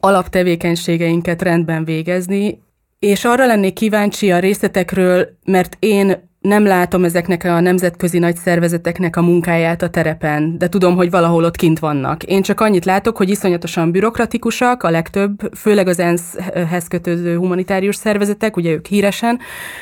alaptevékenységeinket 0.00 1.42
rendben 1.42 1.84
végezni, 1.84 2.58
és 2.98 3.24
arra 3.24 3.46
lennék 3.46 3.72
kíváncsi 3.72 4.30
a 4.32 4.38
részletekről, 4.38 5.28
mert 5.44 5.76
én 5.78 6.26
nem 6.40 6.64
látom 6.64 7.04
ezeknek 7.04 7.44
a 7.44 7.60
nemzetközi 7.60 8.18
nagy 8.18 8.36
szervezeteknek 8.36 9.16
a 9.16 9.22
munkáját 9.22 9.82
a 9.82 9.90
terepen, 9.90 10.58
de 10.58 10.68
tudom, 10.68 10.96
hogy 10.96 11.10
valahol 11.10 11.44
ott 11.44 11.56
kint 11.56 11.78
vannak. 11.78 12.22
Én 12.22 12.42
csak 12.42 12.60
annyit 12.60 12.84
látok, 12.84 13.16
hogy 13.16 13.30
iszonyatosan 13.30 13.92
bürokratikusak, 13.92 14.82
a 14.82 14.90
legtöbb, 14.90 15.56
főleg 15.56 15.88
az 15.88 15.98
ENSZ-hez 15.98 16.88
kötődő 16.88 17.36
humanitárius 17.36 17.96
szervezetek, 17.96 18.56
ugye 18.56 18.70
ők 18.70 18.86
híresen 18.86 19.38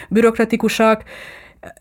bürokratikusak, 0.08 1.02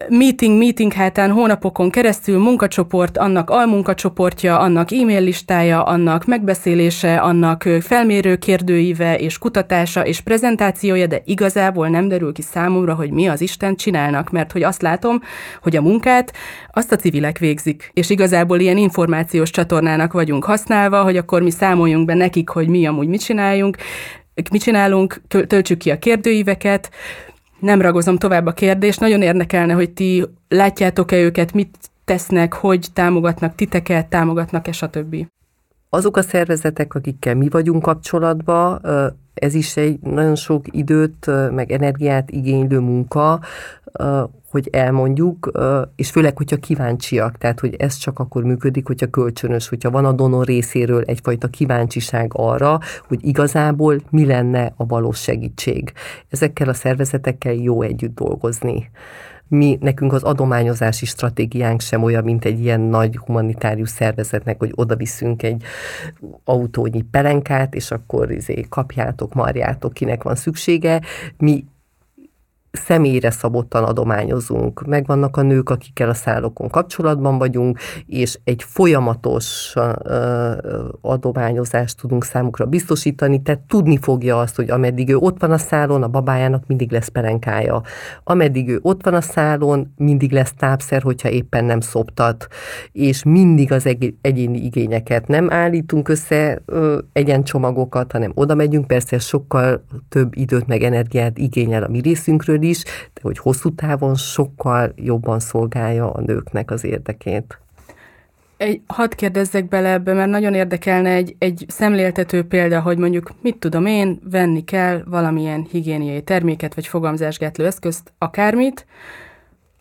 meeting, 0.09 0.57
meeting 0.57 0.93
hátán 0.93 1.31
hónapokon 1.31 1.89
keresztül 1.89 2.39
munkacsoport, 2.39 3.17
annak 3.17 3.49
almunkacsoportja, 3.49 4.59
annak 4.59 4.91
e-mail 4.91 5.21
listája, 5.21 5.83
annak 5.83 6.25
megbeszélése, 6.25 7.15
annak 7.17 7.69
felmérő 7.81 8.35
kérdőíve 8.35 9.17
és 9.17 9.37
kutatása 9.37 10.05
és 10.05 10.21
prezentációja, 10.21 11.07
de 11.07 11.21
igazából 11.25 11.87
nem 11.87 12.07
derül 12.07 12.33
ki 12.33 12.41
számomra, 12.41 12.93
hogy 12.93 13.11
mi 13.11 13.27
az 13.27 13.41
Isten 13.41 13.75
csinálnak, 13.75 14.29
mert 14.29 14.51
hogy 14.51 14.63
azt 14.63 14.81
látom, 14.81 15.21
hogy 15.61 15.75
a 15.75 15.81
munkát 15.81 16.33
azt 16.71 16.91
a 16.91 16.95
civilek 16.95 17.37
végzik, 17.37 17.91
és 17.93 18.09
igazából 18.09 18.59
ilyen 18.59 18.77
információs 18.77 19.49
csatornának 19.49 20.13
vagyunk 20.13 20.43
használva, 20.43 21.03
hogy 21.03 21.17
akkor 21.17 21.41
mi 21.41 21.51
számoljunk 21.51 22.05
be 22.05 22.13
nekik, 22.13 22.49
hogy 22.49 22.67
mi 22.67 22.85
amúgy 22.85 23.07
mit 23.07 23.23
csináljunk, 23.23 23.77
mit 24.51 24.61
csinálunk, 24.61 25.21
töltsük 25.47 25.77
ki 25.77 25.91
a 25.91 25.99
kérdőíveket, 25.99 26.89
nem 27.65 27.81
ragozom 27.81 28.17
tovább 28.17 28.45
a 28.45 28.51
kérdést. 28.51 28.99
Nagyon 28.99 29.21
érdekelne, 29.21 29.73
hogy 29.73 29.91
ti 29.91 30.25
látjátok-e 30.47 31.17
őket, 31.17 31.53
mit 31.53 31.77
tesznek, 32.05 32.53
hogy 32.53 32.87
támogatnak 32.93 33.55
titeket, 33.55 34.07
támogatnak-e, 34.07 34.71
stb. 34.71 35.27
Azok 35.89 36.17
a 36.17 36.21
szervezetek, 36.21 36.93
akikkel 36.93 37.35
mi 37.35 37.49
vagyunk 37.49 37.81
kapcsolatban, 37.81 38.81
ez 39.33 39.53
is 39.53 39.77
egy 39.77 39.99
nagyon 39.99 40.35
sok 40.35 40.65
időt, 40.71 41.31
meg 41.51 41.71
energiát 41.71 42.31
igénylő 42.31 42.79
munka, 42.79 43.39
hogy 44.55 44.69
elmondjuk, 44.71 45.51
és 45.95 46.09
főleg, 46.09 46.37
hogyha 46.37 46.55
kíváncsiak, 46.55 47.37
tehát, 47.37 47.59
hogy 47.59 47.75
ez 47.77 47.95
csak 47.95 48.19
akkor 48.19 48.43
működik, 48.43 48.87
hogyha 48.87 49.07
kölcsönös, 49.07 49.67
hogyha 49.67 49.91
van 49.91 50.05
a 50.05 50.11
donor 50.11 50.45
részéről 50.45 51.03
egyfajta 51.03 51.47
kíváncsiság 51.47 52.31
arra, 52.33 52.79
hogy 53.07 53.19
igazából 53.21 54.01
mi 54.09 54.25
lenne 54.25 54.73
a 54.75 54.85
valós 54.85 55.21
segítség. 55.21 55.91
Ezekkel 56.29 56.69
a 56.69 56.73
szervezetekkel 56.73 57.53
jó 57.53 57.81
együtt 57.81 58.15
dolgozni 58.15 58.89
mi, 59.47 59.77
nekünk 59.81 60.13
az 60.13 60.23
adományozási 60.23 61.05
stratégiánk 61.05 61.81
sem 61.81 62.03
olyan, 62.03 62.23
mint 62.23 62.45
egy 62.45 62.59
ilyen 62.59 62.81
nagy 62.81 63.17
humanitárius 63.17 63.89
szervezetnek, 63.89 64.59
hogy 64.59 64.71
oda 64.75 64.95
viszünk 64.95 65.43
egy 65.43 65.63
autónyi 66.43 67.01
pelenkát, 67.01 67.75
és 67.75 67.91
akkor 67.91 68.31
izé, 68.31 68.65
kapjátok, 68.69 69.33
marjátok, 69.33 69.93
kinek 69.93 70.23
van 70.23 70.35
szüksége. 70.35 71.01
Mi 71.37 71.65
személyre 72.75 73.31
szabottan 73.31 73.83
adományozunk. 73.83 74.85
Megvannak 74.85 75.37
a 75.37 75.41
nők, 75.41 75.69
akikkel 75.69 76.09
a 76.09 76.13
szállókon 76.13 76.69
kapcsolatban 76.69 77.37
vagyunk, 77.37 77.79
és 78.05 78.39
egy 78.43 78.63
folyamatos 78.63 79.73
adományozást 81.01 81.99
tudunk 81.99 82.23
számukra 82.23 82.65
biztosítani, 82.65 83.41
tehát 83.41 83.61
tudni 83.61 83.97
fogja 83.97 84.39
azt, 84.39 84.55
hogy 84.55 84.69
ameddig 84.69 85.09
ő 85.09 85.15
ott 85.15 85.39
van 85.39 85.51
a 85.51 85.57
szálon, 85.57 86.03
a 86.03 86.07
babájának 86.07 86.63
mindig 86.67 86.91
lesz 86.91 87.07
perenkája. 87.07 87.81
Ameddig 88.23 88.69
ő 88.69 88.79
ott 88.81 89.03
van 89.03 89.13
a 89.13 89.21
szálon, 89.21 89.93
mindig 89.97 90.31
lesz 90.31 90.53
tápszer, 90.57 91.01
hogyha 91.01 91.29
éppen 91.29 91.65
nem 91.65 91.79
szoptat, 91.79 92.47
és 92.91 93.23
mindig 93.23 93.71
az 93.71 93.85
egyéni 94.21 94.63
igényeket 94.63 95.27
nem 95.27 95.51
állítunk 95.51 96.09
össze 96.09 96.61
egyencsomagokat, 97.13 98.11
hanem 98.11 98.31
oda 98.35 98.55
megyünk, 98.55 98.87
persze 98.87 99.19
sokkal 99.19 99.85
több 100.09 100.35
időt 100.35 100.67
meg 100.67 100.83
energiát 100.83 101.37
igényel 101.37 101.83
a 101.83 101.87
mi 101.87 101.99
részünkről 101.99 102.61
is, 102.65 102.83
de 102.83 103.21
hogy 103.21 103.37
hosszú 103.37 103.75
távon 103.75 104.15
sokkal 104.15 104.93
jobban 104.95 105.39
szolgálja 105.39 106.11
a 106.11 106.21
nőknek 106.21 106.71
az 106.71 106.83
érdekét. 106.83 107.59
Egy, 108.57 108.81
hadd 108.87 109.15
kérdezzek 109.15 109.67
bele 109.67 109.91
ebbe, 109.91 110.13
mert 110.13 110.29
nagyon 110.29 110.53
érdekelne 110.53 111.09
egy, 111.09 111.35
egy 111.37 111.65
szemléltető 111.67 112.43
példa, 112.43 112.81
hogy 112.81 112.97
mondjuk 112.97 113.31
mit 113.41 113.57
tudom 113.57 113.85
én, 113.85 114.19
venni 114.23 114.63
kell 114.63 115.03
valamilyen 115.05 115.67
higiéniai 115.71 116.21
terméket, 116.21 116.75
vagy 116.75 116.87
fogamzásgátló 116.87 117.65
eszközt, 117.65 118.13
akármit, 118.17 118.85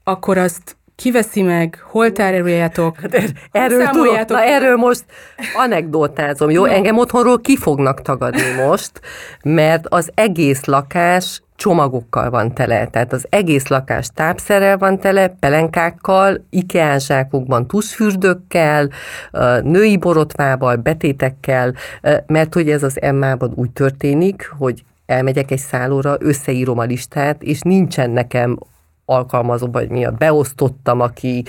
akkor 0.05 0.39
azt 0.39 0.77
kiveszi 0.97 1.43
meg, 1.43 1.83
hol 1.91 2.13
tároljátok, 2.13 3.01
hát 3.01 3.15
er, 3.15 3.31
erről, 3.51 3.87
tudok, 3.87 4.29
na, 4.29 4.43
erről 4.43 4.77
most 4.77 5.05
anekdotázom, 5.57 6.51
jó? 6.51 6.65
No. 6.65 6.73
Engem 6.73 6.99
otthonról 6.99 7.41
ki 7.41 7.57
fognak 7.57 8.03
tagadni 8.03 8.63
most, 8.67 9.01
mert 9.45 9.87
az 9.89 10.11
egész 10.15 10.65
lakás 10.65 11.43
csomagokkal 11.57 12.31
van 12.31 12.55
tele, 12.55 12.87
tehát 12.87 13.13
az 13.13 13.27
egész 13.29 13.67
lakás 13.67 14.09
tápszerrel 14.15 14.79
van 14.79 14.99
tele, 14.99 15.29
pelenkákkal, 15.29 16.45
IKEA 16.51 16.99
zsákokban, 16.99 17.67
tuszfürdőkkel, 17.67 18.89
női 19.63 19.97
borotvával, 19.97 20.77
betétekkel, 20.77 21.75
mert 22.27 22.55
hogy 22.55 22.71
ez 22.71 22.83
az 22.83 23.03
Emmában 23.03 23.53
úgy 23.55 23.71
történik, 23.71 24.53
hogy 24.59 24.85
elmegyek 25.07 25.51
egy 25.51 25.59
szállóra, 25.59 26.17
összeírom 26.19 26.79
a 26.79 26.83
listát, 26.83 27.43
és 27.43 27.61
nincsen 27.61 28.11
nekem 28.11 28.59
alkalmazó, 29.05 29.67
vagy 29.67 29.89
mi 29.89 30.05
a 30.05 30.11
beosztottam, 30.11 31.01
aki 31.01 31.45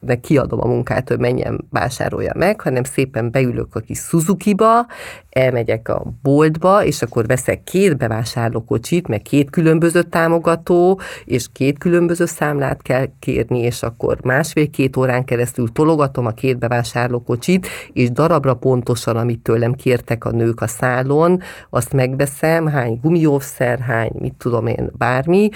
de 0.00 0.14
kiadom 0.14 0.60
a 0.60 0.66
munkát, 0.66 1.08
hogy 1.08 1.18
menjen 1.18 1.66
vásárolja 1.70 2.32
meg, 2.36 2.60
hanem 2.60 2.82
szépen 2.82 3.30
beülök 3.30 3.74
a 3.74 3.80
kis 3.80 3.98
Suzuki-ba, 3.98 4.86
elmegyek 5.28 5.88
a 5.88 6.02
boltba, 6.22 6.84
és 6.84 7.02
akkor 7.02 7.26
veszek 7.26 7.64
két 7.64 7.96
bevásárlókocsit, 7.96 9.08
meg 9.08 9.22
két 9.22 9.50
különböző 9.50 10.02
támogató, 10.02 11.00
és 11.24 11.46
két 11.52 11.78
különböző 11.78 12.24
számlát 12.24 12.82
kell 12.82 13.06
kérni, 13.18 13.58
és 13.58 13.82
akkor 13.82 14.18
másfél-két 14.22 14.96
órán 14.96 15.24
keresztül 15.24 15.72
tologatom 15.72 16.26
a 16.26 16.30
két 16.30 16.58
bevásárlókocsit, 16.58 17.66
és 17.92 18.10
darabra 18.10 18.54
pontosan, 18.54 19.16
amit 19.16 19.42
tőlem 19.42 19.72
kértek 19.72 20.24
a 20.24 20.30
nők 20.30 20.60
a 20.60 20.66
szálon, 20.66 21.40
azt 21.70 21.92
megveszem, 21.92 22.66
hány 22.66 22.98
gumióvszer, 23.02 23.78
hány, 23.78 24.12
mit 24.18 24.34
tudom 24.34 24.66
én, 24.66 24.90
bármi, 24.98 25.48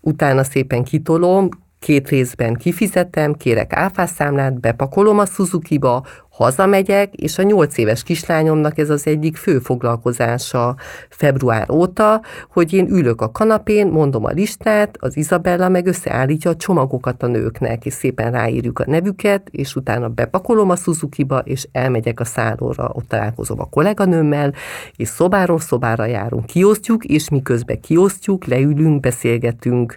utána 0.00 0.44
szépen 0.44 0.84
kitolom, 0.84 1.48
két 1.80 2.08
részben 2.08 2.54
kifizetem, 2.54 3.34
kérek 3.34 3.72
áfászámlát, 3.72 4.60
bepakolom 4.60 5.18
a 5.18 5.26
Suzuki-ba, 5.26 6.04
hazamegyek, 6.44 7.14
és 7.14 7.38
a 7.38 7.42
nyolc 7.42 7.78
éves 7.78 8.02
kislányomnak 8.02 8.78
ez 8.78 8.90
az 8.90 9.06
egyik 9.06 9.36
fő 9.36 9.58
foglalkozása 9.58 10.76
február 11.08 11.70
óta, 11.70 12.20
hogy 12.52 12.72
én 12.72 12.88
ülök 12.88 13.20
a 13.20 13.30
kanapén, 13.30 13.86
mondom 13.86 14.24
a 14.24 14.30
listát, 14.30 14.96
az 15.00 15.16
Izabella 15.16 15.68
meg 15.68 15.86
összeállítja 15.86 16.50
a 16.50 16.56
csomagokat 16.56 17.22
a 17.22 17.26
nőknek, 17.26 17.84
és 17.84 17.92
szépen 17.92 18.32
ráírjuk 18.32 18.78
a 18.78 18.84
nevüket, 18.86 19.48
és 19.50 19.76
utána 19.76 20.08
bepakolom 20.08 20.70
a 20.70 20.76
Suzuki-ba, 20.76 21.38
és 21.38 21.68
elmegyek 21.72 22.20
a 22.20 22.24
szállóra, 22.24 22.90
ott 22.92 23.08
találkozom 23.08 23.60
a 23.60 23.68
kolléganőmmel, 23.68 24.54
és 24.96 25.08
szobáról 25.08 25.60
szobára 25.60 26.04
járunk, 26.04 26.46
kiosztjuk, 26.46 27.04
és 27.04 27.28
miközben 27.28 27.80
kiosztjuk, 27.80 28.44
leülünk, 28.44 29.00
beszélgetünk, 29.00 29.96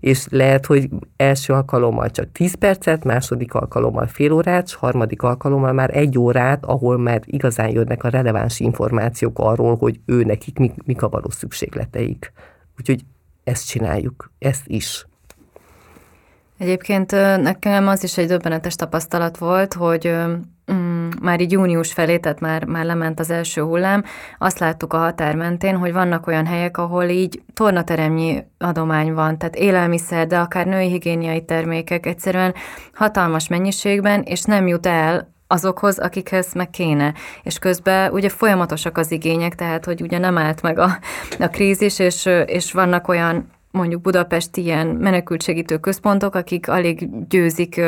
és 0.00 0.26
lehet, 0.30 0.66
hogy 0.66 0.88
első 1.16 1.52
alkalommal 1.52 2.10
csak 2.10 2.32
10 2.32 2.54
percet, 2.54 3.04
második 3.04 3.54
alkalommal 3.54 4.06
fél 4.06 4.32
órát, 4.32 4.72
harmadik 4.72 5.22
alkalommal 5.22 5.72
már 5.72 5.83
egy 5.90 6.18
órát, 6.18 6.64
ahol 6.64 6.98
már 6.98 7.20
igazán 7.24 7.68
jönnek 7.68 8.04
a 8.04 8.08
releváns 8.08 8.60
információk 8.60 9.38
arról, 9.38 9.76
hogy 9.76 10.00
ő 10.06 10.22
nekik 10.22 10.58
mik, 10.58 10.72
mik 10.84 11.02
a 11.02 11.08
való 11.08 11.30
szükségleteik. 11.30 12.32
Úgyhogy 12.78 13.04
ezt 13.44 13.68
csináljuk, 13.68 14.32
ezt 14.38 14.64
is. 14.66 15.06
Egyébként 16.58 17.10
nekem 17.42 17.88
az 17.88 18.02
is 18.02 18.18
egy 18.18 18.26
döbbenetes 18.26 18.74
tapasztalat 18.74 19.38
volt, 19.38 19.74
hogy 19.74 20.12
mm, 20.72 21.08
már 21.22 21.40
így 21.40 21.52
június 21.52 21.92
felé, 21.92 22.18
tehát 22.18 22.40
már, 22.40 22.64
már 22.64 22.84
lement 22.84 23.20
az 23.20 23.30
első 23.30 23.62
hullám, 23.62 24.04
azt 24.38 24.58
láttuk 24.58 24.92
a 24.92 24.98
határ 24.98 25.34
mentén, 25.36 25.76
hogy 25.76 25.92
vannak 25.92 26.26
olyan 26.26 26.46
helyek, 26.46 26.78
ahol 26.78 27.04
így 27.04 27.42
tornateremnyi 27.54 28.44
adomány 28.58 29.12
van, 29.12 29.38
tehát 29.38 29.56
élelmiszer, 29.56 30.26
de 30.26 30.38
akár 30.38 30.66
női 30.66 30.88
higiéniai 30.88 31.44
termékek 31.44 32.06
egyszerűen 32.06 32.54
hatalmas 32.92 33.48
mennyiségben, 33.48 34.22
és 34.22 34.42
nem 34.42 34.66
jut 34.66 34.86
el 34.86 35.33
azokhoz, 35.46 35.98
akikhez 35.98 36.52
meg 36.52 36.70
kéne. 36.70 37.14
És 37.42 37.58
közben 37.58 38.12
ugye 38.12 38.28
folyamatosak 38.28 38.98
az 38.98 39.10
igények, 39.10 39.54
tehát 39.54 39.84
hogy 39.84 40.00
ugye 40.00 40.18
nem 40.18 40.38
állt 40.38 40.62
meg 40.62 40.78
a, 40.78 40.98
a 41.38 41.48
krízis, 41.48 41.98
és, 41.98 42.26
és 42.46 42.72
vannak 42.72 43.08
olyan 43.08 43.53
mondjuk 43.74 44.00
Budapesti 44.00 44.62
ilyen 44.62 44.86
menekültsegítő 44.86 45.78
központok, 45.78 46.34
akik 46.34 46.68
alig 46.68 47.08
győzik, 47.28 47.80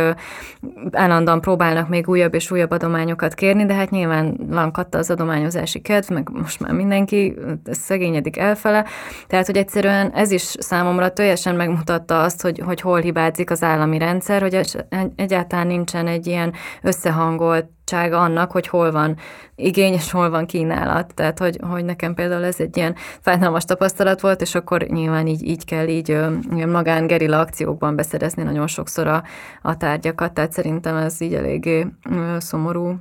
állandóan 0.91 1.41
próbálnak 1.41 1.89
még 1.89 2.09
újabb 2.09 2.34
és 2.34 2.51
újabb 2.51 2.70
adományokat 2.70 3.34
kérni, 3.34 3.66
de 3.66 3.74
hát 3.74 3.91
nyilván 3.91 4.37
lankatta 4.51 4.99
az 4.99 5.11
adományozási 5.11 5.80
kedv, 5.80 6.12
meg 6.12 6.28
most 6.32 6.61
már 6.61 6.72
mindenki 6.72 7.34
szegényedik 7.70 8.37
elfele, 8.37 8.84
tehát 9.26 9.47
hogy 9.47 9.57
egyszerűen 9.57 10.11
ez 10.11 10.30
is 10.30 10.43
számomra 10.43 11.12
teljesen 11.12 11.55
megmutatta 11.55 12.22
azt, 12.22 12.43
hogy, 12.43 12.59
hogy 12.59 12.80
hol 12.80 13.01
hibázik 13.01 13.51
az 13.51 13.62
állami 13.62 13.99
rendszer, 13.99 14.43
hogy 14.43 14.84
egyáltalán 15.16 15.66
nincsen 15.66 16.07
egy 16.07 16.26
ilyen 16.26 16.53
összehangolt 16.82 17.76
annak, 17.93 18.51
hogy 18.51 18.66
hol 18.66 18.91
van 18.91 19.16
igény 19.55 19.93
és 19.93 20.11
hol 20.11 20.30
van 20.30 20.47
kínálat. 20.47 21.14
Tehát, 21.14 21.39
hogy, 21.39 21.59
hogy 21.70 21.84
nekem 21.84 22.14
például 22.14 22.45
ez 22.45 22.61
egy 22.61 22.76
ilyen 22.76 22.95
fájdalmas 23.20 23.64
tapasztalat 23.64 24.20
volt, 24.20 24.41
és 24.41 24.55
akkor 24.55 24.82
nyilván 24.82 25.26
így, 25.26 25.49
így 25.49 25.64
kell 25.64 25.89
így 25.89 26.18
magán 26.66 27.07
gerilla 27.07 27.39
akciókban 27.39 27.97
beszerezni 27.97 28.43
nagyon 28.43 28.66
sokszor 28.66 29.07
a, 29.07 29.22
a 29.62 29.76
tárgyakat, 29.76 30.32
tehát 30.32 30.53
szerintem 30.53 30.97
ez 30.97 31.20
így 31.20 31.34
eléggé 31.34 31.87
szomorú. 32.39 32.95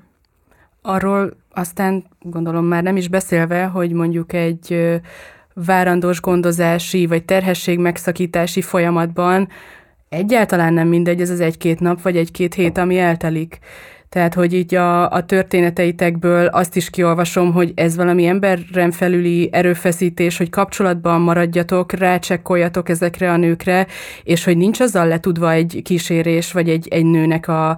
Arról 0.82 1.38
aztán 1.54 2.06
gondolom 2.20 2.66
már 2.66 2.84
nem 2.84 2.98
is 2.98 3.08
beszélve, 3.08 3.66
hogy 3.66 3.92
mondjuk 3.92 4.34
egy 4.34 5.00
várandós 5.54 6.22
gondozási 6.22 7.06
vagy 7.08 7.26
terhesség 7.26 7.80
megszakítási 7.80 8.62
folyamatban 8.62 9.48
egyáltalán 10.10 10.74
nem 10.74 10.88
mindegy 10.88 11.22
ez 11.22 11.30
az 11.30 11.40
egy-két 11.40 11.80
nap 11.80 12.02
vagy 12.02 12.18
egy-két 12.18 12.54
hét, 12.54 12.78
ami 12.78 12.98
eltelik. 12.98 13.60
Tehát, 14.16 14.34
hogy 14.34 14.53
így 14.53 14.76
a, 14.76 15.09
a 15.11 15.26
történeteitekből 15.26 16.45
azt 16.45 16.76
is 16.76 16.89
kiolvasom, 16.89 17.53
hogy 17.53 17.72
ez 17.76 17.95
valami 17.95 18.26
emberren 18.26 18.91
felüli 18.91 19.49
erőfeszítés, 19.51 20.38
hogy 20.38 20.49
kapcsolatban 20.49 21.22
maradjatok, 21.22 21.91
rácsekkoljatok 21.91 22.89
ezekre 22.89 23.32
a 23.32 23.38
nőkre, 23.38 23.88
és 24.24 24.43
hogy 24.43 24.57
nincs 24.57 24.80
azzal 24.80 25.07
letudva 25.07 25.51
egy 25.51 25.82
kísérés, 25.84 26.51
vagy 26.51 26.70
egy, 26.70 26.88
egy 26.88 27.05
nőnek 27.05 27.47
a, 27.47 27.70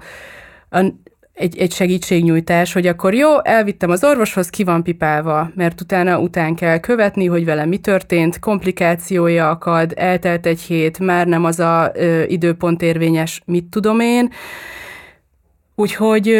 a 0.70 0.94
egy, 1.34 1.58
egy 1.58 1.72
segítségnyújtás, 1.72 2.74
hogy 2.74 2.88
akkor 2.88 3.14
jó, 3.14 3.46
elvittem 3.46 3.90
az 3.90 4.04
orvoshoz, 4.04 4.50
ki 4.50 4.64
van 4.64 4.84
pipálva, 4.84 5.52
mert 5.56 5.82
utána 5.82 6.20
után 6.20 6.56
kell 6.56 6.80
követni, 6.80 7.26
hogy 7.26 7.46
vele 7.46 7.66
mi 7.66 7.78
történt, 7.78 8.40
komplikációja 8.40 9.50
akad, 9.50 9.94
eltelt 9.96 10.46
egy 10.46 10.62
hét, 10.62 11.00
már 11.00 11.28
nem 11.28 11.46
az 11.46 11.60
a 11.60 11.92
ö, 11.96 12.24
időpont 12.24 12.82
érvényes, 12.82 13.42
mit 13.46 13.66
tudom 13.66 14.00
én, 14.00 14.30
Úgyhogy 15.80 16.36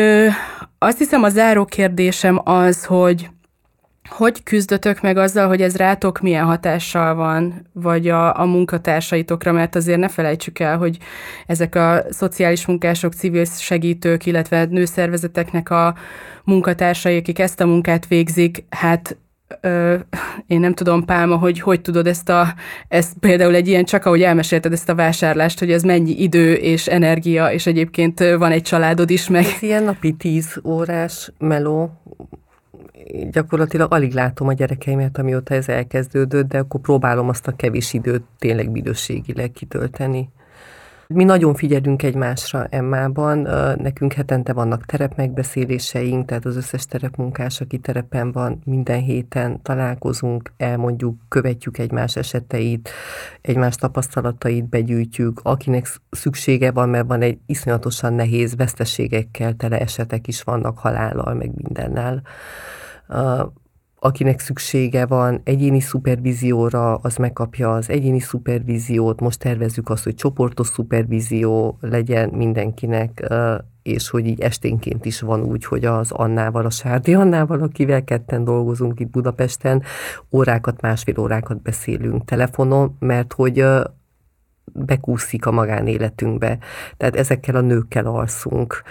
azt 0.78 0.98
hiszem 0.98 1.24
a 1.24 1.30
záró 1.30 1.66
kérdésem 1.66 2.42
az, 2.44 2.86
hogy 2.86 3.30
hogy 4.10 4.44
küzdötök 4.44 5.02
meg 5.02 5.18
azzal, 5.18 5.48
hogy 5.48 5.62
ez 5.62 5.76
rátok 5.76 6.20
milyen 6.20 6.46
hatással 6.46 7.16
van, 7.16 7.68
vagy 7.74 8.08
a, 8.08 8.40
a 8.40 8.46
munkatársaitokra, 8.46 9.52
mert 9.52 9.76
azért 9.76 10.00
ne 10.00 10.08
felejtsük 10.08 10.60
el, 10.60 10.78
hogy 10.78 10.98
ezek 11.46 11.76
a 11.76 12.04
szociális 12.10 12.66
munkások, 12.66 13.14
civil 13.14 13.46
segítők, 13.46 14.26
illetve 14.26 14.66
nőszervezeteknek 14.66 15.70
a 15.70 15.96
munkatársai, 16.44 17.18
akik 17.18 17.40
ezt 17.40 17.62
a 17.62 17.66
munkát 17.66 18.08
végzik, 18.08 18.64
hát 18.70 19.18
ö, 19.62 19.96
én 20.48 20.60
nem 20.60 20.74
tudom, 20.74 21.06
Pálma, 21.06 21.36
hogy 21.36 21.60
hogy 21.60 21.82
tudod 21.82 22.08
ezt 22.08 22.30
a, 22.30 22.54
ezt 22.88 23.14
például 23.20 23.56
egy 23.56 23.68
ilyen, 23.68 23.86
csak 23.86 24.06
ahogy 24.06 24.22
elmesélted 24.22 24.72
ezt 24.72 24.90
a 24.90 24.96
vásárlást, 24.96 25.60
hogy 25.60 25.72
ez 25.72 25.84
mennyi 25.84 26.22
idő 26.22 26.54
és 26.54 26.88
energia, 26.88 27.52
és 27.52 27.66
egyébként 27.68 28.20
van 28.20 28.52
egy 28.52 28.62
családod 28.62 29.10
is 29.10 29.30
meg. 29.30 29.46
Ez 29.46 29.62
ilyen 29.62 29.84
napi 29.84 30.12
tíz 30.14 30.60
órás 30.64 31.32
meló, 31.38 31.92
gyakorlatilag 33.32 33.94
alig 33.94 34.14
látom 34.14 34.48
a 34.48 34.54
gyerekeimet, 34.54 35.18
amióta 35.18 35.54
ez 35.54 35.70
elkezdődött, 35.70 36.48
de 36.48 36.58
akkor 36.58 36.82
próbálom 36.82 37.30
azt 37.30 37.48
a 37.48 37.56
kevés 37.56 37.94
időt 37.94 38.24
tényleg 38.40 38.70
minőségileg 38.72 39.52
kitölteni. 39.52 40.30
Mi 41.10 41.24
nagyon 41.24 41.56
figyelünk 41.56 42.04
egymásra 42.04 42.66
Emmában, 42.70 43.38
nekünk 43.82 44.14
hetente 44.14 44.54
vannak 44.54 44.86
terepmegbeszéléseink, 44.86 46.26
tehát 46.26 46.46
az 46.46 46.56
összes 46.56 46.86
terepmunkás, 46.86 47.62
aki 47.62 47.78
terepen 47.78 48.32
van, 48.32 48.62
minden 48.66 49.02
héten 49.02 49.62
találkozunk, 49.62 50.54
elmondjuk, 50.58 51.20
követjük 51.28 51.78
egymás 51.78 52.16
eseteit, 52.16 52.90
egymás 53.42 53.76
tapasztalatait 53.76 54.70
begyűjtjük, 54.70 55.40
akinek 55.44 55.88
szüksége 56.10 56.72
van, 56.72 56.90
mert 56.90 57.08
van 57.08 57.22
egy 57.22 57.40
iszonyatosan 57.46 58.14
nehéz 58.14 58.56
veszteségekkel 58.56 59.54
tele 59.54 59.80
esetek 59.80 60.28
is 60.28 60.44
vannak 60.44 60.78
halállal, 60.78 61.34
meg 61.34 61.52
mindennel 61.56 62.22
akinek 64.00 64.40
szüksége 64.40 65.06
van 65.06 65.42
egyéni 65.44 65.80
szupervízióra, 65.80 66.96
az 66.96 67.16
megkapja 67.16 67.74
az 67.74 67.90
egyéni 67.90 68.20
szupervíziót. 68.20 69.20
Most 69.20 69.40
tervezzük 69.40 69.90
azt, 69.90 70.04
hogy 70.04 70.16
csoportos 70.16 70.68
szupervízió 70.68 71.78
legyen 71.82 72.30
mindenkinek, 72.30 73.28
és 73.84 74.10
hogy 74.10 74.28
így 74.28 74.42
esténként 74.42 75.06
is 75.06 75.22
van 75.22 75.44
úgy, 75.44 75.66
hogy 75.66 75.86
az 75.86 76.12
Annával, 76.12 76.66
a 76.66 76.70
Sárdi 76.70 77.14
Annával, 77.14 77.62
akivel 77.62 78.04
ketten 78.04 78.44
dolgozunk 78.44 79.00
itt 79.00 79.10
Budapesten, 79.10 79.84
órákat, 80.32 80.82
másfél 80.82 81.20
órákat 81.20 81.62
beszélünk 81.62 82.26
telefonon, 82.26 82.96
mert 83.00 83.34
hogy 83.34 83.66
bekúszik 84.74 85.46
a 85.46 85.52
magánéletünkbe. 85.52 86.58
Tehát 86.98 87.16
ezekkel 87.16 87.56
a 87.56 87.62
nőkkel 87.62 88.06
alszunk, 88.06 88.82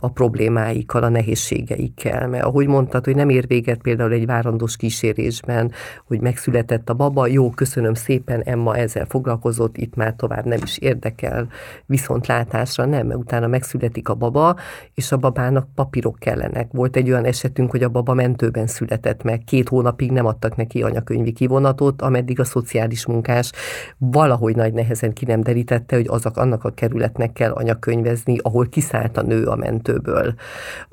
a 0.00 0.08
problémáikkal, 0.08 1.02
a 1.02 1.08
nehézségeikkel. 1.08 2.28
Mert 2.28 2.44
ahogy 2.44 2.66
mondtad, 2.66 3.04
hogy 3.04 3.14
nem 3.14 3.28
ér 3.28 3.46
véget 3.46 3.82
például 3.82 4.12
egy 4.12 4.26
várandós 4.26 4.76
kísérésben, 4.76 5.72
hogy 6.04 6.20
megszületett 6.20 6.90
a 6.90 6.94
baba, 6.94 7.26
jó, 7.26 7.50
köszönöm 7.50 7.94
szépen, 7.94 8.42
Emma 8.42 8.76
ezzel 8.76 9.06
foglalkozott, 9.08 9.76
itt 9.76 9.94
már 9.94 10.14
tovább 10.16 10.44
nem 10.44 10.58
is 10.62 10.78
érdekel, 10.78 11.48
viszont 11.86 12.26
látásra 12.26 12.84
nem, 12.84 13.06
mert 13.06 13.18
utána 13.18 13.46
megszületik 13.46 14.08
a 14.08 14.14
baba, 14.14 14.56
és 14.94 15.12
a 15.12 15.16
babának 15.16 15.68
papírok 15.74 16.18
kellenek. 16.18 16.68
Volt 16.72 16.96
egy 16.96 17.10
olyan 17.10 17.24
esetünk, 17.24 17.70
hogy 17.70 17.82
a 17.82 17.88
baba 17.88 18.14
mentőben 18.14 18.66
született 18.66 19.22
meg, 19.22 19.42
két 19.44 19.68
hónapig 19.68 20.12
nem 20.12 20.26
adtak 20.26 20.56
neki 20.56 20.82
anyakönyvi 20.82 21.32
kivonatot, 21.32 22.02
ameddig 22.02 22.40
a 22.40 22.44
szociális 22.44 23.06
munkás 23.06 23.52
valahogy 23.98 24.56
nagy 24.56 24.72
nehezen 24.72 25.03
ki 25.12 25.24
nem 25.24 25.40
derítette, 25.40 25.96
hogy 25.96 26.06
azok 26.08 26.36
annak 26.36 26.64
a 26.64 26.70
kerületnek 26.70 27.32
kell 27.32 27.50
anyakönyvezni, 27.50 28.38
ahol 28.42 28.68
kiszállt 28.68 29.16
a 29.16 29.22
nő 29.22 29.46
a 29.46 29.56
mentőből. 29.56 30.34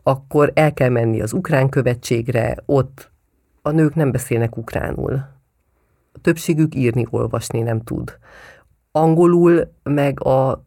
Akkor 0.04 0.52
el 0.56 0.74
kell 0.74 0.90
menni 0.90 1.22
az 1.22 1.34
ukrán 1.34 1.70
követségre, 1.70 2.58
ott 2.66 3.12
a 3.62 3.72
nők 3.72 3.96
nem 3.96 4.12
beszélnek 4.12 4.58
ukránul. 4.58 5.14
A 6.14 6.20
többségük 6.22 6.76
írni, 6.76 7.08
olvasni 7.10 7.62
nem 7.62 7.82
tud. 7.82 8.18
Angolul 8.92 9.72
meg 9.84 10.24
a 10.24 10.66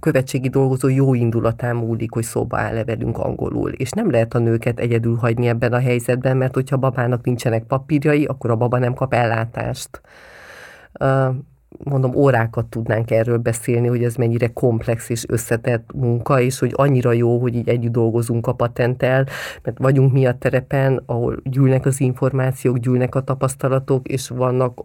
követségi 0.00 0.48
dolgozó 0.48 0.88
jó 0.88 1.14
indulatán 1.14 1.76
múlik, 1.76 2.12
hogy 2.12 2.24
szóba 2.24 2.58
áll-e 2.58 2.84
velünk 2.84 3.18
angolul. 3.18 3.70
És 3.70 3.90
nem 3.90 4.10
lehet 4.10 4.34
a 4.34 4.38
nőket 4.38 4.80
egyedül 4.80 5.14
hagyni 5.14 5.48
ebben 5.48 5.72
a 5.72 5.80
helyzetben, 5.80 6.36
mert 6.36 6.54
hogyha 6.54 6.76
babának 6.76 7.24
nincsenek 7.24 7.64
papírjai, 7.64 8.24
akkor 8.24 8.50
a 8.50 8.56
baba 8.56 8.78
nem 8.78 8.94
kap 8.94 9.14
ellátást 9.14 10.00
mondom, 11.84 12.14
órákat 12.14 12.66
tudnánk 12.66 13.10
erről 13.10 13.38
beszélni, 13.38 13.86
hogy 13.86 14.04
ez 14.04 14.14
mennyire 14.14 14.46
komplex 14.52 15.08
és 15.08 15.24
összetett 15.28 15.90
munka, 15.94 16.40
és 16.40 16.58
hogy 16.58 16.72
annyira 16.74 17.12
jó, 17.12 17.38
hogy 17.38 17.54
így 17.54 17.68
együtt 17.68 17.92
dolgozunk 17.92 18.46
a 18.46 18.52
patenttel, 18.52 19.26
mert 19.62 19.78
vagyunk 19.78 20.12
mi 20.12 20.26
a 20.26 20.38
terepen, 20.38 21.02
ahol 21.06 21.36
gyűlnek 21.44 21.86
az 21.86 22.00
információk, 22.00 22.78
gyűlnek 22.78 23.14
a 23.14 23.20
tapasztalatok, 23.20 24.08
és 24.08 24.28
vannak 24.28 24.84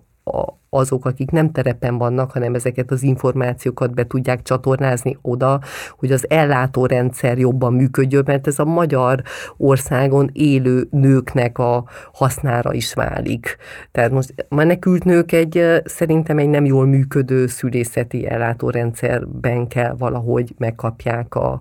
azok, 0.73 1.05
akik 1.05 1.31
nem 1.31 1.51
terepen 1.51 1.97
vannak, 1.97 2.31
hanem 2.31 2.53
ezeket 2.53 2.91
az 2.91 3.03
információkat 3.03 3.93
be 3.93 4.07
tudják 4.07 4.41
csatornázni 4.41 5.17
oda, 5.21 5.59
hogy 5.97 6.11
az 6.11 6.29
ellátórendszer 6.29 7.37
jobban 7.37 7.73
működjön, 7.73 8.23
mert 8.25 8.47
ez 8.47 8.59
a 8.59 8.65
magyar 8.65 9.21
országon 9.57 10.29
élő 10.33 10.87
nőknek 10.91 11.57
a 11.57 11.83
hasznára 12.13 12.73
is 12.73 12.93
válik. 12.93 13.57
Tehát 13.91 14.11
most 14.11 14.45
menekült 14.49 15.03
nők 15.03 15.31
egy 15.31 15.81
szerintem 15.85 16.37
egy 16.37 16.49
nem 16.49 16.65
jól 16.65 16.85
működő 16.85 17.47
szülészeti 17.47 18.27
ellátórendszerben 18.27 19.67
kell 19.67 19.95
valahogy 19.97 20.53
megkapják 20.57 21.35
a, 21.35 21.59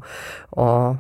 a 0.51 0.95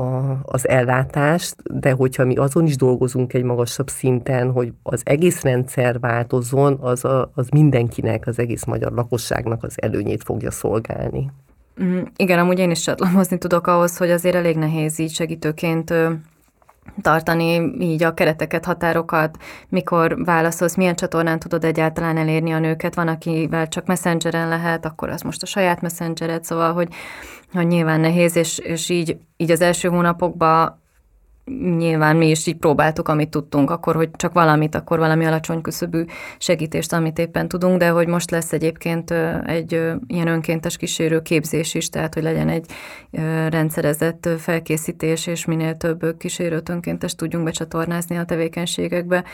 a, 0.00 0.40
az 0.42 0.68
ellátást, 0.68 1.54
de 1.80 1.92
hogyha 1.92 2.24
mi 2.24 2.36
azon 2.36 2.66
is 2.66 2.76
dolgozunk 2.76 3.32
egy 3.32 3.42
magasabb 3.42 3.88
szinten, 3.88 4.50
hogy 4.50 4.72
az 4.82 5.02
egész 5.04 5.42
rendszer 5.42 6.00
változzon, 6.00 6.78
az, 6.80 7.04
a, 7.04 7.30
az 7.34 7.48
mindenkinek, 7.48 8.26
az 8.26 8.38
egész 8.38 8.64
magyar 8.64 8.92
lakosságnak 8.92 9.62
az 9.62 9.74
előnyét 9.82 10.22
fogja 10.22 10.50
szolgálni. 10.50 11.30
Mm, 11.82 12.00
igen, 12.16 12.38
amúgy 12.38 12.58
én 12.58 12.70
is 12.70 12.80
csatlakozni 12.80 13.38
tudok 13.38 13.66
ahhoz, 13.66 13.96
hogy 13.96 14.10
azért 14.10 14.34
elég 14.34 14.56
nehéz 14.56 14.98
így 14.98 15.12
segítőként 15.12 15.94
tartani 17.02 17.76
így 17.80 18.02
a 18.02 18.14
kereteket, 18.14 18.64
határokat, 18.64 19.36
mikor 19.68 20.24
válaszolsz, 20.24 20.76
milyen 20.76 20.96
csatornán 20.96 21.38
tudod 21.38 21.64
egyáltalán 21.64 22.16
elérni 22.16 22.52
a 22.52 22.58
nőket, 22.58 22.94
van, 22.94 23.08
akivel 23.08 23.68
csak 23.68 23.86
messengeren 23.86 24.48
lehet, 24.48 24.84
akkor 24.84 25.08
az 25.08 25.22
most 25.22 25.42
a 25.42 25.46
saját 25.46 25.80
messengered, 25.80 26.44
szóval, 26.44 26.72
hogy, 26.72 26.88
hogy 27.52 27.66
nyilván 27.66 28.00
nehéz, 28.00 28.36
és, 28.36 28.58
és 28.58 28.88
így, 28.88 29.16
így 29.36 29.50
az 29.50 29.60
első 29.60 29.88
hónapokban 29.88 30.79
nyilván 31.76 32.16
mi 32.16 32.30
is 32.30 32.46
így 32.46 32.56
próbáltuk, 32.56 33.08
amit 33.08 33.30
tudtunk, 33.30 33.70
akkor, 33.70 33.94
hogy 33.94 34.10
csak 34.16 34.32
valamit, 34.32 34.74
akkor 34.74 34.98
valami 34.98 35.24
alacsony 35.24 35.60
küszöbű 35.60 36.04
segítést, 36.38 36.92
amit 36.92 37.18
éppen 37.18 37.48
tudunk, 37.48 37.78
de 37.78 37.88
hogy 37.88 38.06
most 38.06 38.30
lesz 38.30 38.52
egyébként 38.52 39.10
egy 39.44 39.80
ilyen 40.06 40.26
önkéntes 40.26 40.76
kísérő 40.76 41.22
képzés 41.22 41.74
is, 41.74 41.88
tehát 41.88 42.14
hogy 42.14 42.22
legyen 42.22 42.48
egy 42.48 42.66
rendszerezett 43.48 44.28
felkészítés, 44.38 45.26
és 45.26 45.44
minél 45.44 45.76
több 45.76 46.16
kísérőt 46.18 46.68
önkéntes 46.68 47.14
tudjunk 47.14 47.44
becsatornázni 47.44 48.16
a 48.16 48.24
tevékenységekbe, 48.24 49.24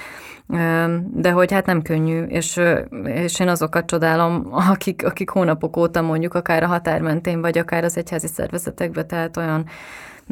de 1.12 1.30
hogy 1.30 1.52
hát 1.52 1.66
nem 1.66 1.82
könnyű, 1.82 2.22
és, 2.22 2.60
és 3.04 3.40
én 3.40 3.48
azokat 3.48 3.86
csodálom, 3.86 4.46
akik, 4.72 5.06
akik 5.06 5.30
hónapok 5.30 5.76
óta 5.76 6.02
mondjuk 6.02 6.34
akár 6.34 6.62
a 6.62 6.66
határ 6.66 7.00
mentén, 7.00 7.40
vagy 7.40 7.58
akár 7.58 7.84
az 7.84 7.96
egyházi 7.96 8.26
szervezetekbe, 8.26 9.04
tehát 9.04 9.36
olyan 9.36 9.66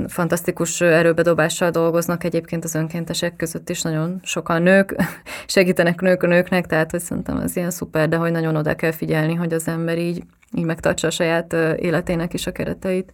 fantasztikus 0.08 0.80
erőbedobással 0.80 1.70
dolgoznak 1.70 2.24
egyébként 2.24 2.64
az 2.64 2.74
önkéntesek 2.74 3.36
között 3.36 3.70
is 3.70 3.82
nagyon 3.82 4.20
sokan 4.22 4.62
nők, 4.62 4.94
segítenek 5.46 6.00
nők 6.00 6.22
a 6.22 6.26
nőknek, 6.26 6.66
tehát 6.66 6.90
hogy 6.90 7.00
szerintem 7.00 7.38
ez 7.38 7.56
ilyen 7.56 7.70
szuper, 7.70 8.08
de 8.08 8.16
hogy 8.16 8.30
nagyon 8.30 8.56
oda 8.56 8.74
kell 8.74 8.92
figyelni, 8.92 9.34
hogy 9.34 9.52
az 9.52 9.68
ember 9.68 9.98
így, 9.98 10.22
így 10.52 10.64
megtartsa 10.64 11.06
a 11.06 11.10
saját 11.10 11.52
életének 11.76 12.34
is 12.34 12.46
a 12.46 12.52
kereteit. 12.52 13.12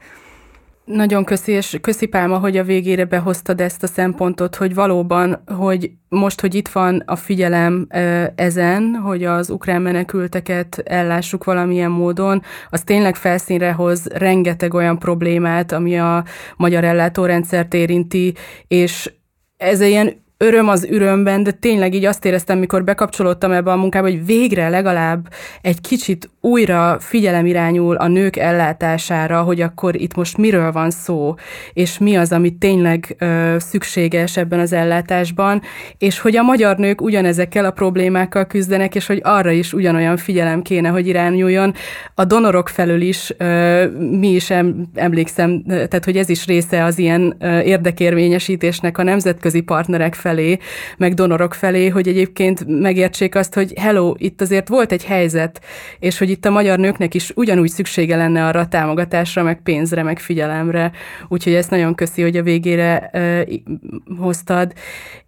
Nagyon 0.92 1.24
köszi, 1.24 1.52
és 1.52 1.78
köszi 1.80 2.06
Pálma, 2.06 2.38
hogy 2.38 2.56
a 2.56 2.64
végére 2.64 3.04
behoztad 3.04 3.60
ezt 3.60 3.82
a 3.82 3.86
szempontot, 3.86 4.54
hogy 4.54 4.74
valóban, 4.74 5.42
hogy 5.46 5.90
most, 6.08 6.40
hogy 6.40 6.54
itt 6.54 6.68
van 6.68 7.02
a 7.06 7.16
figyelem 7.16 7.86
ezen, 8.34 8.94
hogy 8.94 9.24
az 9.24 9.50
ukrán 9.50 9.82
menekülteket 9.82 10.82
ellássuk 10.84 11.44
valamilyen 11.44 11.90
módon, 11.90 12.42
az 12.70 12.82
tényleg 12.82 13.16
felszínre 13.16 13.72
hoz 13.72 14.06
rengeteg 14.06 14.74
olyan 14.74 14.98
problémát, 14.98 15.72
ami 15.72 15.98
a 15.98 16.24
magyar 16.56 16.84
ellátórendszert 16.84 17.74
érinti, 17.74 18.34
és 18.66 19.12
ez 19.56 19.80
ilyen 19.80 20.24
öröm 20.42 20.68
az 20.68 20.86
ürömben, 20.90 21.42
de 21.42 21.50
tényleg 21.50 21.94
így 21.94 22.04
azt 22.04 22.24
éreztem, 22.24 22.58
mikor 22.58 22.84
bekapcsolódtam 22.84 23.52
ebbe 23.52 23.72
a 23.72 23.76
munkába, 23.76 24.08
hogy 24.08 24.26
végre 24.26 24.68
legalább 24.68 25.28
egy 25.62 25.80
kicsit 25.80 26.30
újra 26.40 26.96
figyelem 27.00 27.46
irányul 27.46 27.96
a 27.96 28.08
nők 28.08 28.36
ellátására, 28.36 29.42
hogy 29.42 29.60
akkor 29.60 30.00
itt 30.00 30.14
most 30.14 30.36
miről 30.36 30.72
van 30.72 30.90
szó, 30.90 31.34
és 31.72 31.98
mi 31.98 32.16
az, 32.16 32.32
ami 32.32 32.50
tényleg 32.58 33.16
ö, 33.18 33.56
szükséges 33.58 34.36
ebben 34.36 34.58
az 34.58 34.72
ellátásban, 34.72 35.62
és 35.98 36.18
hogy 36.18 36.36
a 36.36 36.42
magyar 36.42 36.76
nők 36.76 37.00
ugyanezekkel 37.00 37.64
a 37.64 37.70
problémákkal 37.70 38.46
küzdenek, 38.46 38.94
és 38.94 39.06
hogy 39.06 39.20
arra 39.24 39.50
is 39.50 39.72
ugyanolyan 39.72 40.16
figyelem 40.16 40.62
kéne, 40.62 40.88
hogy 40.88 41.06
irányuljon. 41.06 41.74
A 42.14 42.24
donorok 42.24 42.68
felől 42.68 43.00
is 43.00 43.34
ö, 43.36 43.84
mi 44.10 44.28
is 44.28 44.52
emlékszem, 44.94 45.62
tehát 45.66 46.04
hogy 46.04 46.16
ez 46.16 46.28
is 46.28 46.46
része 46.46 46.84
az 46.84 46.98
ilyen 46.98 47.36
ö, 47.38 47.60
érdekérvényesítésnek 47.60 48.98
a 48.98 49.02
nemzetközi 49.02 49.60
partnerek 49.60 50.14
felé, 50.30 50.58
meg 50.96 51.14
donorok 51.14 51.54
felé, 51.54 51.88
hogy 51.88 52.08
egyébként 52.08 52.80
megértsék 52.80 53.34
azt, 53.34 53.54
hogy 53.54 53.72
hello, 53.78 54.14
itt 54.16 54.40
azért 54.40 54.68
volt 54.68 54.92
egy 54.92 55.04
helyzet, 55.04 55.60
és 55.98 56.18
hogy 56.18 56.30
itt 56.30 56.44
a 56.44 56.50
magyar 56.50 56.78
nőknek 56.78 57.14
is 57.14 57.32
ugyanúgy 57.34 57.70
szüksége 57.70 58.16
lenne 58.16 58.46
arra 58.46 58.60
a 58.60 58.68
támogatásra, 58.68 59.42
meg 59.42 59.62
pénzre, 59.62 60.02
meg 60.02 60.18
figyelemre. 60.18 60.92
Úgyhogy 61.28 61.54
ezt 61.54 61.70
nagyon 61.70 61.94
köszi, 61.94 62.22
hogy 62.22 62.36
a 62.36 62.42
végére 62.42 63.10
uh, 63.12 64.18
hoztad. 64.18 64.72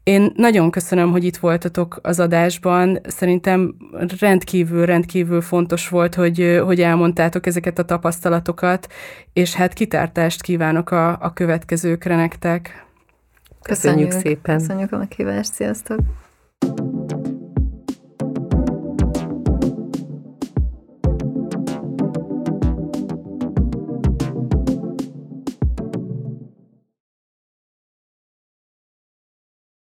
Én 0.02 0.32
nagyon 0.36 0.70
köszönöm, 0.70 1.10
hogy 1.10 1.24
itt 1.24 1.36
voltatok 1.36 1.98
az 2.02 2.20
adásban. 2.20 2.98
Szerintem 3.04 3.74
rendkívül, 4.20 4.86
rendkívül 4.86 5.40
fontos 5.40 5.88
volt, 5.88 6.14
hogy, 6.14 6.60
hogy 6.64 6.80
elmondtátok 6.80 7.46
ezeket 7.46 7.78
a 7.78 7.84
tapasztalatokat, 7.84 8.86
és 9.32 9.54
hát 9.54 9.72
kitártást 9.72 10.42
kívánok 10.42 10.90
a, 10.90 11.18
a 11.20 11.32
következőkre 11.32 12.16
nektek. 12.16 12.90
Köszönjük, 13.62 14.08
Köszönjük 14.08 14.12
szépen. 14.12 14.58
Köszönjük 14.58 14.92
a 14.92 14.98
meghívást, 14.98 15.52
sziasztok! 15.52 15.98